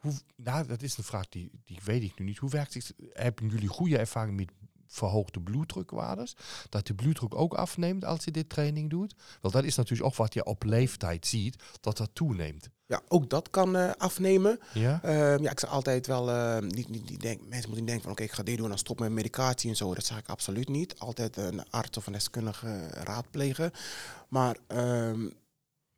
hoe, 0.00 0.12
nou, 0.36 0.66
dat 0.66 0.82
is 0.82 0.96
een 0.96 1.04
vraag 1.04 1.28
die, 1.28 1.50
die 1.64 1.78
weet 1.84 2.02
ik 2.02 2.18
nu 2.18 2.24
niet. 2.24 2.38
Hoe 2.38 2.50
werkt 2.50 2.74
het? 2.74 2.94
Hebben 3.12 3.48
jullie 3.48 3.68
goede 3.68 3.98
ervaring 3.98 4.36
met 4.36 4.50
verhoogde 4.92 5.40
bloeddrukwaardes? 5.40 6.36
Dat 6.68 6.86
de 6.86 6.94
bloeddruk 6.94 7.34
ook 7.34 7.54
afneemt 7.54 8.04
als 8.04 8.24
je 8.24 8.30
dit 8.30 8.48
training 8.48 8.90
doet? 8.90 9.14
Wel, 9.40 9.50
dat 9.50 9.64
is 9.64 9.76
natuurlijk 9.76 10.08
ook 10.08 10.16
wat 10.16 10.34
je 10.34 10.44
op 10.44 10.64
leeftijd 10.64 11.26
ziet, 11.26 11.62
dat 11.80 11.96
dat 11.96 12.10
toeneemt. 12.12 12.68
Ja, 12.86 13.00
ook 13.08 13.30
dat 13.30 13.50
kan 13.50 13.76
uh, 13.76 13.90
afnemen. 13.98 14.58
Ja? 14.74 15.00
Uh, 15.04 15.38
ja, 15.38 15.50
ik 15.50 15.60
zeg 15.60 15.70
altijd 15.70 16.06
wel, 16.06 16.28
uh, 16.28 16.58
niet, 16.58 16.88
niet, 16.88 17.10
niet 17.10 17.20
denk, 17.20 17.40
mensen 17.40 17.68
moeten 17.68 17.74
niet 17.74 17.86
denken 17.86 18.02
van 18.02 18.12
oké, 18.12 18.22
okay, 18.22 18.26
ik 18.26 18.32
ga 18.32 18.42
dit 18.42 18.54
doen 18.54 18.64
en 18.64 18.70
dan 18.70 18.78
stop 18.78 18.98
met 18.98 19.10
medicatie 19.10 19.70
en 19.70 19.76
zo. 19.76 19.94
Dat 19.94 20.04
zeg 20.04 20.18
ik 20.18 20.28
absoluut 20.28 20.68
niet. 20.68 20.98
Altijd 20.98 21.36
een 21.36 21.70
arts 21.70 21.98
of 21.98 22.06
een 22.06 22.12
deskundige 22.12 22.88
raadplegen. 22.88 23.70
Maar 24.28 24.56
um, 24.68 25.32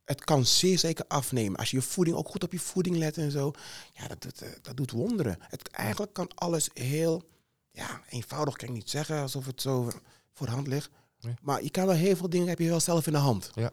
het 0.04 0.24
kan 0.24 0.46
zeer 0.46 0.78
zeker 0.78 1.04
afnemen. 1.08 1.58
Als 1.58 1.70
je 1.70 1.76
je 1.76 1.82
voeding 1.82 2.16
ook 2.16 2.28
goed 2.28 2.44
op 2.44 2.52
je 2.52 2.58
voeding 2.58 2.96
let 2.96 3.18
en 3.18 3.30
zo. 3.30 3.52
Ja, 3.92 4.08
dat, 4.08 4.22
dat, 4.22 4.58
dat 4.62 4.76
doet 4.76 4.90
wonderen. 4.90 5.36
Het, 5.40 5.68
eigenlijk 5.68 6.12
kan 6.12 6.30
alles 6.34 6.70
heel 6.72 7.22
ja, 7.74 8.02
eenvoudig, 8.08 8.56
kan 8.56 8.68
ik 8.68 8.74
niet 8.74 8.90
zeggen 8.90 9.20
alsof 9.20 9.46
het 9.46 9.60
zo 9.60 9.90
voor 10.32 10.46
de 10.46 10.52
hand 10.52 10.66
ligt. 10.66 10.90
Nee. 11.20 11.34
Maar 11.42 11.62
je 11.62 11.70
kan 11.70 11.86
wel 11.86 11.94
heel 11.94 12.16
veel 12.16 12.30
dingen 12.30 12.48
heb 12.48 12.58
je 12.58 12.68
wel 12.68 12.80
zelf 12.80 13.06
in 13.06 13.12
de 13.12 13.18
hand. 13.18 13.50
Ja. 13.54 13.70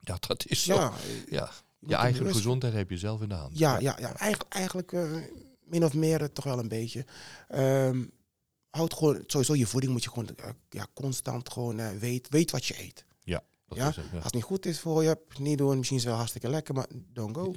Ja, 0.00 0.16
dat 0.20 0.46
is 0.46 0.62
zo. 0.62 0.74
Ja, 0.74 0.92
ja. 1.28 1.50
je 1.78 1.88
Je 1.88 1.94
eigen 1.94 2.34
gezondheid 2.34 2.72
heb 2.72 2.90
je 2.90 2.98
zelf 2.98 3.22
in 3.22 3.28
de 3.28 3.34
hand. 3.34 3.58
Ja, 3.58 3.78
ja, 3.78 3.96
ja. 3.98 4.16
eigenlijk, 4.16 4.54
eigenlijk 4.54 4.92
uh, 4.92 5.16
min 5.64 5.84
of 5.84 5.94
meer 5.94 6.20
uh, 6.20 6.26
toch 6.26 6.44
wel 6.44 6.58
een 6.58 6.68
beetje. 6.68 7.04
Um, 7.54 8.12
houd 8.70 8.94
gewoon, 8.94 9.22
sowieso 9.26 9.54
je 9.54 9.66
voeding 9.66 9.92
moet 9.92 10.04
je 10.04 10.10
gewoon 10.10 10.28
uh, 10.40 10.46
ja, 10.68 10.86
constant 10.94 11.52
gewoon 11.52 11.98
weet, 11.98 12.28
weet 12.28 12.50
wat 12.50 12.66
je 12.66 12.82
eet. 12.82 13.04
Ja. 13.20 13.42
Dat 13.68 13.78
ja? 13.78 13.88
Is 13.88 13.96
het, 13.96 14.04
ja. 14.10 14.14
Als 14.14 14.24
het 14.24 14.34
niet 14.34 14.42
goed 14.42 14.66
is 14.66 14.80
voor 14.80 15.02
je, 15.02 15.18
niet 15.38 15.58
doen. 15.58 15.76
Misschien 15.76 15.96
is 15.96 16.02
het 16.02 16.10
wel 16.10 16.20
hartstikke 16.20 16.48
lekker, 16.48 16.74
maar 16.74 16.86
don't 17.12 17.36
go. 17.36 17.54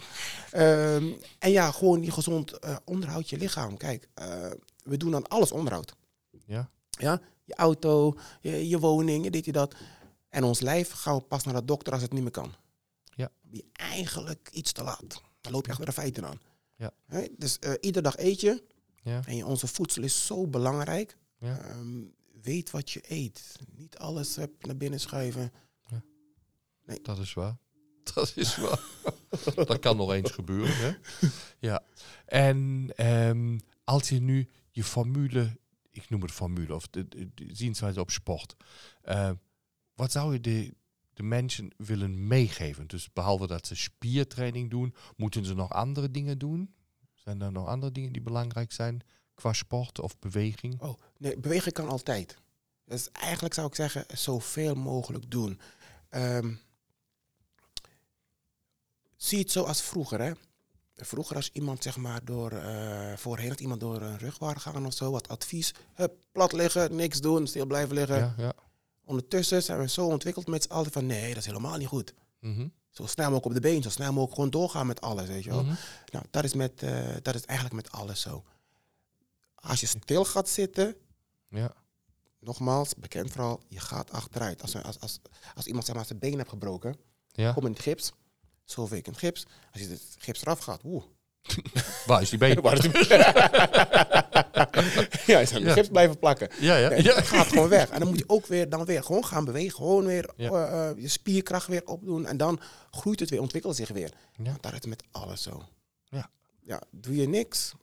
um, 0.53 1.17
en 1.39 1.51
ja, 1.51 1.71
gewoon 1.71 1.99
die 1.99 2.11
gezond 2.11 2.59
onderhoud 2.85 3.29
je 3.29 3.37
lichaam. 3.37 3.77
Kijk, 3.77 4.09
we 4.89 4.97
doen 4.97 5.11
dan 5.11 5.27
alles 5.27 5.51
onderhoud. 5.51 5.95
Ja. 6.45 6.69
Ja, 6.89 7.21
je 7.43 7.55
auto, 7.55 8.13
je, 8.41 8.69
je 8.69 8.79
woning, 8.79 9.29
dit, 9.29 9.45
je 9.45 9.51
dat. 9.51 9.75
En 10.29 10.43
ons 10.43 10.59
lijf 10.59 10.91
gaan 10.91 11.15
we 11.15 11.21
pas 11.21 11.43
naar 11.43 11.53
de 11.53 11.65
dokter 11.65 11.93
als 11.93 12.01
het 12.01 12.13
niet 12.13 12.21
meer 12.21 12.31
kan. 12.31 12.53
Ja. 13.15 13.31
Ben 13.41 13.59
je 13.59 13.65
eigenlijk 13.71 14.49
iets 14.51 14.71
te 14.71 14.83
laat. 14.83 15.21
Dan 15.41 15.51
loop 15.51 15.65
je 15.65 15.71
achter 15.71 15.85
de 15.85 15.91
feiten 15.91 16.25
aan. 16.25 16.39
Ja. 16.75 16.91
He? 17.05 17.27
Dus 17.37 17.57
uh, 17.59 17.73
iedere 17.79 18.03
dag 18.03 18.17
eet 18.17 18.41
je. 18.41 18.63
Ja. 19.01 19.21
En 19.25 19.35
je, 19.35 19.45
onze 19.45 19.67
voedsel 19.67 20.03
is 20.03 20.25
zo 20.25 20.47
belangrijk. 20.47 21.17
Ja. 21.37 21.69
Um, 21.69 22.13
weet 22.41 22.71
wat 22.71 22.91
je 22.91 23.01
eet. 23.07 23.55
Niet 23.75 23.97
alles 23.97 24.37
uh, 24.37 24.45
naar 24.59 24.77
binnen 24.77 24.99
schuiven. 24.99 25.51
Ja. 25.87 26.03
Nee. 26.85 27.01
Dat 27.01 27.17
is 27.17 27.33
waar. 27.33 27.57
Dat 28.13 28.31
is 28.35 28.57
waar. 28.57 28.83
dat 29.55 29.79
kan 29.79 29.97
nog 29.97 30.13
eens 30.13 30.31
gebeuren. 30.31 30.75
Hè? 30.75 30.93
Ja. 31.59 31.83
En 32.25 32.89
um, 32.97 33.59
als 33.83 34.09
je 34.09 34.19
nu 34.19 34.49
je 34.79 34.85
formule, 34.85 35.59
ik 35.89 36.09
noem 36.09 36.21
het 36.21 36.31
formule, 36.31 36.75
of 36.75 36.87
de, 36.87 37.07
de, 37.07 37.29
de 37.33 37.55
zienswijze 37.55 37.99
op 37.99 38.09
sport. 38.09 38.55
Uh, 39.05 39.31
wat 39.93 40.11
zou 40.11 40.33
je 40.33 40.39
de, 40.39 40.73
de 41.13 41.23
mensen 41.23 41.71
willen 41.77 42.27
meegeven? 42.27 42.87
Dus 42.87 43.13
behalve 43.13 43.47
dat 43.47 43.67
ze 43.67 43.75
spiertraining 43.75 44.69
doen, 44.69 44.95
moeten 45.15 45.45
ze 45.45 45.53
nog 45.53 45.71
andere 45.71 46.11
dingen 46.11 46.37
doen? 46.37 46.73
Zijn 47.13 47.41
er 47.41 47.51
nog 47.51 47.67
andere 47.67 47.91
dingen 47.91 48.11
die 48.11 48.21
belangrijk 48.21 48.71
zijn 48.71 49.01
qua 49.33 49.53
sport 49.53 49.99
of 49.99 50.19
beweging? 50.19 50.81
Oh, 50.81 50.99
nee, 51.17 51.37
bewegen 51.37 51.71
kan 51.71 51.89
altijd. 51.89 52.37
Dus 52.85 53.11
eigenlijk 53.11 53.53
zou 53.53 53.67
ik 53.67 53.75
zeggen, 53.75 54.05
zoveel 54.17 54.75
mogelijk 54.75 55.31
doen. 55.31 55.59
Um, 56.09 56.59
zie 59.15 59.39
het 59.39 59.51
zo 59.51 59.63
als 59.63 59.81
vroeger, 59.81 60.21
hè? 60.21 60.31
Vroeger 61.05 61.35
als 61.35 61.49
iemand 61.53 61.83
zeg 61.83 61.97
maar 61.97 62.25
door, 62.25 62.51
uh, 62.51 63.13
voorheen 63.15 63.49
had 63.49 63.59
iemand 63.59 63.79
door 63.79 64.01
een 64.01 64.17
rug 64.17 64.37
waren 64.37 64.61
gaan 64.61 64.85
of 64.85 64.93
zo, 64.93 65.11
wat 65.11 65.27
advies, 65.27 65.73
hup, 65.93 66.13
plat 66.31 66.51
liggen, 66.53 66.95
niks 66.95 67.19
doen, 67.21 67.47
stil 67.47 67.65
blijven 67.65 67.95
liggen. 67.95 68.17
Ja, 68.17 68.33
ja. 68.37 68.53
Ondertussen 69.05 69.63
zijn 69.63 69.79
we 69.79 69.89
zo 69.89 70.05
ontwikkeld 70.07 70.47
met 70.47 70.63
z'n 70.63 70.71
allen 70.71 70.91
van 70.91 71.05
nee, 71.05 71.27
dat 71.29 71.37
is 71.37 71.45
helemaal 71.45 71.77
niet 71.77 71.87
goed. 71.87 72.13
Mhm. 72.39 72.67
Zo 72.89 73.05
snel 73.05 73.25
mogelijk 73.31 73.45
op 73.45 73.53
de 73.53 73.69
been, 73.69 73.81
zo 73.81 73.89
snel 73.89 74.09
mogelijk 74.09 74.33
gewoon 74.33 74.49
doorgaan 74.49 74.87
met 74.87 75.01
alles, 75.01 75.27
weet 75.27 75.43
je 75.43 75.49
wel. 75.49 75.63
Mhm. 75.63 75.73
Nou, 76.11 76.25
dat 76.29 76.43
is, 76.43 76.53
met, 76.53 76.83
eh, 76.83 77.07
dat 77.21 77.35
is 77.35 77.45
eigenlijk 77.45 77.83
met 77.83 77.91
alles 77.91 78.21
zo. 78.21 78.43
Als 79.55 79.79
je 79.79 79.85
stil 79.87 80.25
gaat 80.25 80.49
zitten, 80.49 80.95
Ja. 81.49 81.73
nogmaals, 82.39 82.93
bekend 82.95 83.31
vooral, 83.31 83.61
je 83.67 83.79
gaat 83.79 84.11
achteruit. 84.11 84.61
Als, 84.61 84.83
als, 84.83 84.99
als, 84.99 85.19
als 85.55 85.65
iemand 85.65 85.85
zeg 85.85 85.95
maar, 85.95 86.05
zijn 86.05 86.19
been 86.19 86.37
heeft 86.37 86.49
gebroken, 86.49 86.95
Ja. 87.31 87.53
kom 87.53 87.65
in 87.65 87.71
het 87.71 87.81
gips, 87.81 88.11
zoveel 88.71 88.99
het 89.03 89.17
gips. 89.17 89.45
Als 89.71 89.81
je 89.81 89.87
het 89.89 90.01
gips 90.17 90.41
eraf 90.41 90.59
gaat, 90.59 90.81
oeh. 90.83 91.03
Waar 92.05 92.21
is 92.21 92.29
die 92.29 92.39
been? 92.39 92.61
Waar 92.65 92.73
is 92.73 92.79
die- 92.81 92.91
ja, 95.33 95.39
je 95.39 95.45
zou 95.45 95.63
Ja. 95.65 95.73
gips 95.73 95.87
blijven 95.87 96.19
plakken. 96.19 96.49
Ja, 96.59 96.75
ja. 96.75 96.89
Nee, 96.89 97.03
ja. 97.03 97.15
Het 97.15 97.27
gaat 97.27 97.47
gewoon 97.47 97.69
weg. 97.69 97.89
En 97.89 97.99
dan 97.99 98.09
moet 98.09 98.19
je 98.19 98.29
ook 98.29 98.45
weer, 98.45 98.69
dan 98.69 98.85
weer 98.85 99.03
gewoon 99.03 99.25
gaan 99.25 99.45
bewegen. 99.45 99.75
Gewoon 99.75 100.05
weer 100.05 100.29
Ja. 100.35 100.49
eh, 100.49 100.89
eh, 100.89 100.97
je 100.97 101.07
spierkracht 101.07 101.67
weer 101.67 101.85
opdoen. 101.85 102.25
En 102.25 102.37
dan 102.37 102.59
groeit 102.91 103.19
het 103.19 103.29
weer, 103.29 103.41
ontwikkelt 103.41 103.75
zich 103.75 103.89
weer. 103.89 104.11
Ja. 104.37 104.43
Want 104.43 104.63
dat 104.63 104.73
is 104.73 104.85
met 104.85 105.03
alles 105.11 105.41
zo. 105.41 105.63
Ja. 106.09 106.29
Ja, 106.63 106.81
doe 106.91 107.15
je 107.15 107.27
niks, 107.27 107.73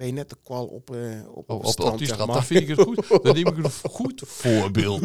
ben 0.00 0.08
je 0.08 0.14
net 0.14 0.28
de 0.28 0.36
kwal 0.44 0.66
op, 0.66 0.94
eh, 0.94 0.98
op, 1.28 1.36
Op, 1.36 1.50
op, 1.50 1.64
op, 1.64 1.70
strand, 1.70 1.92
op 1.92 1.98
die 1.98 2.06
strand, 2.06 2.26
maar. 2.26 2.36
dat 2.36 2.46
vind 2.46 2.60
ik 2.60 2.68
het 2.68 2.80
goed. 2.80 3.08
Dan 3.24 3.34
neem 3.34 3.46
ik 3.46 3.56
een 3.56 3.70
goed 3.90 4.22
voorbeeld. 4.26 5.00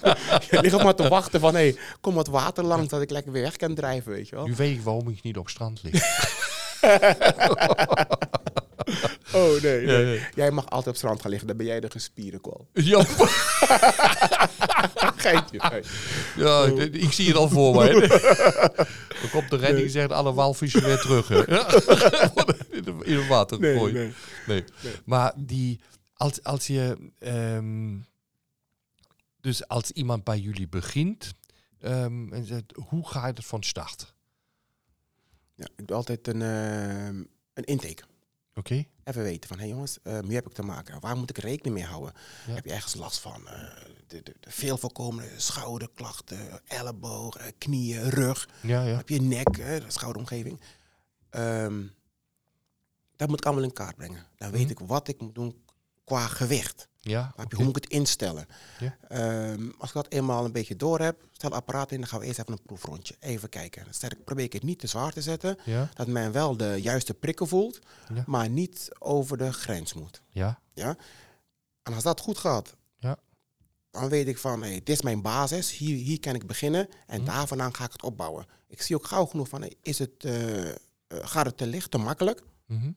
je 0.50 0.60
ligt 0.60 0.74
ook 0.74 0.82
maar 0.82 0.94
te 0.94 1.08
wachten 1.08 1.40
van, 1.40 1.54
hé, 1.54 1.60
hey, 1.60 1.76
kom 2.00 2.14
wat 2.14 2.26
water 2.26 2.64
langs, 2.64 2.88
dat 2.88 3.02
ik 3.02 3.10
lekker 3.10 3.32
weer 3.32 3.42
weg 3.42 3.56
kan 3.56 3.74
drijven, 3.74 4.12
weet 4.12 4.28
je 4.28 4.36
wel. 4.36 4.46
Nu 4.46 4.54
weet 4.54 4.76
ik 4.76 4.82
waarom 4.82 5.08
ik 5.08 5.22
niet 5.22 5.36
op 5.36 5.48
strand 5.48 5.82
lig. 5.82 6.02
Oh 9.32 9.62
nee, 9.62 9.86
Ja. 9.86 10.22
Jij 10.34 10.50
mag 10.50 10.70
altijd 10.70 10.88
op 10.88 10.96
strand 10.96 11.20
gaan 11.20 11.30
liggen, 11.30 11.48
dan 11.48 11.56
ben 11.56 11.66
jij 11.66 11.80
de 11.80 11.90
gespierde 11.90 12.40
kwal. 12.40 12.68
Ja, 12.72 13.04
Geintje. 15.16 15.82
Ja 16.36 16.64
ik, 16.64 16.94
ik 16.94 17.12
zie 17.12 17.26
het 17.26 17.36
al 17.36 17.48
voor 17.48 17.74
me. 17.74 18.08
Dan 19.20 19.30
komt 19.30 19.50
de 19.50 19.56
redding 19.56 19.86
en 19.86 19.90
zegt 19.90 20.12
alle 20.12 20.32
walvissen 20.32 20.82
weer 20.82 20.98
terug. 20.98 21.28
Hè. 21.28 21.42
In, 23.10 23.18
het 23.18 23.26
water 23.28 23.60
Nee, 23.60 23.76
gooien. 23.76 23.94
nee. 23.94 24.64
Nee. 24.82 24.92
Maar 25.04 25.32
die, 25.36 25.80
als, 26.14 26.42
als 26.42 26.66
je, 26.66 27.10
ehm, 27.18 27.98
dus 29.40 29.68
als 29.68 29.90
iemand 29.90 30.24
bij 30.24 30.38
jullie 30.38 30.68
begint, 30.68 31.34
ehm, 31.80 32.32
en 32.32 32.44
zegt, 32.44 32.72
hoe 32.88 33.08
ga 33.08 33.26
je 33.26 33.32
het 33.32 33.44
van 33.44 33.62
start? 33.62 34.14
Ja, 35.54 35.66
ik 35.76 35.86
doe 35.86 35.96
altijd 35.96 36.28
een, 36.28 36.42
eh, 36.42 37.06
een 37.54 37.64
intake. 37.64 38.02
Oké? 38.54 38.84
Even 39.04 39.22
weten 39.22 39.48
van, 39.48 39.58
hé 39.58 39.62
hey 39.64 39.72
jongens, 39.72 39.98
nu 40.22 40.34
heb 40.34 40.46
ik 40.46 40.52
te 40.52 40.62
maken. 40.62 41.00
Waar 41.00 41.16
moet 41.16 41.30
ik 41.30 41.38
rekening 41.38 41.74
mee 41.74 41.84
houden? 41.84 42.12
Ja. 42.46 42.52
Heb 42.54 42.64
je 42.64 42.72
ergens 42.72 42.94
last 42.94 43.18
van? 43.18 43.48
eh, 43.48 43.68
de, 44.06 44.22
de, 44.22 44.34
de 44.40 44.50
veel 44.50 44.76
voorkomende 44.76 45.30
schouderklachten, 45.36 46.60
elleboog, 46.66 47.36
knieën, 47.58 48.08
rug. 48.10 48.48
Ja, 48.62 48.82
ja. 48.82 48.96
Heb 48.96 49.08
je 49.08 49.20
nek, 49.22 49.82
schouderomgeving. 49.88 50.60
Dat 53.20 53.28
moet 53.28 53.38
ik 53.38 53.44
allemaal 53.46 53.64
in 53.64 53.72
kaart 53.72 53.96
brengen. 53.96 54.26
Dan 54.36 54.50
weet 54.50 54.62
Mhm. 54.62 54.70
ik 54.70 54.78
wat 54.78 55.08
ik 55.08 55.20
moet 55.20 55.34
doen 55.34 55.64
qua 56.04 56.26
gewicht. 56.26 56.88
Ja. 56.98 57.34
Hoe 57.54 57.64
moet 57.64 57.76
ik 57.76 57.82
het 57.82 57.92
instellen? 57.92 58.46
Ja. 58.78 58.96
Ehm, 59.08 59.68
als 59.78 59.88
ik 59.88 59.94
dat 59.94 60.08
eenmaal 60.12 60.44
een 60.44 60.52
beetje 60.52 60.76
door 60.76 61.00
heb, 61.00 61.24
stel 61.32 61.50
apparaat 61.50 61.92
in, 61.92 61.98
dan 62.00 62.08
gaan 62.08 62.20
we 62.20 62.26
eerst 62.26 62.38
even 62.38 62.52
een 62.52 62.62
proefrondje. 62.62 63.14
Even 63.20 63.48
kijken. 63.48 63.86
Dan 64.00 64.10
probeer 64.24 64.44
ik 64.44 64.52
het 64.52 64.62
niet 64.62 64.78
te 64.78 64.86
zwaar 64.86 65.12
te 65.12 65.22
zetten. 65.22 65.58
Ja, 65.64 65.88
Dat 65.94 66.06
men 66.06 66.32
wel 66.32 66.56
de 66.56 66.78
juiste 66.82 67.14
prikken 67.14 67.48
voelt, 67.48 67.78
Ja. 68.14 68.24
maar 68.26 68.48
niet 68.48 68.88
over 68.98 69.36
de 69.36 69.52
grens 69.52 69.92
moet. 69.94 70.22
ja, 70.28 70.60
En 71.82 71.94
als 71.94 72.02
dat 72.02 72.20
goed 72.20 72.38
gaat, 72.38 72.76
Ja. 72.98 73.16
dan 73.90 74.08
weet 74.08 74.26
ik 74.28 74.38
van, 74.38 74.62
hey, 74.62 74.74
dit 74.74 74.88
is 74.88 75.02
mijn 75.02 75.22
basis, 75.22 75.76
hier, 75.76 75.96
hier 75.96 76.20
kan 76.20 76.34
ik 76.34 76.46
beginnen 76.46 76.88
en 77.06 77.20
Mhm. 77.22 77.30
daar 77.30 77.46
vandaan 77.46 77.74
ga 77.74 77.84
ik 77.84 77.92
het 77.92 78.02
opbouwen. 78.02 78.46
Ik 78.66 78.82
zie 78.82 78.96
ook 78.96 79.06
gauw 79.06 79.26
genoeg 79.26 79.48
van, 79.48 79.60
hey, 79.60 79.74
is 79.82 79.98
het, 79.98 80.24
eh, 80.24 80.68
eh, 80.68 80.76
gaat 81.08 81.46
het 81.46 81.56
te 81.56 81.66
licht, 81.66 81.90
te 81.90 81.98
makkelijk? 81.98 82.42
mhm. 82.66 82.90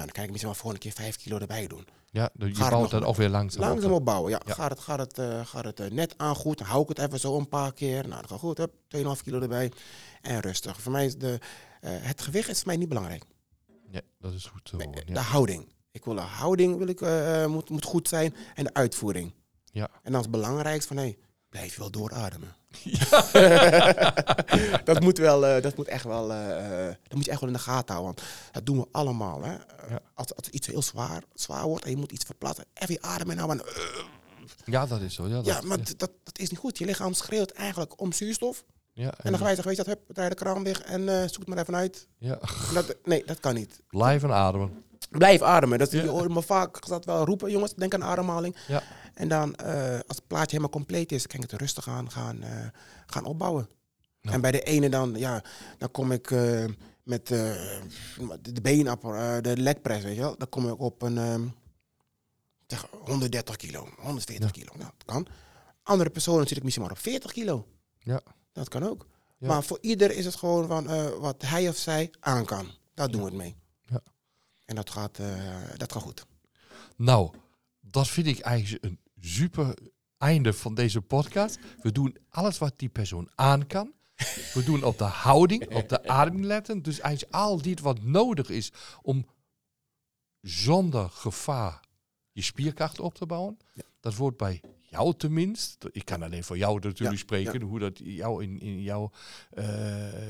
Nou, 0.00 0.12
dan 0.12 0.14
kan 0.14 0.22
ik 0.24 0.30
misschien 0.30 0.50
wel 0.52 0.60
volgende 0.60 0.84
keer 0.86 1.04
vijf 1.04 1.16
kilo 1.16 1.38
erbij 1.38 1.66
doen. 1.66 1.86
ja 2.10 2.30
de- 2.32 2.46
je 2.46 2.52
bouwt 2.58 2.90
dat 2.90 3.00
mee. 3.00 3.08
ook 3.08 3.16
weer 3.16 3.28
langzaam, 3.28 3.60
Langzaam 3.62 3.90
op. 3.90 3.96
opbouwen, 3.98 4.30
ja. 4.30 4.40
Ja. 4.46 4.54
Gaat 4.54 4.70
het, 4.70 4.80
gaat 4.80 4.98
het, 4.98 5.18
eh, 5.18 5.46
gaat 5.46 5.64
het 5.64 5.80
eh, 5.80 5.90
net 5.90 6.14
aan 6.16 6.34
goed, 6.34 6.58
dan 6.58 6.66
hou 6.66 6.82
ik 6.82 6.88
het 6.88 6.98
even 6.98 7.20
zo 7.20 7.36
een 7.38 7.48
paar 7.48 7.72
keer. 7.72 8.08
Nou, 8.08 8.20
dat 8.20 8.30
gaat 8.30 8.38
goed, 8.38 8.58
hup, 8.58 8.72
2,5 8.88 9.22
kilo 9.22 9.40
erbij. 9.40 9.72
En 10.20 10.40
rustig. 10.40 10.80
Voor 10.80 10.92
mij 10.92 11.04
is 11.06 11.16
de, 11.16 11.38
eh, 11.80 11.90
het 11.94 12.20
gewicht 12.22 12.48
is 12.48 12.58
voor 12.58 12.66
mij 12.66 12.76
niet 12.76 12.88
belangrijk. 12.88 13.24
Ja, 13.90 14.00
dat 14.18 14.32
is 14.32 14.46
goed 14.46 14.72
Nee. 14.72 15.04
De 15.04 15.20
houding. 15.20 15.72
Ik 15.90 16.04
wil 16.04 16.14
de 16.14 16.20
houding 16.20 16.76
wil 16.78 16.88
ik, 16.88 17.00
moet, 17.48 17.70
moet 17.70 17.84
goed 17.84 18.08
zijn 18.08 18.34
en 18.54 18.64
de 18.64 18.74
uitvoering. 18.74 19.34
Ja. 19.72 19.88
En 20.02 20.12
dan 20.12 20.20
is 20.20 20.26
het 20.26 20.30
belangrijkst 20.30 20.88
van, 20.88 20.96
hey, 20.96 21.18
blijf 21.50 21.74
je 21.74 21.80
wel 21.80 21.90
doorademen. 21.90 22.54
dat, 24.84 25.00
moet 25.00 25.18
wel, 25.18 25.46
eh, 25.46 25.62
dat 25.62 25.76
moet 25.76 25.88
echt 25.88 26.04
wel, 26.04 26.32
eh, 26.32 26.86
eh, 26.88 26.94
dat 27.02 27.12
moet 27.14 27.24
je 27.24 27.30
echt 27.30 27.40
wel 27.40 27.48
in 27.48 27.54
de 27.54 27.62
gaten 27.62 27.94
houden. 27.94 28.14
Want 28.14 28.28
dat 28.52 28.66
doen 28.66 28.78
we 28.78 28.86
allemaal. 28.90 29.42
Hè. 29.42 29.52
Ja. 29.88 30.00
Als, 30.14 30.34
als 30.34 30.48
iets 30.48 30.66
heel 30.66 30.82
zwaar, 30.82 31.22
zwaar 31.34 31.64
wordt 31.66 31.84
en 31.84 31.90
je 31.90 31.96
moet 31.96 32.12
iets 32.12 32.24
verplaatsen, 32.24 32.64
even 32.74 32.94
je 32.94 33.02
adem 33.02 33.30
inhouden. 33.30 33.60
en, 33.66 33.66
eh, 33.66 34.04
ja, 34.64 34.86
dat 34.86 35.00
is 35.00 35.14
zo. 35.14 35.26
Ja, 35.26 35.34
dat, 35.34 35.44
ja, 35.46 35.60
maar 35.60 35.76
dat, 35.76 35.94
dat 35.98 36.38
is 36.38 36.50
niet 36.50 36.58
goed. 36.58 36.78
Je 36.78 36.84
lichaam 36.84 37.12
schreeuwt 37.12 37.50
eigenlijk 37.50 38.00
om 38.00 38.12
zuurstof. 38.12 38.64
ja, 38.92 39.12
En 39.22 39.30
dan 39.30 39.40
ga 39.40 39.48
je 39.48 39.54
zeggen, 39.54 39.76
weet 39.76 39.76
je 39.76 39.84
wat, 39.84 39.94
hup, 39.94 40.14
draai 40.14 40.28
de 40.28 40.34
kraan 40.34 40.64
weg 40.64 40.80
en 40.80 41.28
zoek 41.30 41.38
het 41.38 41.48
maar 41.48 41.58
even 41.58 41.76
uit. 41.76 42.06
ja. 42.18 42.38
Dat, 42.74 42.96
nee, 43.04 43.22
dat 43.26 43.40
kan 43.40 43.54
niet. 43.54 43.80
Blijven 43.88 44.32
ademen. 44.32 44.84
Blijf 45.10 45.42
ademen. 45.42 45.78
Dat, 45.78 45.90
Ja. 45.90 46.02
Je 46.02 46.08
hoort 46.08 46.28
me 46.34 46.42
vaak 46.42 46.86
dat 46.86 47.04
wel 47.04 47.24
roepen, 47.24 47.50
jongens, 47.50 47.74
denk 47.74 47.94
aan 47.94 48.04
ademhaling. 48.04 48.56
Ja. 48.66 48.82
En 49.20 49.28
dan, 49.28 49.54
eh, 49.54 49.92
als 50.06 50.16
het 50.16 50.26
plaatje 50.26 50.50
helemaal 50.50 50.68
compleet 50.70 51.12
is, 51.12 51.26
kan 51.26 51.42
ik 51.42 51.50
het 51.50 51.60
rustig 51.60 51.88
aan 51.88 52.10
gaan, 52.10 52.42
eh, 52.42 52.66
gaan 53.06 53.24
opbouwen. 53.24 53.68
Ja. 54.20 54.32
En 54.32 54.40
bij 54.40 54.50
de 54.50 54.62
ene 54.62 54.88
dan, 54.88 55.14
ja, 55.14 55.44
dan 55.78 55.90
kom 55.90 56.12
ik 56.12 56.30
eh, 56.30 56.64
met 57.02 57.26
de, 57.26 58.60
beenapparaat, 58.62 59.44
de 59.44 59.56
legpress, 59.56 60.04
weet 60.04 60.14
je 60.14 60.20
wel. 60.20 60.38
Dan 60.38 60.48
kom 60.48 60.68
ik 60.68 60.80
op 60.80 61.02
een 61.02 61.18
ehm, 61.18 61.48
zeg 62.66 62.86
130 62.90 63.56
kilo, 63.56 63.88
140 63.98 64.54
Ja. 64.54 64.62
kilo. 64.62 64.72
Nou, 64.78 64.90
dat 64.96 65.04
kan. 65.06 65.26
Andere 65.82 66.10
personen 66.10 66.46
zit 66.48 66.56
ik 66.56 66.62
misschien 66.62 66.84
maar 66.84 66.92
op 66.92 66.98
40 66.98 67.32
kilo. 67.32 67.66
Ja. 67.98 68.20
Dat 68.52 68.68
kan 68.68 68.82
ook. 68.82 69.06
Ja. 69.38 69.46
Maar 69.46 69.62
voor 69.62 69.78
ieder 69.80 70.10
is 70.10 70.24
het 70.24 70.34
gewoon 70.34 70.66
van 70.66 70.86
wat 71.20 71.42
hij 71.42 71.68
of 71.68 71.76
zij 71.76 72.10
aan 72.20 72.44
kan. 72.44 72.68
Daar 72.94 73.08
doen 73.10 73.20
we 73.20 73.26
het 73.26 73.36
mee. 73.36 73.56
Ja. 73.86 74.00
En 74.64 74.74
dat 74.74 74.90
gaat, 74.90 75.18
dat 75.76 75.92
gaat 75.92 76.02
goed. 76.02 76.26
Nou, 76.96 77.30
dat 77.80 78.08
vind 78.08 78.26
ik 78.26 78.38
eigenlijk 78.38 78.84
een 78.84 78.98
super 79.20 79.74
einde 80.18 80.52
van 80.52 80.74
deze 80.74 81.00
podcast. 81.00 81.58
We 81.82 81.92
doen 81.92 82.16
alles 82.28 82.58
wat 82.58 82.72
die 82.76 82.88
persoon 82.88 83.30
aan 83.34 83.66
kan. 83.66 83.92
We 84.54 84.62
doen 84.64 84.82
op 84.82 84.98
de 84.98 85.04
houding, 85.04 85.74
op 85.74 85.88
de 85.88 86.08
ademing 86.08 86.44
letten. 86.44 86.82
Dus 86.82 87.00
eigenlijk 87.00 87.34
al 87.34 87.62
dit 87.62 87.80
wat 87.80 88.02
nodig 88.02 88.48
is 88.48 88.72
om 89.02 89.26
zonder 90.40 91.10
gevaar 91.10 91.80
je 92.32 92.42
spierkracht 92.42 93.00
op 93.00 93.14
te 93.14 93.26
bouwen. 93.26 93.56
Dat 94.00 94.14
wordt 94.14 94.36
bij 94.36 94.60
jou 94.90 95.14
tenminste, 95.16 95.88
ik 95.92 96.04
kan 96.04 96.22
alleen 96.22 96.44
voor 96.44 96.58
jou 96.58 96.74
natuurlijk 96.74 97.10
Ja, 97.10 97.16
spreken, 97.16 97.60
hoe 97.62 97.78
dat 97.78 97.98
jou 98.04 98.42
in, 98.42 98.60
in 98.60 98.82
jouw 98.82 99.10
eh 99.50 99.64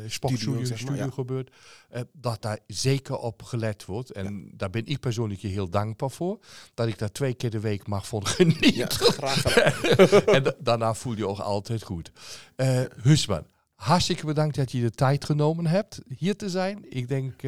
sportstudio 0.06 0.58
zeg 0.58 0.68
maar, 0.68 0.78
studio 0.78 1.04
ja. 1.04 1.10
gebeurt, 1.10 1.54
eh, 1.88 2.00
dat 2.12 2.42
daar 2.42 2.58
zeker 2.66 3.16
op 3.16 3.42
gelet 3.42 3.84
wordt. 3.84 4.10
En 4.10 4.50
daar 4.56 4.70
ben 4.70 4.86
ik 4.86 5.00
persoonlijk 5.00 5.40
je 5.40 5.48
heel 5.48 5.68
dankbaar 5.70 6.10
voor, 6.10 6.38
dat 6.74 6.86
ik 6.88 6.98
daar 6.98 7.12
twee 7.12 7.34
keer 7.34 7.50
de 7.50 7.60
week 7.60 7.86
mag 7.86 8.06
van 8.08 8.26
genieten. 8.36 8.74
Ja, 8.74 8.86
graag 8.88 9.44
en 10.34 10.42
da- 10.42 10.54
daarna 10.58 10.94
voel 10.94 11.16
je 11.16 11.26
ook 11.28 11.38
altijd 11.38 11.82
goed. 11.82 12.12
Eh 12.56 12.82
Husman, 13.02 13.46
hartstikke 13.74 14.26
bedankt 14.26 14.56
dat 14.56 14.72
je 14.72 14.80
de 14.80 14.90
tijd 14.90 15.24
genomen 15.24 15.66
hebt 15.66 16.00
hier 16.16 16.36
te 16.36 16.50
zijn. 16.50 16.84
Ik 16.88 17.08
denk 17.08 17.42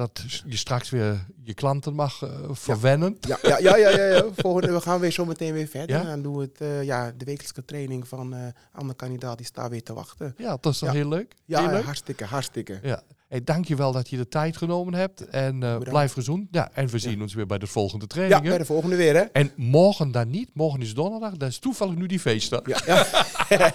dat 0.00 0.42
je 0.46 0.56
straks 0.56 0.90
weer 0.90 1.26
je 1.42 1.54
klanten 1.54 1.94
mag 1.94 2.22
eh, 2.22 2.30
verwennen. 2.50 3.16
Ja, 3.20 3.38
ja, 3.42 3.58
ja, 3.58 3.76
ja, 3.76 3.90
ja, 3.90 4.04
ja. 4.04 4.24
Volgende, 4.36 4.72
we 4.72 4.80
gaan 4.80 5.00
weer 5.00 5.10
zo 5.10 5.24
meteen 5.24 5.52
weer 5.52 5.66
verder. 5.66 6.02
Ja? 6.02 6.08
En 6.08 6.22
doen 6.22 6.36
we 6.36 6.42
het, 6.42 6.60
eh, 6.60 6.82
ja, 6.82 7.12
de 7.16 7.24
wekelijkse 7.24 7.64
training 7.64 8.08
van 8.08 8.34
eh 8.34 8.40
andere 8.72 8.94
kandidaat 8.94 9.36
die 9.36 9.46
staat 9.46 9.70
weer 9.70 9.82
te 9.82 9.94
wachten. 9.94 10.34
Ja, 10.36 10.56
dat 10.60 10.72
is 10.72 10.78
toch 10.78 10.92
heel 10.92 11.08
leuk? 11.08 11.34
Ja, 11.44 11.60
heel 11.60 11.70
leuk? 11.70 11.84
hartstikke, 11.84 12.24
hartstikke. 12.24 12.78
Ja. 12.82 13.02
Hey, 13.30 13.44
dank 13.44 13.64
je 13.66 13.76
wel 13.76 13.92
dat 13.92 14.08
je 14.10 14.16
de 14.16 14.28
tijd 14.28 14.56
genomen 14.56 14.94
hebt. 14.94 15.28
En 15.28 15.62
eh, 15.62 15.78
blijf 15.78 16.12
gezond. 16.12 16.46
Ja, 16.50 16.70
en 16.72 16.86
we 16.88 16.98
zien 16.98 17.20
ons 17.22 17.34
weer 17.34 17.46
bij 17.46 17.58
de 17.58 17.66
volgende 17.66 18.04
Ja, 18.08 18.14
training. 18.14 18.42
hè? 18.42 18.48
bij 18.48 18.58
de 18.58 18.64
volgende 18.64 18.96
weer, 18.96 19.14
hè? 19.14 19.20
En 19.20 19.50
morgen 19.56 20.10
dan 20.12 20.30
niet. 20.30 20.48
Morgen 20.54 20.80
is 20.80 20.94
donderdag. 20.94 21.36
Dat 21.36 21.48
is 21.48 21.58
toevallig 21.58 21.94
nu 21.94 22.06
die 22.06 22.20
feestdag. 22.20 22.60
Ja, 22.66 22.78
ja. 22.86 23.06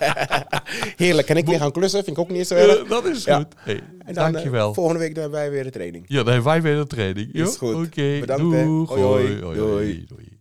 Heerlijk. 0.95 1.27
Kan 1.27 1.37
ik 1.37 1.45
weer 1.45 1.59
gaan 1.59 1.71
klussen? 1.71 2.03
Vind 2.03 2.17
ik 2.17 2.23
ook 2.23 2.29
niet 2.29 2.47
zo 2.47 2.55
erg. 2.55 2.77
Eh, 2.83 2.89
dat 2.89 3.05
is 3.05 3.23
Ja. 3.23 3.37
goed. 3.37 3.47
Hey, 3.57 3.75
En 4.05 4.13
dan, 4.13 4.31
dank 4.31 4.37
je 4.37 4.43
eh, 4.43 4.49
wel. 4.49 4.73
volgende 4.73 4.99
week 4.99 5.13
hebben 5.15 5.31
wij 5.39 5.49
weer 5.51 5.63
de 5.63 5.69
training. 5.69 6.05
Ja, 6.07 6.15
dan 6.23 6.33
hebben 6.33 6.43
wij 6.51 6.61
weer 6.61 6.75
de 6.75 6.87
training. 6.87 7.33
Is 7.33 7.55
goed. 7.57 7.75
Oké, 7.87 8.17
Bedankt, 8.19 8.41
doeg. 8.63 8.89
Hoi, 8.89 9.01
hoi. 9.01 9.41
hoi, 9.41 9.55
Doei. 9.57 9.59
hoi, 9.71 10.05
doei. 10.07 10.34